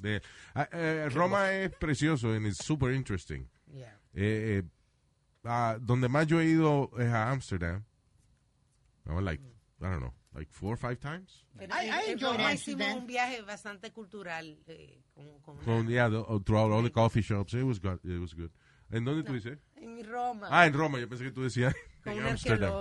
de- 0.02 0.22
Ah, 0.56 0.68
eh, 0.72 1.10
Roma 1.14 1.52
es 1.54 1.72
precioso 1.76 2.32
and 2.34 2.48
it's 2.48 2.64
super 2.66 2.92
interesting. 2.94 3.48
Yeah. 3.72 3.94
Eh, 4.14 4.60
eh, 4.60 4.64
ah, 5.44 5.78
donde 5.80 6.08
más 6.10 6.26
yo 6.28 6.40
he 6.40 6.46
ido 6.46 6.90
es 6.98 7.08
a 7.12 7.30
Amsterdam. 7.32 7.84
I 9.08 9.10
went 9.12 9.26
like, 9.26 9.42
I 9.82 9.84
don't 9.84 10.00
know, 10.00 10.14
like 10.36 10.52
four 10.52 10.74
or 10.74 10.78
five 10.78 10.98
times. 11.00 11.46
Pero 11.58 11.74
I- 11.74 11.86
I 11.88 11.90
en 12.08 12.12
enjoyed 12.12 12.40
hicimos 12.40 12.52
Amsterdam. 12.52 12.98
un 13.00 13.08
viaje 13.08 13.42
bastante 13.42 13.92
cultural. 13.92 14.58
eh, 14.68 15.02
con, 15.14 15.40
con 15.42 15.58
Con, 15.64 15.88
yeah, 15.88 16.10
the- 16.10 16.18
uh, 16.18 16.40
throughout 16.42 16.72
all 16.72 16.84
the 16.84 16.92
coffee 16.92 17.22
shops. 17.22 17.54
It 17.54 17.64
was 17.64 17.80
good. 17.80 18.00
It 18.04 18.20
was 18.20 18.34
good. 18.36 18.52
¿En 18.92 19.04
dónde 19.04 19.24
tú 19.24 19.34
dices? 19.34 19.58
en 19.78 20.04
Roma. 20.06 20.48
Ah, 20.52 20.66
en 20.68 20.74
Roma. 20.74 21.00
Yo 21.00 21.08
pensé 21.10 21.24
que 21.24 21.32
tú 21.32 21.42
decías 21.44 21.74
con 22.04 22.14
en 22.14 22.28
Amsterdam. 22.28 22.72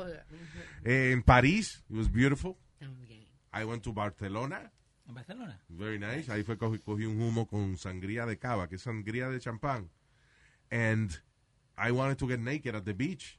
Eh, 0.85 1.13
en 1.13 1.23
París. 1.23 1.83
It 1.89 1.97
was 1.97 2.11
beautiful. 2.11 2.57
También. 2.79 3.27
I 3.53 3.65
went 3.65 3.83
to 3.85 3.93
Barcelona. 3.93 4.71
En 5.07 5.15
Barcelona. 5.15 5.63
Very 5.69 5.99
nice. 5.99 6.31
Ahí 6.33 6.43
fue 6.43 6.57
cogí, 6.59 6.79
cogí 6.81 7.05
un 7.07 7.21
humo 7.21 7.47
con 7.47 7.77
sangría 7.77 8.27
de 8.27 8.39
cava, 8.39 8.69
que 8.69 8.77
es 8.77 8.83
sangría 8.83 9.29
de 9.29 9.39
champán. 9.39 9.91
And 10.71 11.11
I 11.79 11.91
wanted 11.91 12.17
to 12.19 12.27
get 12.27 12.41
naked 12.41 12.75
at 12.75 12.85
the 12.85 12.95
beach. 12.95 13.39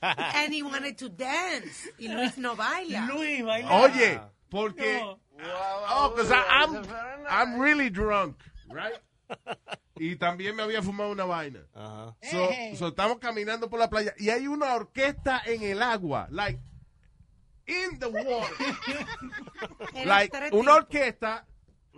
And 0.36 0.52
he 0.54 0.62
wanted 0.62 0.96
to 0.98 1.08
dance. 1.08 1.88
Y 1.98 2.08
Luis 2.08 2.38
no 2.38 2.54
baila. 2.56 3.06
Luis, 3.06 3.42
baila. 3.44 3.70
Oye, 3.82 4.20
porque 4.50 5.00
oh, 5.02 6.14
'cause 6.16 6.30
I- 6.32 6.44
I'm 6.64 6.84
I'm 7.28 7.60
really 7.60 7.90
drunk, 7.90 8.36
right? 8.70 8.94
Y 9.96 10.16
también 10.16 10.54
me 10.56 10.62
había 10.62 10.80
fumado 10.82 11.10
una 11.10 11.24
vaina. 11.24 11.60
Ajá. 11.74 12.14
So, 12.22 12.48
so 12.76 12.88
estamos 12.88 13.18
caminando 13.18 13.68
por 13.68 13.78
la 13.80 13.90
playa 13.90 14.14
y 14.18 14.30
hay 14.30 14.46
una 14.46 14.74
orquesta 14.74 15.42
en 15.44 15.62
el 15.64 15.82
agua, 15.82 16.28
like 16.30 16.60
in 17.66 17.98
the 17.98 18.06
water. 18.06 18.56
Like 20.06 20.32
una 20.52 20.74
orquesta, 20.76 21.44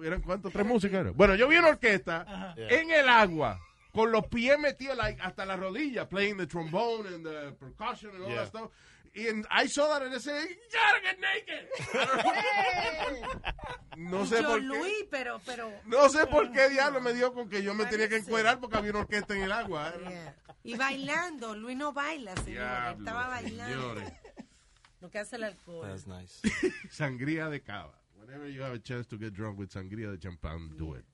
¿eran 0.02 0.22
cuántos? 0.22 0.52
Tres 0.52 0.66
músicos 0.66 0.98
eran? 0.98 1.16
Bueno, 1.16 1.34
yo 1.34 1.46
vi 1.48 1.56
una 1.56 1.68
orquesta 1.68 2.54
en 2.56 2.90
el 2.90 3.08
agua 3.08 3.60
con 3.92 4.10
los 4.12 4.26
pies 4.28 4.58
metidos 4.58 4.96
like, 4.96 5.20
hasta 5.20 5.44
la 5.44 5.56
rodilla, 5.56 6.08
playing 6.08 6.36
the 6.36 6.46
trombone 6.46 7.06
and 7.06 7.24
the 7.24 7.52
percussion 7.58 8.10
and 8.14 8.22
all 8.24 8.30
Yeah. 8.30 8.36
that 8.44 8.48
stuff. 8.48 8.70
And 9.12 9.44
I 9.50 9.66
saw 9.66 9.88
that 9.88 10.02
and 10.02 10.14
I 10.14 10.18
said, 10.18 10.48
you 10.48 10.56
gotta 10.70 11.00
get 11.02 11.18
naked. 11.18 11.66
no 13.96 14.24
sé 14.24 14.40
yo, 14.42 14.48
por 14.48 14.60
qué. 14.60 14.66
Luis, 14.66 15.04
pero, 15.10 15.40
pero. 15.44 15.72
No 15.86 16.08
sé 16.08 16.26
por 16.26 16.50
qué 16.52 16.68
diablo 16.68 17.00
me 17.00 17.12
dio 17.12 17.32
con 17.32 17.48
que 17.48 17.62
yo 17.62 17.74
me 17.74 17.86
tenía 17.86 18.08
que 18.08 18.16
encuerar 18.18 18.60
porque 18.60 18.76
había 18.76 18.90
una 18.92 19.00
orquesta 19.00 19.34
en 19.34 19.42
el 19.42 19.52
agua. 19.52 19.92
Yeah. 19.98 20.36
Y 20.62 20.76
bailando. 20.76 21.56
Luis 21.56 21.76
no 21.76 21.92
baila, 21.92 22.36
señor. 22.36 22.98
Estaba 22.98 23.28
bailando. 23.28 23.94
señores. 23.94 24.12
Lo 25.00 25.10
que 25.10 25.18
hace 25.18 25.36
el 25.36 25.44
alcohol. 25.44 25.88
That's 25.88 26.06
nice. 26.06 26.40
Sangría 26.90 27.48
de 27.48 27.60
cava. 27.62 27.94
Whenever 28.16 28.46
you 28.48 28.62
have 28.62 28.74
a 28.74 28.78
chance 28.78 29.06
to 29.08 29.18
get 29.18 29.32
drunk 29.32 29.58
with 29.58 29.70
sangría 29.70 30.10
de 30.10 30.18
champán, 30.18 30.76
do 30.76 30.94
it. 30.94 31.04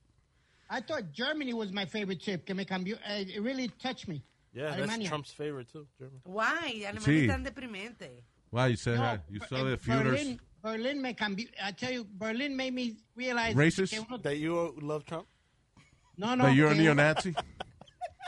I 0.69 0.81
thought 0.81 1.13
Germany 1.13 1.53
was 1.55 1.71
my 1.73 1.87
favorite 1.87 2.21
trip, 2.23 2.45
que 2.45 2.55
me 2.55 2.65
cambió. 2.65 2.99
eh, 3.05 3.25
it 3.37 3.41
really 3.43 3.69
touched 3.69 4.09
me. 4.09 4.23
Yeah, 4.53 4.75
that's 4.77 5.09
Trump's 5.09 5.33
favorite 5.33 5.71
too, 5.71 5.87
Germany. 5.99 6.21
Guay, 6.27 6.85
Alemania 6.87 7.01
Sí. 7.03 7.23
es 7.25 7.29
tan 7.29 7.45
deprimente. 7.45 8.23
Wow, 8.51 8.67
you 8.67 8.77
said 8.77 8.97
No, 8.97 9.03
that. 9.03 9.25
You 9.31 9.41
saw 9.41 9.65
the 9.65 9.77
funerals. 9.77 10.19
Berlin, 10.19 10.41
Berlin 10.63 11.03
me 11.03 11.15
cambió. 11.15 11.47
I 11.63 11.73
tell 11.73 11.93
you, 11.93 12.05
Berlin 12.05 12.57
made 12.57 12.73
me 12.73 12.97
realize. 13.15 13.55
Racist? 13.55 13.91
que 13.93 14.01
uno- 14.01 14.19
That 14.19 14.39
you 14.39 14.75
love 14.81 15.05
Trump? 15.05 15.27
no, 16.17 16.35
no. 16.35 16.45
That 16.45 16.55
you're 16.55 16.69
a 16.71 16.75
que 16.75 16.81
uno- 16.83 16.95
neo-Nazi? 16.95 17.35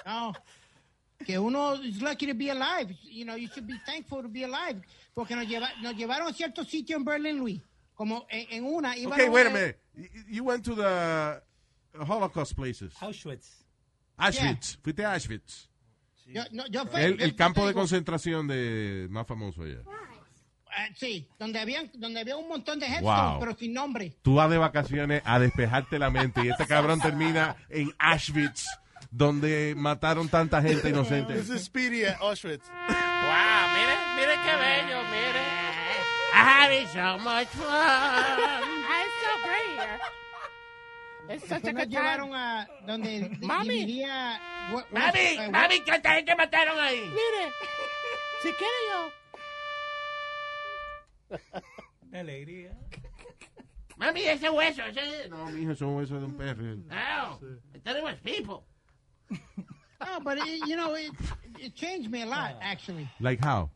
No. 0.06 0.34
Que 1.24 1.36
uno 1.40 1.74
is 1.82 2.00
lucky 2.00 2.26
to 2.26 2.34
be 2.34 2.50
alive. 2.50 2.94
You 3.02 3.24
know, 3.24 3.34
you 3.34 3.48
should 3.48 3.66
be 3.66 3.78
thankful 3.86 4.22
to 4.22 4.28
be 4.28 4.44
alive. 4.44 4.80
Porque 5.14 5.30
nos, 5.34 5.46
lleva, 5.46 5.68
nos 5.82 5.94
llevaron 5.94 6.28
a 6.28 6.32
cierto 6.32 6.62
sitio 6.64 6.96
en 6.96 7.04
Berlin, 7.04 7.38
Luis. 7.38 7.60
Como 7.96 8.26
en, 8.30 8.46
en 8.50 8.64
una. 8.64 8.94
íbamos, 8.96 9.12
Okay, 9.18 9.28
wait 9.28 9.46
a 9.46 9.50
minute. 9.50 9.78
You- 9.96 10.08
You 10.28 10.44
went 10.44 10.64
to 10.64 10.74
the 10.76 11.42
Holocaust 12.00 12.54
places. 12.54 12.92
Auschwitz. 13.00 13.64
Auschwitz. 14.16 14.78
Fuiste 14.82 15.04
a 15.04 15.14
Auschwitz. 15.14 15.68
Yo, 16.26 16.42
no, 16.52 16.66
yo 16.66 16.84
fui- 16.86 17.00
El, 17.00 17.16
yo- 17.18 17.24
el 17.24 17.34
campo 17.36 17.66
de 17.66 17.72
concentración 17.72 18.46
de 18.48 19.06
más 19.10 19.26
famoso 19.26 19.62
allá. 19.62 19.78
eh, 19.80 20.92
sí, 20.94 21.26
donde, 21.38 21.58
habían, 21.58 21.90
donde 21.94 22.20
había 22.20 22.36
un 22.36 22.48
montón 22.48 22.78
de 22.78 22.86
Wow. 22.86 22.94
headstones, 22.96 23.36
pero 23.40 23.56
sin 23.56 23.72
nombre. 23.72 24.14
Tú 24.22 24.34
vas 24.34 24.50
de 24.50 24.58
vacaciones 24.58 25.22
a 25.24 25.38
despejarte 25.38 25.98
la 25.98 26.10
mente 26.10 26.44
y 26.44 26.48
este 26.48 26.66
cabrón 26.68 27.00
termina 27.00 27.56
en 27.70 27.90
Auschwitz, 27.98 28.66
donde 29.10 29.74
mataron 29.76 30.28
tanta 30.28 30.60
gente 30.60 30.90
inocente. 30.90 31.32
This 31.34 31.48
is 31.48 31.64
Speedy 31.64 32.04
at 32.04 32.20
Auschwitz. 32.20 32.68
Wow, 32.68 33.68
mire, 33.74 33.96
mire 34.16 34.34
qué 34.44 34.56
bello, 34.56 35.02
mire. 35.10 35.42
I'm 36.34 36.46
having 36.46 36.86
so 36.88 37.18
much 37.24 37.48
fun. 37.48 38.77
It's 41.30 41.46
such 41.46 41.64
a 41.64 41.72
Después 41.72 41.74
nos 41.74 41.88
llevaron 41.88 42.34
a 42.34 42.66
donde 42.86 43.30
Mami. 43.42 43.68
dividía... 43.68 44.40
Mami, 44.92 45.18
eh, 45.18 45.50
mami, 45.50 45.80
¿cuánta 45.84 46.14
gente 46.14 46.34
mataron 46.36 46.78
ahí? 46.78 47.00
Mire, 47.00 47.52
si 48.42 48.48
quiere 48.52 48.80
yo. 48.90 49.10
Qué 52.10 52.18
alegría. 52.18 52.72
Mami, 53.96 54.22
ese 54.22 54.48
hueso, 54.48 54.82
ese... 54.84 55.28
No, 55.28 55.46
mijo, 55.46 55.74
son 55.74 55.94
huesos 55.96 56.20
de 56.20 56.26
un 56.26 56.34
perro. 56.34 56.62
No, 56.86 57.38
that 57.84 58.02
was 58.02 58.14
people. 58.24 58.64
No, 60.00 60.20
but 60.22 60.38
it, 60.38 60.66
you 60.66 60.76
know, 60.76 60.94
it, 60.94 61.10
it 61.58 61.74
changed 61.74 62.10
me 62.10 62.22
a 62.22 62.26
lot, 62.26 62.56
actually. 62.62 63.08
Like 63.20 63.40
how? 63.44 63.68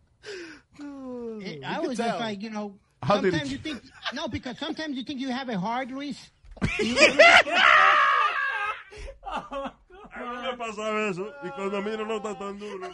It- 0.78 1.62
I 1.64 1.74
can 1.80 1.88
was 1.88 1.98
just 1.98 2.20
like, 2.20 2.40
you 2.40 2.50
know, 2.50 2.78
How 3.02 3.20
did 3.20 3.32
sometimes 3.32 3.50
it- 3.50 3.52
you 3.52 3.58
think, 3.58 3.82
no, 4.14 4.28
because 4.28 4.56
sometimes 4.58 4.96
you 4.96 5.02
think 5.04 5.20
you 5.20 5.28
have 5.30 5.48
it 5.50 5.56
hard, 5.58 5.90
Luis. 5.90 6.30
A 9.24 10.20
mí 10.20 10.42
me 10.42 10.56
pasaba 10.56 11.08
eso. 11.08 11.32
Y 11.42 11.48
cuando 11.50 11.82
miro 11.82 12.04
no 12.06 12.16
está 12.16 12.36
tan 12.38 12.58
duro. 12.58 12.88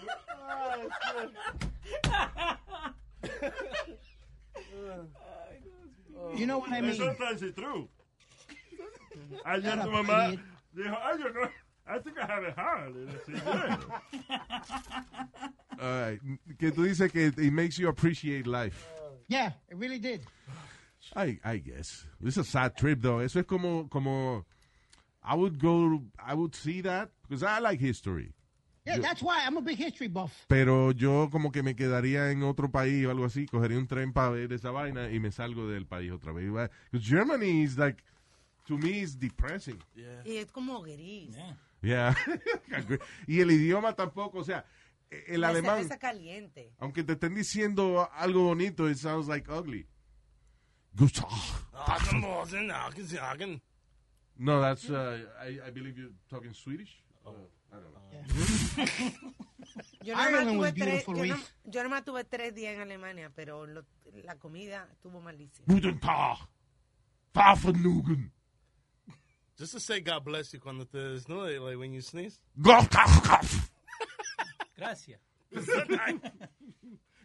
You 6.36 6.46
know 6.46 6.58
what 6.58 6.72
I 6.72 6.80
mean? 6.80 6.94
Sometimes 6.94 7.42
it's 7.42 7.56
true. 7.56 7.88
Ayer 9.46 9.76
tu 9.76 9.90
mamá 9.90 10.28
idiot. 10.32 10.40
dijo, 10.76 10.96
ay, 11.02 11.18
yo 11.18 11.28
no, 11.32 11.48
I 11.86 11.98
think 11.98 12.18
I 12.18 12.26
have 12.26 12.44
a 12.44 12.52
heart. 12.52 12.92
Y 12.94 13.06
decía, 13.06 13.44
"Bueno". 13.44 13.78
All 15.80 16.00
right. 16.02 16.20
Que 16.58 16.70
tú 16.70 16.84
dices 16.84 17.10
que 17.12 17.26
it 17.26 17.52
makes 17.52 17.78
you 17.78 17.88
appreciate 17.88 18.46
life. 18.46 18.86
Yeah, 19.28 19.52
it 19.70 19.76
really 19.76 19.98
did. 19.98 20.22
I, 21.16 21.38
I 21.44 21.58
guess. 21.58 22.06
It's 22.22 22.36
a 22.36 22.44
sad 22.44 22.76
trip, 22.76 23.00
though. 23.00 23.20
Eso 23.20 23.40
es 23.40 23.46
como, 23.46 23.88
como, 23.88 24.44
I 25.22 25.34
would 25.34 25.58
go, 25.60 26.02
I 26.18 26.34
would 26.34 26.54
see 26.54 26.80
that, 26.82 27.10
because 27.28 27.42
I 27.42 27.60
like 27.60 27.80
history. 27.80 28.32
Yeah, 28.84 28.96
Yo- 28.96 29.02
that's 29.02 29.22
why 29.22 29.40
I'm 29.44 29.56
a 29.56 29.60
big 29.60 29.76
history 29.78 30.08
buff. 30.08 30.32
Pero 30.48 30.92
yo 30.92 31.28
como 31.30 31.50
que 31.50 31.62
me 31.62 31.74
quedaría 31.74 32.30
en 32.30 32.42
otro 32.42 32.70
país 32.70 33.04
o 33.06 33.10
algo 33.10 33.24
así, 33.26 33.46
cogería 33.46 33.76
un 33.78 33.86
tren 33.86 34.12
para 34.12 34.30
ver 34.30 34.52
esa 34.52 34.70
vaina 34.70 35.10
y 35.10 35.20
me 35.20 35.30
salgo 35.30 35.68
del 35.68 35.86
país 35.86 36.10
otra 36.10 36.32
vez. 36.32 36.46
Because 36.90 37.06
Germany 37.06 37.62
is 37.64 37.76
like, 37.76 38.02
to 38.66 38.78
me, 38.78 39.00
is 39.00 39.18
depressing. 39.18 39.78
Y 40.24 40.36
es 40.36 40.50
como 40.50 40.80
gris. 40.82 41.36
Yeah. 41.82 42.16
y 43.26 43.40
el 43.40 43.50
idioma 43.50 43.94
tampoco, 43.94 44.38
o 44.38 44.44
sea, 44.44 44.64
el 45.10 45.40
La 45.42 45.48
alemán, 45.48 45.86
caliente. 46.00 46.72
aunque 46.78 47.04
te 47.04 47.12
estén 47.12 47.34
diciendo 47.34 48.08
algo 48.14 48.44
bonito, 48.44 48.88
it 48.90 48.96
sounds 48.96 49.28
like 49.28 49.50
ugly. 49.50 49.86
Gustav. 50.98 51.30
No, 54.40 54.60
that's, 54.60 54.88
uh, 54.90 55.18
I, 55.40 55.58
I 55.66 55.70
believe 55.70 55.98
you're 55.98 56.10
talking 56.30 56.52
Swedish. 56.54 57.02
Uh, 57.26 57.30
I 57.72 57.76
don't 57.76 57.92
know. 57.92 58.84
Yo 60.02 60.14
nada 60.16 60.30
más 60.30 60.40
Ireland 60.40 60.48
tuve 60.50 60.58
was 60.60 60.72
tres, 60.74 60.86
beautiful, 60.86 61.14
yo, 61.14 61.20
Luis. 61.22 61.30
nada- 61.30 61.42
yo 61.64 61.82
nada 61.82 61.88
más 61.88 62.04
tuve 62.04 62.24
tres 62.24 62.54
días 62.54 62.74
en 62.74 62.80
Alemania, 62.80 63.30
pero 63.34 63.66
lo- 63.66 63.84
la 64.24 64.36
comida 64.36 64.88
estuvo 64.92 65.20
malísima. 65.20 65.66
Guten 65.66 66.00
Tag. 66.00 66.38
Vergnügen. 67.34 68.32
Just 69.58 69.72
to 69.74 69.80
say 69.80 70.00
God 70.00 70.24
bless 70.24 70.52
you 70.52 70.60
cuando 70.60 70.84
te 70.86 70.98
desnude, 70.98 71.58
like 71.60 71.76
when 71.76 71.92
you 71.92 72.00
sneeze. 72.00 72.40
Gesundheit. 72.56 73.70
Gracias. 74.76 75.20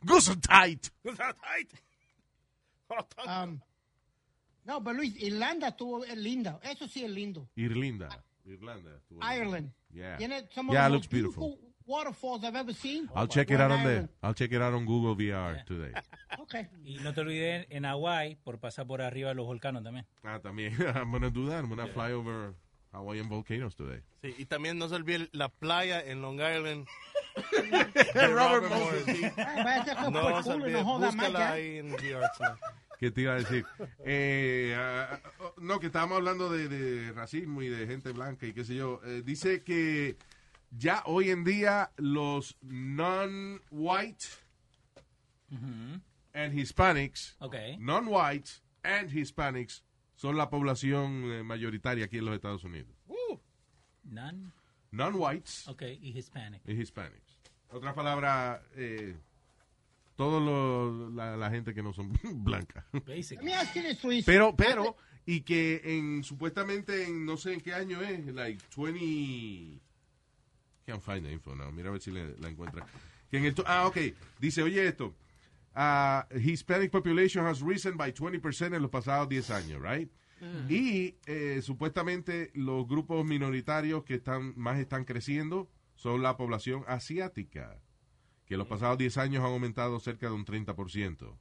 Gesundheit. 0.05 1.71
Um, 3.25 3.59
no, 4.65 4.83
pero 4.83 4.93
Luis, 4.93 5.15
Irlanda 5.21 5.69
estuvo 5.69 6.05
es 6.05 6.17
linda. 6.17 6.59
Eso 6.63 6.87
sí 6.87 7.03
es 7.03 7.11
lindo. 7.11 7.49
Irlinda. 7.55 8.23
Irlanda. 8.45 8.95
estuvo 8.95 9.19
bien. 9.19 9.31
Ireland. 9.31 9.73
Yeah. 9.93 10.15
Of 10.15 10.71
Yeah, 10.71 10.87
it 10.87 10.91
looks 10.91 11.07
beautiful. 11.07 11.57
waterfalls 11.85 12.43
I've 12.43 12.55
ever 12.55 12.73
seen. 12.73 13.09
I'll 13.15 13.27
check 13.27 13.51
it 13.51 13.59
out 13.59 13.71
on 13.71 13.83
the, 13.83 13.89
Ireland. 13.89 14.09
I'll 14.21 14.33
check 14.33 14.51
it 14.51 14.61
out 14.61 14.73
on 14.73 14.85
Google 14.85 15.15
VR 15.15 15.63
today. 15.65 15.91
Okay. 16.39 16.67
Y 16.83 16.97
no 17.03 17.13
te 17.13 17.21
olvides 17.21 17.67
en 17.69 17.83
Hawái 17.83 18.37
por 18.43 18.59
pasar 18.59 18.87
por 18.87 19.03
arriba 19.03 19.29
de 19.29 19.35
los 19.35 19.45
volcanos 19.45 19.83
también. 19.83 20.07
Ah, 20.23 20.39
también. 20.41 20.73
I'm 20.95 21.11
gonna 21.11 21.29
do 21.29 21.47
that. 21.47 21.59
I'm 21.59 21.69
gonna 21.69 21.85
fly 21.87 22.11
over 22.11 22.55
Hawaiian 22.91 23.29
volcanoes 23.29 23.75
today. 23.75 24.01
Sí, 24.23 24.33
y 24.39 24.45
también 24.45 24.79
no 24.79 24.89
se 24.89 24.95
olvide 24.95 25.29
la 25.31 25.49
playa 25.49 26.01
en 26.01 26.23
Long 26.23 26.39
Island. 26.41 26.87
Robert 28.13 28.69
Morris. 28.69 29.07
Moses. 29.07 29.33
Ay, 29.37 29.63
vaya 29.63 29.81
a 29.81 29.85
ser 29.85 29.95
que 29.97 30.03
No 30.11 30.21
por 30.21 30.43
culo 30.43 30.69
no 30.69 30.83
joda 30.85 31.05
más 31.07 31.15
búscala 31.15 31.39
ya. 31.39 31.51
ahí 31.53 31.77
en 31.77 31.87
tonight. 31.95 32.59
¿Qué 32.99 33.11
te 33.11 33.21
iba 33.21 33.33
a 33.33 33.35
decir? 33.35 33.65
Eh, 34.05 34.75
ah, 34.77 35.19
ah, 35.41 35.51
no, 35.57 35.79
que 35.79 35.87
estábamos 35.87 36.17
hablando 36.17 36.49
de, 36.49 36.67
de 36.69 37.11
racismo 37.11 37.61
y 37.61 37.67
de 37.69 37.85
gente 37.87 38.11
blanca 38.11 38.45
y 38.45 38.53
qué 38.53 38.63
sé 38.63 38.75
yo. 38.75 39.01
Eh, 39.05 39.23
dice 39.25 39.63
que 39.63 40.17
ya 40.71 41.03
hoy 41.05 41.29
en 41.31 41.43
día 41.43 41.91
los 41.97 42.57
non-white 42.61 44.25
and 46.33 46.57
Hispanics, 46.57 47.35
Okay. 47.41 47.77
non-whites 47.77 48.63
and 48.83 49.11
Hispanics 49.11 49.83
son 50.15 50.37
la 50.37 50.49
población 50.49 51.31
eh, 51.31 51.43
mayoritaria 51.43 52.05
aquí 52.05 52.17
en 52.19 52.25
los 52.25 52.35
Estados 52.35 52.63
Unidos. 52.63 52.95
None. 54.05 54.51
Non-whites 54.93 55.67
Ok, 55.67 55.81
y 56.01 56.17
Hispanic. 56.17 56.61
y 56.67 56.73
Hispanics. 56.73 57.37
Otra 57.69 57.93
palabra, 57.95 58.61
eh, 58.75 59.15
toda 60.15 60.39
la, 61.11 61.35
la 61.35 61.49
gente 61.49 61.73
que 61.73 61.81
no 61.81 61.91
son 61.93 62.11
blancas. 62.43 62.85
Basic. 63.05 63.39
Let 63.39 63.45
me 63.45 63.53
ask 63.55 63.73
you 63.75 63.81
this, 63.81 64.03
Luis. 64.03 64.23
Pero, 64.25 64.55
pero, 64.55 64.95
y 65.25 65.41
que 65.41 65.81
en, 65.83 66.23
supuestamente 66.23 67.05
en, 67.05 67.25
no 67.25 67.37
sé 67.37 67.53
en 67.53 67.61
qué 67.61 67.73
año 67.73 68.01
es, 68.01 68.25
like 68.27 68.63
20, 68.77 69.79
can't 70.85 71.01
find 71.01 71.23
the 71.25 71.31
info 71.31 71.55
now, 71.55 71.71
mira 71.71 71.89
a 71.89 71.93
ver 71.93 72.01
si 72.01 72.11
le- 72.11 72.37
la 72.37 72.49
encuentra. 72.49 72.85
Que 73.31 73.37
en 73.37 73.45
el, 73.45 73.55
to- 73.55 73.63
ah, 73.65 73.87
ok, 73.87 73.97
dice, 74.39 74.61
oye 74.61 74.85
esto, 74.87 75.15
ah, 75.73 76.27
Hispanic 76.35 76.91
population 76.91 77.47
has 77.47 77.61
risen 77.61 77.97
by 77.97 78.13
20% 78.13 78.75
en 78.75 78.81
los 78.81 78.91
pasados 78.91 79.27
10 79.29 79.49
años, 79.49 79.81
right? 79.81 80.11
Y 80.69 81.15
eh, 81.25 81.61
supuestamente 81.61 82.51
los 82.53 82.87
grupos 82.87 83.25
minoritarios 83.25 84.03
que 84.03 84.15
están 84.15 84.53
más 84.57 84.77
están 84.79 85.05
creciendo 85.05 85.69
son 85.95 86.21
la 86.21 86.35
población 86.37 86.83
asiática, 86.87 87.79
que 88.45 88.55
en 88.55 88.57
los 88.57 88.67
pasados 88.67 88.97
10 88.97 89.17
años 89.17 89.43
han 89.43 89.51
aumentado 89.51 89.99
cerca 89.99 90.27
de 90.27 90.33
un 90.33 90.43
30%. 90.45 91.37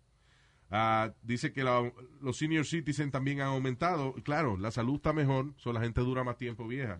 Ah, 0.71 1.13
dice 1.23 1.53
que 1.53 1.65
la- 1.65 1.93
los 2.21 2.37
senior 2.39 2.65
citizens 2.65 3.11
también 3.13 3.41
han 3.41 3.49
aumentado. 3.49 4.15
Claro, 4.25 4.57
la 4.57 4.71
salud 4.71 4.95
está 4.97 5.13
mejor, 5.13 5.53
so 5.57 5.73
la 5.73 5.81
gente 5.81 6.01
dura 6.01 6.23
más 6.25 6.37
tiempo 6.39 6.67
vieja. 6.67 6.99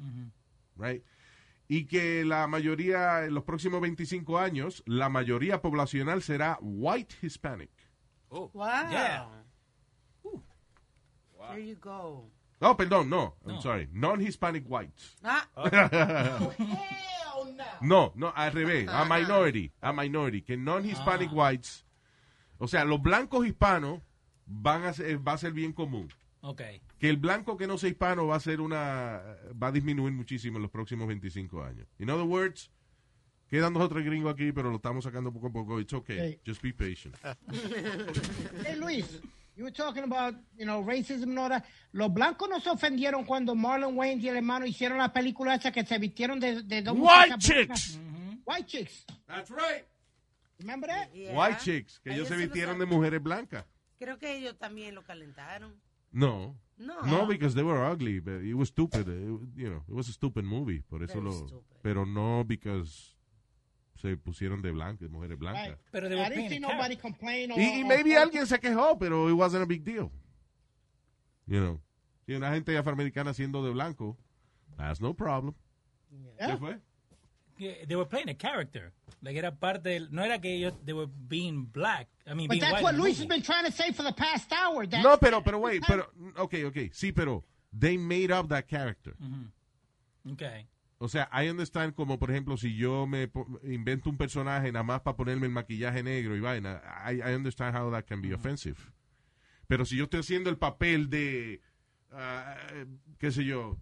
Right? 0.77 1.03
Y 1.69 1.85
que 1.87 2.25
la 2.25 2.47
mayoría, 2.49 3.25
en 3.25 3.35
los 3.35 3.45
próximos 3.45 3.81
25 3.81 4.39
años, 4.39 4.83
la 4.87 5.09
mayoría 5.09 5.63
poblacional 5.63 6.21
será 6.23 6.59
white 6.61 7.15
Hispanic. 7.23 7.71
Wow. 8.29 8.51
Yeah. 8.91 9.45
There 11.51 11.65
you 11.65 11.77
go. 11.77 12.31
No, 12.61 12.77
perdón, 12.77 13.09
no. 13.09 13.35
I'm 13.45 13.55
No. 13.57 13.61
sorry. 13.61 13.89
Non-Hispanic 13.93 14.65
whites. 14.69 15.17
Ah, 15.25 15.49
no, 17.81 18.13
no, 18.15 18.33
al 18.35 18.53
revés. 18.53 18.89
A 18.89 19.05
minority. 19.05 19.73
A 19.81 19.93
minority. 19.93 20.43
Que 20.43 20.57
non-Hispanic 20.57 21.31
whites, 21.33 21.85
o 22.59 22.69
sea, 22.69 22.85
los 22.85 23.01
blancos 23.03 23.47
hispanos 23.47 24.01
van 24.47 24.85
a 24.85 24.93
ser, 24.93 25.19
va 25.27 25.33
a 25.33 25.39
ser 25.39 25.53
bien 25.53 25.73
común. 25.73 26.09
Ok. 26.45 26.61
que 26.99 27.09
el 27.09 27.17
blanco 27.19 27.57
que 27.57 27.69
no 27.69 27.79
sea 27.79 27.89
hispano 27.89 28.27
va 28.27 28.35
a 28.37 28.41
ser 28.41 28.61
una 28.61 29.23
va 29.61 29.69
a 29.69 29.73
disminuir 29.73 30.13
muchísimo 30.13 30.59
en 30.59 30.63
los 30.63 30.71
próximos 30.73 31.07
25 31.07 31.63
años. 31.63 31.87
In 32.01 32.11
other 32.11 32.25
words, 32.27 32.71
quedan 33.49 33.73
dos 33.75 33.83
o 33.85 33.89
tres 33.89 34.05
gringos 34.05 34.33
aquí, 34.33 34.51
pero 34.53 34.69
lo 34.71 34.77
estamos 34.77 35.05
sacando 35.05 35.33
poco 35.33 35.47
a 35.49 35.53
poco. 35.53 35.79
It's 35.81 35.93
okay. 35.93 36.19
Hey. 36.19 36.41
Just 36.47 36.61
be 36.63 36.73
patient. 36.73 37.15
Hey, 38.65 38.77
Luis, 38.77 39.21
you 39.63 39.67
were 39.67 39.71
talking 39.73 40.03
about, 40.03 40.35
you 40.59 40.67
know, 40.67 40.83
racism 40.83 41.31
and 41.31 41.39
all 41.39 41.49
that. 41.49 41.65
Los 41.93 42.11
blancos 42.13 42.49
no 42.49 42.59
se 42.59 42.69
ofendieron 42.71 43.25
cuando 43.25 43.55
Marlon 43.55 43.97
Wayne 43.97 44.21
y 44.21 44.29
el 44.29 44.37
hermano 44.37 44.67
hicieron 44.67 44.99
la 44.99 45.13
película 45.13 45.55
esa 45.55 45.71
que 45.71 45.85
se 45.85 45.99
vistieron 45.99 46.41
de, 46.41 46.63
de 46.63 46.83
dos 46.83 46.97
White 46.99 47.39
chicks. 47.39 47.97
blancas. 47.97 47.99
White 48.45 48.67
chicks. 48.67 49.05
That's 49.29 49.51
right. 49.51 49.85
Remember 50.59 50.89
that? 50.89 51.09
yeah. 51.15 51.33
White 51.33 51.59
chicks, 51.61 52.01
que 52.01 52.13
ellos 52.13 52.29
se 52.29 52.35
ellos 52.35 52.47
lo 52.49 52.53
vistieron 52.53 52.79
de 52.79 52.87
mujeres 52.87 53.23
blancas. 53.23 53.65
Creo 53.99 54.19
que 54.19 54.37
ellos 54.37 54.57
también 54.59 54.95
lo 54.95 55.03
calentaron. 55.03 55.75
No. 56.11 56.57
No. 56.77 57.01
No, 57.03 57.27
because 57.27 57.55
they 57.55 57.63
were 57.63 57.85
ugly. 57.85 58.19
But 58.19 58.43
it 58.43 58.55
was 58.55 58.69
stupid. 58.69 59.07
It- 59.09 59.57
you 59.57 59.71
know, 59.71 59.83
it 59.89 59.95
was 59.95 60.09
a 60.09 60.13
stupid 60.13 60.45
movie. 60.45 60.81
Por 60.81 61.03
eso 61.05 61.15
Very 61.21 61.27
lo. 61.27 61.47
stupid. 61.47 61.77
Pero 61.83 62.05
no 62.05 62.43
because 62.45 63.15
se 64.03 64.17
pusieron 64.17 64.61
de 64.63 64.73
blancas, 64.73 65.09
mujeres 65.09 65.39
blancas. 65.39 65.69
Right. 65.69 65.79
Pero 65.93 66.09
they 66.09 66.19
I 66.19 66.23
were 66.23 66.29
didn't 66.35 66.51
see 66.51 66.59
playing 66.59 66.65
a 66.65 66.69
nobody 66.77 66.97
complain 66.97 67.53
or, 67.53 67.59
Y, 67.59 67.81
y 67.81 67.85
maybe 67.85 68.17
or- 68.17 68.23
alguien 68.23 68.47
se 68.47 68.59
quejó, 68.59 68.99
pero 68.99 69.29
it 69.29 69.35
wasn't 69.35 69.63
a 69.63 69.67
big 69.67 69.85
deal. 69.85 70.11
You 71.47 71.61
know. 71.61 71.81
Si 72.27 72.35
una 72.35 72.53
gente 72.53 72.77
afroamericana 72.77 73.33
siendo 73.35 73.65
de 73.65 73.71
blanco, 73.73 74.17
that's 74.77 75.01
no 75.01 75.15
problem. 75.15 75.55
Yeah. 76.39 76.47
¿Qué 76.49 76.59
fue? 76.59 76.79
Yeah, 77.59 77.85
They 77.87 77.97
were 77.97 78.07
playing 78.09 78.29
a 78.29 78.35
character. 78.35 78.93
Like 79.23 79.37
era 79.39 79.53
parte 79.53 79.89
del, 79.89 80.09
no 80.11 80.23
era 80.25 80.41
que 80.41 80.51
ellos, 80.53 80.75
they 80.85 80.93
were 80.93 81.07
being 81.29 81.67
black. 81.67 82.09
I 82.27 82.35
mean, 82.35 82.49
But 82.49 82.55
being 82.55 82.61
that's 82.61 82.75
white 82.75 82.83
what 82.83 82.95
Luis 82.97 83.19
has 83.19 83.27
been 83.27 83.43
trying 83.43 83.65
to 83.67 83.73
say 83.73 83.93
for 83.93 84.03
the 84.03 84.13
past 84.13 84.53
hour. 84.53 84.85
That 84.87 85.03
No, 85.03 85.17
pero, 85.17 85.43
pero, 85.43 85.59
wait, 85.61 85.83
pero, 85.87 86.09
ok, 86.37 86.55
ok, 86.67 86.91
sí, 86.93 87.13
pero, 87.15 87.45
they 87.73 87.97
made 87.97 88.33
up 88.33 88.49
that 88.49 88.67
character. 88.67 89.15
Okay. 90.33 90.67
O 91.03 91.09
sea, 91.09 91.29
I 91.33 91.49
understand 91.51 91.95
como, 91.95 92.17
por 92.17 92.31
ejemplo, 92.31 92.57
si 92.57 92.77
yo 92.77 93.09
me 93.09 93.29
invento 93.65 94.09
un 94.09 94.17
personaje 94.17 94.71
nada 94.71 94.85
más 94.85 95.01
para 95.01 95.17
ponerme 95.17 95.47
el 95.47 95.53
maquillaje 95.53 96.01
negro 96.05 96.37
y 96.37 96.41
vaina, 96.41 96.81
I, 97.11 97.17
I 97.17 97.35
understand 97.35 97.77
how 97.77 97.91
that 97.91 98.05
can 98.05 98.23
be 98.23 98.33
offensive. 98.33 98.77
Pero 99.67 99.85
si 99.85 99.97
yo 99.97 100.05
estoy 100.05 100.21
haciendo 100.21 100.49
el 100.49 100.59
papel 100.59 101.11
de, 101.11 101.61
ah, 102.13 102.57
qué 103.19 103.33
sé 103.33 103.45
yo, 103.45 103.81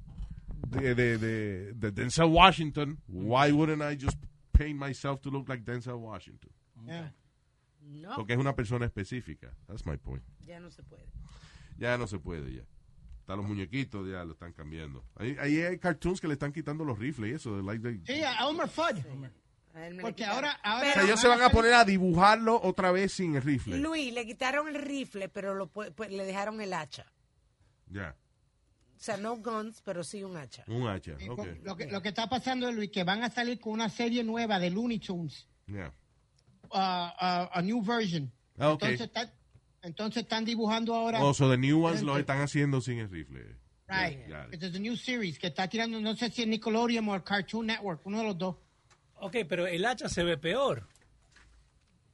de, 0.66 0.94
de, 0.94 1.18
de, 1.18 1.72
de 1.74 1.90
Denzel 1.90 2.30
Washington, 2.30 2.98
why 3.06 3.52
wouldn't 3.52 3.82
I 3.82 4.02
just 4.02 4.16
paint 4.52 4.78
myself 4.80 5.20
to 5.20 5.30
look 5.30 5.46
like 5.46 5.62
Denzel 5.62 5.98
Washington? 6.00 6.50
Yeah. 6.86 7.12
No, 7.82 8.16
Porque 8.16 8.32
es 8.32 8.38
una 8.38 8.54
persona 8.54 8.86
específica. 8.86 9.54
That's 9.66 9.84
my 9.84 9.98
point. 9.98 10.22
ya 10.46 10.58
no 10.58 10.70
se 10.70 10.82
puede. 10.82 11.04
Ya 11.76 11.98
no 11.98 12.06
se 12.06 12.18
puede, 12.18 12.50
ya. 12.50 12.62
Hasta 13.30 13.36
los 13.36 13.46
muñequitos 13.48 14.08
ya 14.10 14.24
lo 14.24 14.32
están 14.32 14.52
cambiando. 14.52 15.04
Ahí, 15.14 15.36
ahí 15.38 15.60
hay 15.60 15.78
cartoons 15.78 16.20
que 16.20 16.26
le 16.26 16.32
están 16.32 16.52
quitando 16.52 16.84
los 16.84 16.98
rifles 16.98 17.30
y 17.30 17.34
eso. 17.36 17.56
de 17.56 17.62
like 17.62 17.80
the- 17.80 18.12
Sí, 18.12 18.20
a 18.24 18.44
Elmer 18.48 18.66
Fudd. 18.68 18.98
Porque 20.00 20.24
ahora, 20.24 20.50
ahora 20.64 20.90
O 20.90 20.92
sea, 20.94 21.02
ellos 21.04 21.20
se 21.20 21.28
van 21.28 21.40
a 21.40 21.48
poner 21.50 21.74
a 21.74 21.84
dibujarlo 21.84 22.60
otra 22.60 22.90
vez 22.90 23.12
sin 23.12 23.36
el 23.36 23.42
rifle. 23.42 23.78
Luis, 23.78 24.12
le 24.12 24.26
quitaron 24.26 24.66
el 24.66 24.74
rifle, 24.74 25.28
pero 25.28 25.54
lo, 25.54 25.70
le 26.08 26.24
dejaron 26.24 26.60
el 26.60 26.72
hacha. 26.72 27.06
Ya, 27.86 28.16
O 28.96 29.00
sea, 29.00 29.16
no 29.16 29.36
guns, 29.36 29.80
pero 29.84 30.02
sí 30.02 30.24
un 30.24 30.36
hacha. 30.36 30.64
un 30.66 30.88
hacha. 30.88 31.12
Eh, 31.20 31.30
ok. 31.30 31.46
Lo 31.62 31.76
que, 31.76 31.86
lo 31.86 32.02
que 32.02 32.08
está 32.08 32.28
pasando 32.28 32.68
es, 32.68 32.74
Luis, 32.74 32.90
que 32.90 33.04
van 33.04 33.22
a 33.22 33.30
salir 33.30 33.60
con 33.60 33.74
una 33.74 33.88
serie 33.90 34.24
nueva 34.24 34.58
de 34.58 34.70
Looney 34.70 34.98
Tunes, 34.98 35.46
Yeah. 35.68 35.92
uh, 36.64 36.74
uh, 36.76 37.48
a 37.52 37.62
new 37.62 37.80
version. 37.80 38.32
Ah, 38.58 38.70
ok. 38.70 38.82
Entonces, 38.82 39.06
está- 39.06 39.32
entonces 39.82 40.22
están 40.22 40.44
dibujando 40.44 40.94
ahora. 40.94 41.22
Oh, 41.22 41.32
so 41.34 41.48
the 41.50 41.56
new 41.56 41.84
ones 41.84 42.02
lo 42.02 42.16
están 42.18 42.40
haciendo 42.40 42.80
sin 42.80 42.98
el 42.98 43.10
rifle. 43.10 43.56
Right. 43.88 44.28
Ya. 44.28 44.46
It's 44.52 44.64
a 44.76 44.78
new 44.78 44.96
series 44.96 45.38
que 45.38 45.48
está 45.48 45.68
tirando, 45.68 46.00
no 46.00 46.14
sé 46.14 46.30
si 46.30 46.42
es 46.42 46.48
Nickelodeon 46.48 47.08
o 47.08 47.14
el 47.14 47.24
Cartoon 47.24 47.66
Network, 47.66 48.00
uno 48.04 48.18
de 48.18 48.24
los 48.24 48.38
dos. 48.38 48.56
Ok, 49.16 49.36
pero 49.48 49.66
el 49.66 49.84
hacha 49.84 50.08
se 50.08 50.22
ve 50.22 50.38
peor. 50.38 50.86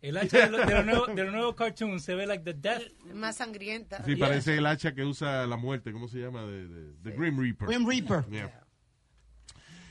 El 0.03 0.17
hacha 0.17 0.47
de, 0.47 0.51
lo- 0.51 0.65
de 0.65 0.75
los 0.75 0.85
nuevos, 0.87 1.15
de 1.15 1.25
los 1.25 1.33
nuevos 1.33 1.55
cartoons 1.55 2.03
se 2.05 2.15
ve 2.15 2.27
like 2.27 2.45
the 2.45 2.55
death. 2.55 2.83
Más 3.15 3.37
sangrienta. 3.37 4.05
Sí, 4.05 4.15
parece 4.17 4.57
el 4.57 4.67
hacha 4.67 4.95
que 4.95 5.05
usa 5.05 5.47
la 5.47 5.57
muerte, 5.57 5.93
¿cómo 5.93 6.07
se 6.09 6.19
llama? 6.19 6.45
De, 6.47 6.69
de- 6.69 6.93
The 7.03 7.11
Grim 7.17 7.39
Reaper. 7.41 7.69
Grim 7.69 7.87
Reaper. 7.89 8.25
Yeah. 8.31 8.63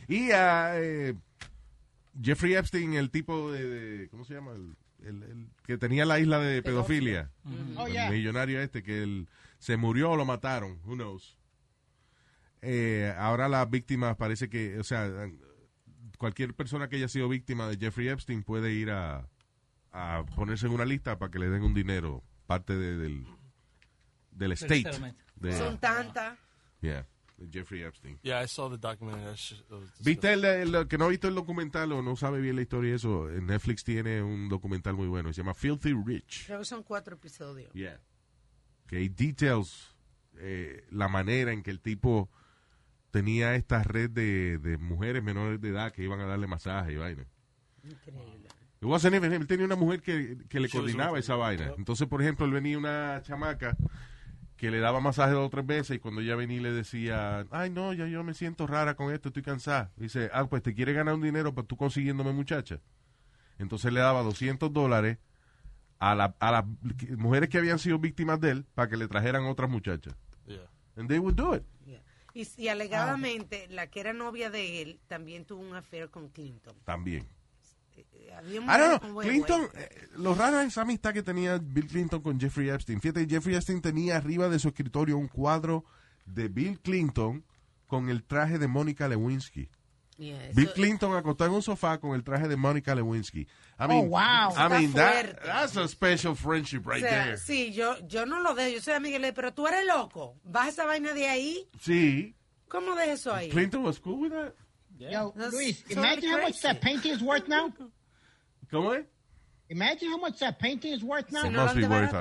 Y 0.08 0.32
ah, 0.32 0.74
eh, 0.76 1.16
Jeffrey 2.22 2.54
Epstein, 2.56 2.94
el 2.94 3.10
tipo 3.10 3.52
de, 3.52 3.66
de- 3.68 4.10
¿cómo 4.10 4.24
se 4.26 4.34
llama? 4.36 4.52
El, 4.52 4.76
el- 5.06 5.24
el 5.24 5.48
que 5.64 5.78
tenía 5.78 6.06
la 6.06 6.20
isla 6.20 6.40
de 6.40 6.62
pedofilia. 6.64 7.32
Oh, 7.76 7.88
El 7.88 7.94
yeah. 7.94 8.10
millonario 8.10 8.60
este 8.62 8.84
que 8.84 9.04
él 9.04 9.28
se 9.60 9.78
murió 9.78 10.12
o 10.12 10.16
lo 10.18 10.26
mataron, 10.26 10.80
who 10.86 10.96
knows. 10.96 11.38
Eh, 12.62 13.14
ahora 13.18 13.48
las 13.48 13.70
víctimas 13.70 14.16
parece 14.18 14.50
que, 14.50 14.80
o 14.80 14.84
sea, 14.84 15.10
cualquier 16.18 16.54
persona 16.56 16.90
que 16.90 16.96
haya 16.96 17.08
sido 17.08 17.30
víctima 17.30 17.68
de 17.68 17.78
Jeffrey 17.78 18.08
Epstein 18.10 18.44
puede 18.44 18.74
ir 18.74 18.90
a, 18.92 19.28
a 19.92 20.26
ponerse 20.36 20.66
en 20.68 20.74
una 20.74 20.86
lista 20.86 21.18
para 21.20 21.30
que 21.32 21.40
le 21.40 21.50
den 21.50 21.64
un 21.64 21.74
dinero, 21.74 22.24
parte 22.48 22.76
de- 22.76 22.98
del, 22.98 23.26
del 24.32 24.52
estate. 24.54 24.86
de- 25.36 25.58
Son 25.58 25.78
tantas. 25.80 26.38
yeah, 26.82 27.06
Jeffrey 27.52 27.84
Epstein. 27.84 28.18
Yeah, 28.24 28.42
I 28.44 28.48
saw 28.48 28.70
the 28.70 28.78
documentary. 28.78 29.36
¿Viste 30.00 30.32
el, 30.34 30.46
el- 30.46 30.76
el 30.76 30.88
que 30.88 30.98
no 30.98 31.06
ha 31.06 31.10
visto 31.10 31.28
el 31.28 31.36
documental 31.36 31.92
o 31.92 32.02
no 32.02 32.16
sabe 32.16 32.40
bien 32.40 32.56
la 32.56 32.62
historia 32.62 32.92
y 32.92 32.94
eso? 32.96 33.30
En 33.30 33.48
Netflix 33.48 33.84
tiene 33.84 34.22
un 34.24 34.48
documental 34.50 34.94
muy 34.96 35.08
bueno, 35.08 35.34
se 35.34 35.42
llama 35.42 35.54
Filthy 35.54 35.94
Rich. 36.06 36.46
Creo 36.48 36.60
que 36.60 36.66
son 36.66 36.84
cuatro 36.84 37.16
episodios. 37.16 37.72
Yeah. 37.74 38.00
Que 38.88 38.98
hay 38.98 39.10
details, 39.10 39.96
eh, 40.38 40.86
la 40.92 41.08
manera 41.08 41.52
en 41.52 41.62
que 41.64 41.72
el 41.72 41.82
tipo 41.82 42.30
tenía 43.12 43.56
esta 43.56 43.84
red 43.84 44.10
de, 44.12 44.58
de 44.58 44.78
mujeres 44.78 45.24
menores 45.24 45.60
de 45.62 45.70
edad 45.70 45.92
que 45.92 46.04
iban 46.04 46.20
a 46.22 46.26
darle 46.26 46.48
masaje 46.48 46.94
y 46.94 46.96
vaina. 46.98 47.26
Increíble. 47.84 48.48
It 48.82 48.88
wasn't 48.88 49.16
even 49.16 49.32
him. 49.34 49.42
Él 49.42 49.48
tenía 49.48 49.66
una 49.66 49.76
mujer 49.78 50.02
que, 50.02 50.38
que 50.50 50.60
le 50.60 50.70
coordinaba 50.70 51.18
esa 51.18 51.36
vaina. 51.36 51.72
Entonces, 51.78 52.08
por 52.08 52.22
ejemplo, 52.22 52.46
él 52.46 52.52
venía 52.52 52.78
una 52.78 53.22
chamaca 53.24 53.76
que 54.58 54.72
le 54.72 54.80
daba 54.80 55.00
masaje 55.02 55.34
dos 55.34 55.48
o 55.48 55.50
tres 55.50 55.66
veces 55.66 55.98
y 55.98 56.00
cuando 56.00 56.22
ella 56.22 56.36
venía 56.36 56.58
y 56.58 56.62
le 56.62 56.72
decía, 56.72 57.46
ay 57.52 57.70
no, 57.70 57.92
ya 57.94 58.08
yo 58.08 58.24
me 58.24 58.34
siento 58.34 58.68
rara 58.68 58.96
con 58.96 59.14
esto, 59.14 59.30
estoy 59.30 59.44
cansada. 59.44 59.92
Dice, 59.98 60.30
ah, 60.34 60.46
pues 60.48 60.64
te 60.64 60.74
quiere 60.74 60.94
ganar 60.94 61.14
un 61.16 61.22
dinero 61.22 61.54
para 61.54 61.68
tú 61.68 61.76
consiguiéndome 61.76 62.32
muchacha. 62.32 62.80
Entonces 63.60 63.92
le 63.92 64.00
daba 64.00 64.22
200 64.24 64.72
dólares 64.72 65.18
a, 66.00 66.16
la- 66.16 66.36
a 66.40 66.52
las 66.52 66.66
mujeres 67.18 67.50
que 67.50 67.58
habían 67.58 67.80
sido 67.80 68.00
víctimas 68.00 68.40
de 68.40 68.52
él 68.52 68.66
para 68.76 68.90
que 68.90 68.98
le 68.98 69.08
trajeran 69.08 69.46
otras 69.46 69.70
muchachas. 69.70 70.16
Yeah. 70.46 70.70
And 70.96 71.10
they 71.10 71.20
would 71.20 71.36
do 71.36 71.56
it. 71.56 71.64
Y, 72.34 72.46
y 72.58 72.68
alegadamente, 72.68 73.66
la 73.70 73.88
que 73.88 74.02
era 74.02 74.12
novia 74.12 74.50
de 74.50 74.82
él 74.82 75.00
también 75.08 75.46
tuvo 75.46 75.62
un 75.62 75.74
affair 75.74 76.10
con 76.10 76.28
Clinton. 76.28 76.76
También. 76.84 77.26
Eh, 77.98 78.60
know. 78.60 79.00
con 79.00 79.14
buen 79.14 79.28
Clinton, 79.28 79.68
eh, 79.76 79.90
lo 80.18 80.36
raro 80.36 80.60
es 80.60 80.68
esa 80.68 80.82
amistad 80.82 81.14
que 81.14 81.24
tenía 81.24 81.58
Bill 81.58 81.88
Clinton 81.88 82.22
con 82.22 82.40
Jeffrey 82.40 82.70
Epstein. 82.70 83.00
Fíjate, 83.02 83.26
Jeffrey 83.30 83.56
Epstein 83.56 83.82
tenía 83.82 84.18
arriba 84.18 84.50
de 84.50 84.60
su 84.60 84.68
escritorio 84.68 85.18
un 85.18 85.28
cuadro 85.28 85.86
de 86.26 86.48
Bill 86.48 86.80
Clinton 86.82 87.44
con 87.88 88.10
el 88.10 88.24
traje 88.24 88.58
de 88.58 88.68
Mónica 88.68 89.08
Lewinsky. 89.08 89.70
Yeah, 90.18 90.50
Bill 90.54 90.72
Clinton 90.72 91.14
acostado 91.16 91.50
en 91.50 91.56
un 91.58 91.62
sofá 91.62 91.98
con 92.00 92.16
el 92.16 92.24
traje 92.24 92.48
de 92.48 92.56
Mónica 92.56 92.96
Lewinsky. 92.96 93.42
I 93.42 93.48
Oh, 93.80 93.88
mean, 93.90 94.10
wow. 94.10 94.54
I 94.56 94.70
mean, 94.70 94.94
that- 94.94 95.42
that's 95.44 95.76
a 95.76 95.88
special 95.90 96.36
friendship 96.36 96.84
right 96.86 97.04
o 97.04 97.08
sea, 97.08 97.24
there. 97.26 97.38
sí, 97.38 97.74
yo, 97.74 97.96
yo 98.08 98.26
no 98.26 98.40
lo 98.42 98.56
dejo. 98.56 98.76
Yo 98.76 98.82
soy 98.82 98.94
amiga 98.94 99.20
de 99.20 99.34
pero 99.34 99.54
tú 99.54 99.68
eres 99.68 99.86
loco. 99.86 100.40
¿Vas 100.46 100.70
esa 100.70 100.86
vaina 100.86 101.14
de 101.14 101.28
ahí? 101.28 101.68
Sí. 101.82 102.34
¿Cómo 102.70 102.96
dejas 102.96 103.20
eso 103.20 103.34
ahí? 103.34 103.50
Clinton 103.50 103.84
was 103.84 104.00
cool 104.00 104.22
with 104.22 104.32
that. 104.32 104.54
Yo, 104.98 105.34
That's 105.36 105.54
Luis, 105.54 105.84
so 105.88 106.00
imagine 106.00 106.30
how 106.30 106.42
much 106.42 106.62
that 106.62 106.82
painting 106.82 107.12
is 107.12 107.22
worth 107.22 107.48
now. 107.48 107.74
¿Cómo 108.72 108.94
es? 108.94 109.06
Imagine 109.70 110.10
how 110.10 110.18
much 110.18 110.40
that 110.40 110.58
painting 110.60 110.94
is 110.94 111.04
worth 111.04 111.32
now. 111.32 111.50
No 111.50 111.66
must 111.66 111.76
be 111.76 111.86
worth 111.86 112.12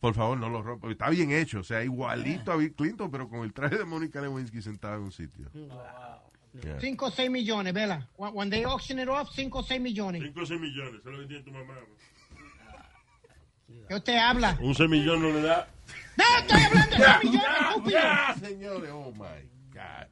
Por 0.00 0.14
favor, 0.14 0.36
no 0.36 0.48
lo 0.48 0.62
rompa. 0.62 0.88
Está 0.90 1.10
bien 1.10 1.32
hecho. 1.32 1.60
O 1.60 1.64
sea, 1.64 1.82
igualito 1.82 2.52
a 2.52 2.56
Bill 2.56 2.72
Clinton, 2.72 3.10
pero 3.10 3.28
con 3.28 3.42
el 3.42 3.52
traje 3.52 3.78
de 3.78 3.84
Mónica 3.84 4.20
Lewinsky 4.20 4.62
sentada 4.62 4.94
en 4.94 5.02
un 5.02 5.12
sitio. 5.12 5.50
Yeah. 5.52 6.80
5 6.80 7.06
o 7.06 7.10
6 7.10 7.30
millones, 7.30 7.74
vela. 7.74 8.08
When 8.16 8.48
they 8.48 8.64
auction 8.64 9.00
it 9.00 9.08
off, 9.08 9.30
5 9.34 9.58
o 9.58 9.62
6 9.62 9.80
millones. 9.80 10.22
5 10.22 10.40
o 10.40 10.46
6 10.46 10.60
millones, 10.60 11.02
se 11.02 11.10
lo 11.10 11.18
vendía 11.18 11.42
tu 11.42 11.50
mamá. 11.50 11.74
¿Qué 13.88 13.94
usted 13.94 14.16
habla? 14.16 14.56
Un 14.60 14.74
semillón 14.74 15.20
no 15.20 15.30
le 15.30 15.42
da. 15.42 15.68
¡No, 16.16 16.24
estoy 16.38 16.62
hablando 16.62 16.96
de 16.96 17.04
6 17.04 17.24
millones, 17.24 17.48
estúpido! 17.60 17.98
Ya, 17.98 18.34
señores, 18.40 18.90
oh 18.92 19.12
my 19.12 19.57
God. 19.78 20.08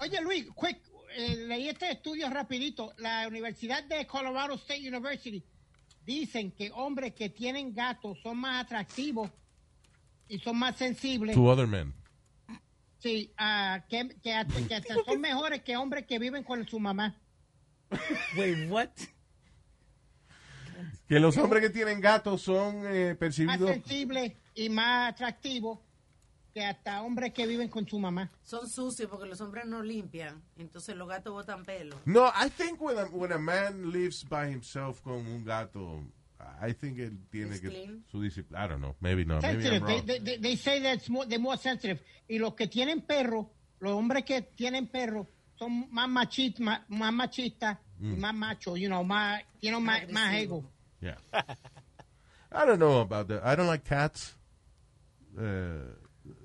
Oye, 0.00 0.20
Luis, 0.20 0.46
quick, 0.54 0.78
eh, 1.16 1.36
leí 1.46 1.68
este 1.68 1.90
estudio 1.90 2.30
rapidito. 2.30 2.92
La 2.98 3.26
Universidad 3.26 3.82
de 3.84 4.06
Colorado 4.06 4.54
State 4.54 4.88
University 4.88 5.44
dicen 6.04 6.52
que 6.52 6.70
hombres 6.72 7.14
que 7.14 7.30
tienen 7.30 7.74
gatos 7.74 8.18
son 8.22 8.38
más 8.38 8.64
atractivos 8.64 9.30
y 10.28 10.38
son 10.38 10.58
más 10.58 10.76
sensibles. 10.76 11.34
To 11.34 11.44
other 11.44 11.66
men. 11.66 11.94
Sí, 12.98 13.32
ah, 13.36 13.84
que, 13.88 14.16
son 15.04 15.20
mejores 15.20 15.62
que 15.62 15.76
hombres 15.76 16.06
que 16.06 16.18
viven 16.18 16.42
con 16.42 16.66
su 16.66 16.78
mamá. 16.78 17.20
Wait, 18.36 18.70
what? 18.70 18.88
Que 21.06 21.20
los 21.20 21.36
hombres 21.36 21.62
que 21.62 21.70
tienen 21.70 22.00
gatos 22.00 22.42
son 22.42 22.86
eh, 22.86 23.10
Más 23.10 23.18
percibidos. 23.18 23.70
sensibles 23.70 24.32
y 24.54 24.68
más 24.70 25.12
atractivos 25.12 25.80
que 26.54 26.64
hasta 26.64 27.02
hombres 27.02 27.32
que 27.34 27.46
viven 27.46 27.68
con 27.68 27.86
su 27.86 27.98
mamá. 27.98 28.30
Son 28.44 28.68
sucios 28.68 29.10
porque 29.10 29.26
los 29.26 29.40
hombres 29.40 29.66
no 29.66 29.82
limpian. 29.82 30.40
Entonces 30.56 30.94
los 30.96 31.08
gatos 31.08 31.32
botan 31.32 31.64
pelo. 31.64 31.96
No, 32.06 32.26
I 32.28 32.48
think 32.48 32.80
when 32.80 32.96
a, 32.96 33.04
when 33.06 33.32
a 33.32 33.38
man 33.38 33.90
lives 33.90 34.24
by 34.24 34.46
himself 34.48 35.02
con 35.02 35.14
un 35.26 35.44
gato, 35.44 36.00
I 36.62 36.72
think 36.72 36.98
él 36.98 37.18
tiene 37.30 37.52
It's 37.56 37.60
que 37.60 37.68
clean. 37.70 38.04
su 38.08 38.20
disciplina. 38.22 38.64
I 38.64 38.68
don't 38.68 38.80
know, 38.80 38.94
maybe 39.00 39.24
not. 39.24 39.42
Maybe 39.42 39.66
I'm. 39.66 39.84
They, 39.84 39.96
wrong. 39.96 40.06
they, 40.06 40.18
they- 40.20 40.38
they 40.38 40.56
say 40.56 40.80
that 40.80 40.94
it's 40.98 41.08
more, 41.10 41.26
they're 41.26 41.40
more 41.40 41.56
sensitive. 41.58 42.00
Y 42.28 42.38
los 42.38 42.54
que 42.54 42.68
tienen 42.68 43.00
perros, 43.02 43.46
los 43.80 43.92
hombres 43.92 44.24
que 44.24 44.42
tienen 44.42 44.86
perros, 44.86 45.26
son 45.58 45.88
más 45.90 46.08
machistas, 46.08 46.60
más, 46.60 46.80
más 46.88 47.12
machistas 47.12 47.78
y 48.00 48.04
Mm. 48.06 48.18
más 48.20 48.34
machos, 48.34 48.78
you 48.78 48.88
know, 48.88 49.02
más, 49.04 49.42
tienen 49.60 49.82
más, 49.82 50.08
más 50.10 50.34
ego. 50.34 50.64
Yeah. 51.00 51.16
I 52.52 52.64
don't 52.66 52.78
know 52.78 53.00
about 53.00 53.26
that. 53.28 53.42
I 53.44 53.56
don't 53.56 53.66
like 53.68 53.84
cats. 53.84 54.36
Uh, 55.36 55.94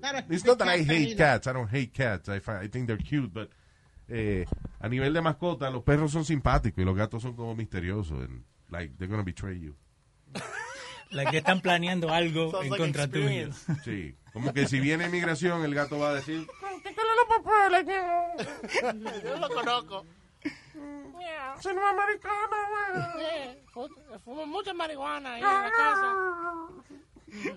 Not 0.00 0.14
a 0.14 0.24
it's 0.28 0.44
not 0.44 0.58
that 0.58 0.68
I 0.68 0.84
hate 0.84 1.10
either. 1.10 1.16
cats. 1.16 1.46
I 1.46 1.52
don't 1.52 1.68
hate 1.68 1.92
cats. 1.92 2.28
I, 2.28 2.40
find, 2.40 2.62
I 2.62 2.68
think 2.68 2.86
they're 2.86 2.98
cute, 2.98 3.32
but 3.32 3.50
eh, 4.08 4.44
a 4.80 4.88
nivel 4.88 5.12
de 5.12 5.22
mascota, 5.22 5.70
los 5.70 5.82
perros 5.82 6.12
son 6.12 6.24
simpáticos 6.24 6.82
y 6.82 6.84
los 6.84 6.96
gatos 6.96 7.22
son 7.22 7.34
como 7.34 7.54
misteriosos. 7.54 8.20
And, 8.20 8.44
like, 8.70 8.96
they're 8.98 9.08
gonna 9.08 9.22
betray 9.24 9.58
you. 9.58 9.74
Like 11.12 11.32
que 11.32 11.38
están 11.38 11.60
planeando 11.60 12.08
algo 12.10 12.52
Sounds 12.52 12.66
en 12.66 12.70
like 12.70 12.82
contra 12.84 13.08
tuyo. 13.08 13.48
Sí. 13.84 14.14
Como 14.32 14.52
que 14.54 14.68
si 14.68 14.78
viene 14.78 15.06
inmigración, 15.06 15.64
el 15.64 15.74
gato 15.74 15.98
va 15.98 16.10
a 16.10 16.14
decir, 16.14 16.46
Yo 19.24 19.36
lo 19.38 19.48
conozco. 19.48 20.06
soy 21.60 21.72
un 21.72 21.82
americano, 21.82 22.56
güey. 23.14 23.58
Fumo 24.24 24.46
mucha 24.46 24.72
marihuana 24.72 25.34
ahí 25.34 25.40
en 25.42 25.46
la 25.46 25.72
casa. 25.76 26.14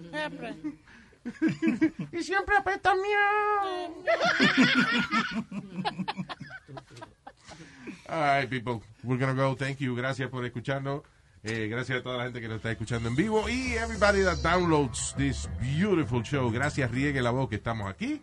Siempre. 0.09 0.55
y 2.11 2.23
siempre 2.23 2.57
apesta 2.57 2.93
miau. 2.95 4.03
All 8.09 8.21
right, 8.21 8.49
people. 8.49 8.81
We're 9.03 9.17
gonna 9.17 9.33
go. 9.33 9.55
Thank 9.55 9.77
you. 9.79 9.95
Gracias 9.95 10.29
por 10.29 10.45
escucharnos. 10.45 11.01
Eh, 11.43 11.67
gracias 11.67 11.99
a 11.99 12.03
toda 12.03 12.17
la 12.17 12.23
gente 12.23 12.39
que 12.39 12.47
nos 12.47 12.57
está 12.57 12.71
escuchando 12.71 13.09
en 13.09 13.15
vivo. 13.15 13.49
Y 13.49 13.73
everybody 13.73 14.23
that 14.23 14.37
downloads 14.37 15.13
this 15.15 15.49
beautiful 15.59 16.23
show. 16.23 16.49
Gracias, 16.51 16.89
riegue 16.91 17.21
la 17.21 17.31
voz 17.31 17.49
que 17.49 17.55
estamos 17.55 17.89
aquí. 17.89 18.21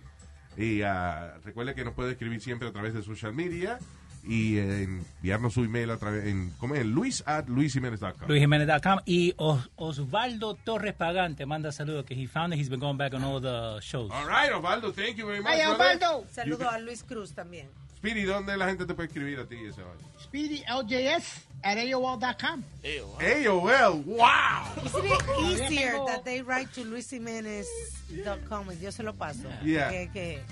Y 0.57 0.82
ah, 0.82 1.38
recuerde 1.44 1.74
que 1.74 1.84
nos 1.84 1.94
puede 1.94 2.12
escribir 2.12 2.40
siempre 2.40 2.68
a 2.68 2.72
través 2.72 2.94
de 2.94 3.03
social 3.03 3.34
media. 3.34 3.78
Y 4.24 4.58
eh, 4.58 4.82
enviarnos 4.82 5.54
su 5.54 5.64
email 5.64 5.90
a 5.90 5.96
través 5.96 6.26
en 6.26 6.50
¿cómo 6.58 6.74
es? 6.74 6.84
Luis 6.84 7.22
at 7.26 7.48
luisjimenez.com. 7.48 8.28
LuisJimenez.com 8.28 8.98
y 9.06 9.32
Os- 9.38 9.70
Osvaldo 9.76 10.54
Torres 10.56 10.94
Pagante 10.94 11.46
manda 11.46 11.72
saludos 11.72 12.04
que 12.04 12.14
he 12.14 12.26
found 12.26 12.52
that 12.52 12.58
he's 12.60 12.68
been 12.68 12.80
going 12.80 12.96
back 12.98 13.14
on 13.14 13.24
all 13.24 13.40
the 13.40 13.78
shows. 13.80 14.10
All 14.12 14.26
right, 14.26 14.52
Osvaldo, 14.52 14.92
thank 14.94 15.16
you 15.16 15.26
very 15.26 15.40
much. 15.42 15.52
Hey. 15.54 15.64
Osvaldo. 15.66 16.26
Saludo 16.30 16.68
a 16.70 16.78
Luis 16.78 17.02
Cruz 17.02 17.32
también. 17.34 17.68
Speedy, 17.96 18.22
¿dónde 18.22 18.56
la 18.56 18.66
gente 18.66 18.86
te 18.86 18.94
puede 18.94 19.08
escribir 19.08 19.38
a 19.40 19.46
ti? 19.46 19.56
Ese 19.56 19.82
vaina? 19.82 20.00
SpeedyLJS 20.22 21.46
at 21.62 21.76
AOL.com. 21.76 22.62
AOL, 22.82 24.04
wow. 24.06 24.64
Isn't 24.84 25.04
it 25.04 25.22
easier 25.42 25.92
that 26.06 26.24
they 26.24 26.40
write 26.40 26.72
to 26.74 26.82
luisjimenez.com? 26.84 28.66
Yo 28.80 28.90
se 28.90 29.02
lo 29.02 29.12
paso. 29.14 29.48
Yeah. 29.62 29.90
Que- 29.90 30.10
que- 30.12 30.42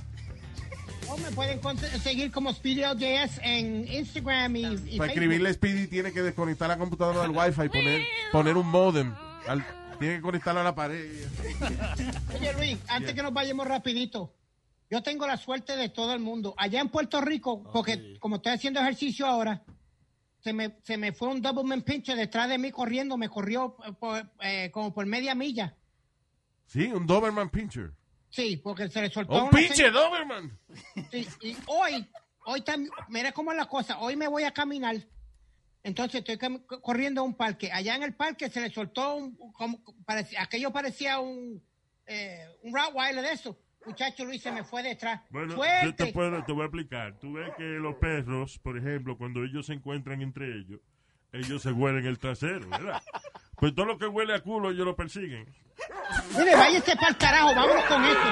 O 1.10 1.16
me 1.18 1.30
pueden 1.32 1.60
seguir 2.02 2.30
como 2.30 2.52
SpeedyLJS 2.52 3.40
en 3.42 3.88
Instagram 3.90 4.56
y, 4.56 4.60
y 4.60 4.62
Para 4.62 4.76
Facebook. 4.78 5.04
escribirle 5.06 5.52
Speedy 5.54 5.86
tiene 5.86 6.12
que 6.12 6.22
desconectar 6.22 6.68
la 6.68 6.76
computadora 6.78 7.22
del 7.22 7.30
Wi-Fi 7.30 7.62
y 7.64 7.68
poner, 7.68 8.02
poner 8.32 8.56
un 8.56 8.66
modem. 8.68 9.14
Al- 9.46 9.64
tiene 9.98 10.16
que 10.16 10.22
conectarlo 10.22 10.60
a 10.60 10.64
la 10.64 10.74
pared. 10.74 11.10
Oye, 12.38 12.52
Luis, 12.54 12.78
antes 12.88 13.06
Yeah. 13.08 13.14
que 13.14 13.22
nos 13.22 13.32
vayamos 13.32 13.66
rapidito, 13.66 14.34
yo 14.90 15.02
tengo 15.02 15.26
la 15.26 15.36
suerte 15.36 15.76
de 15.76 15.88
todo 15.88 16.12
el 16.12 16.20
mundo. 16.20 16.54
Allá 16.56 16.80
en 16.80 16.88
Puerto 16.88 17.20
Rico, 17.20 17.64
porque 17.72 18.16
como 18.20 18.36
estoy 18.36 18.52
haciendo 18.52 18.80
ejercicio 18.80 19.26
ahora, 19.26 19.64
se 20.40 20.52
me, 20.52 20.76
se 20.84 20.96
me 20.98 21.12
fue 21.12 21.28
un 21.28 21.42
doubleman 21.42 21.82
pincher 21.82 22.16
detrás 22.16 22.48
de 22.48 22.58
mí 22.58 22.70
corriendo, 22.70 23.16
me 23.16 23.28
corrió 23.28 23.76
eh, 23.86 23.92
por, 23.98 24.30
eh, 24.40 24.70
como 24.72 24.94
por 24.94 25.04
media 25.06 25.34
milla. 25.34 25.74
Sí, 26.66 26.84
un 26.92 27.06
Doberman 27.06 27.48
Pincher. 27.48 27.92
Sí, 28.30 28.56
porque 28.58 28.88
se 28.88 29.00
le 29.02 29.10
soltó 29.10 29.34
Un 29.34 29.42
una 29.42 29.50
pinche 29.50 29.90
Doberman. 29.90 30.58
Sí, 31.10 31.26
y 31.42 31.56
hoy, 31.66 32.06
hoy 32.44 32.60
también, 32.62 32.92
mira 33.08 33.32
cómo 33.32 33.52
es 33.52 33.56
la 33.56 33.66
cosa, 33.66 33.98
hoy 33.98 34.16
me 34.16 34.28
voy 34.28 34.44
a 34.44 34.50
caminar. 34.52 34.96
Entonces 35.82 36.22
estoy 36.26 36.38
corriendo 36.82 37.20
a 37.22 37.24
un 37.24 37.34
parque. 37.34 37.70
Allá 37.72 37.94
en 37.96 38.02
el 38.02 38.14
parque 38.14 38.50
se 38.50 38.60
le 38.60 38.68
soltó 38.70 39.14
un, 39.14 39.36
como, 39.52 39.80
parecía- 40.04 40.42
aquello 40.42 40.70
parecía 40.70 41.18
un, 41.20 41.62
eh, 42.06 42.44
un 42.62 42.74
Rottweiler 42.74 43.22
de 43.24 43.32
eso. 43.32 43.58
Muchacho 43.86 44.24
Luis 44.24 44.42
se 44.42 44.50
me 44.52 44.64
fue 44.64 44.82
detrás. 44.82 45.22
Bueno, 45.30 45.54
yo 45.84 45.94
te, 45.94 46.12
puedo, 46.12 46.44
te 46.44 46.52
voy 46.52 46.62
a 46.62 46.64
explicar. 46.66 47.18
Tú 47.20 47.32
ves 47.32 47.50
que 47.56 47.62
los 47.62 47.94
perros, 47.94 48.58
por 48.58 48.76
ejemplo, 48.76 49.16
cuando 49.16 49.42
ellos 49.44 49.64
se 49.66 49.72
encuentran 49.72 50.20
entre 50.20 50.46
ellos, 50.58 50.80
ellos 51.32 51.62
se 51.62 51.72
huelen 51.72 52.04
el 52.04 52.18
trasero, 52.18 52.68
¿verdad? 52.68 53.00
Pues 53.58 53.74
todo 53.74 53.86
lo 53.86 53.98
que 53.98 54.06
huele 54.06 54.34
a 54.34 54.40
culo 54.40 54.70
ellos 54.70 54.86
lo 54.86 54.94
persiguen. 54.94 55.46
Mire, 56.36 56.54
váyase 56.54 56.94
para 56.96 57.08
el 57.08 57.16
carajo, 57.16 57.54
vámonos 57.54 57.84
con 57.84 58.04
esto. 58.04 58.28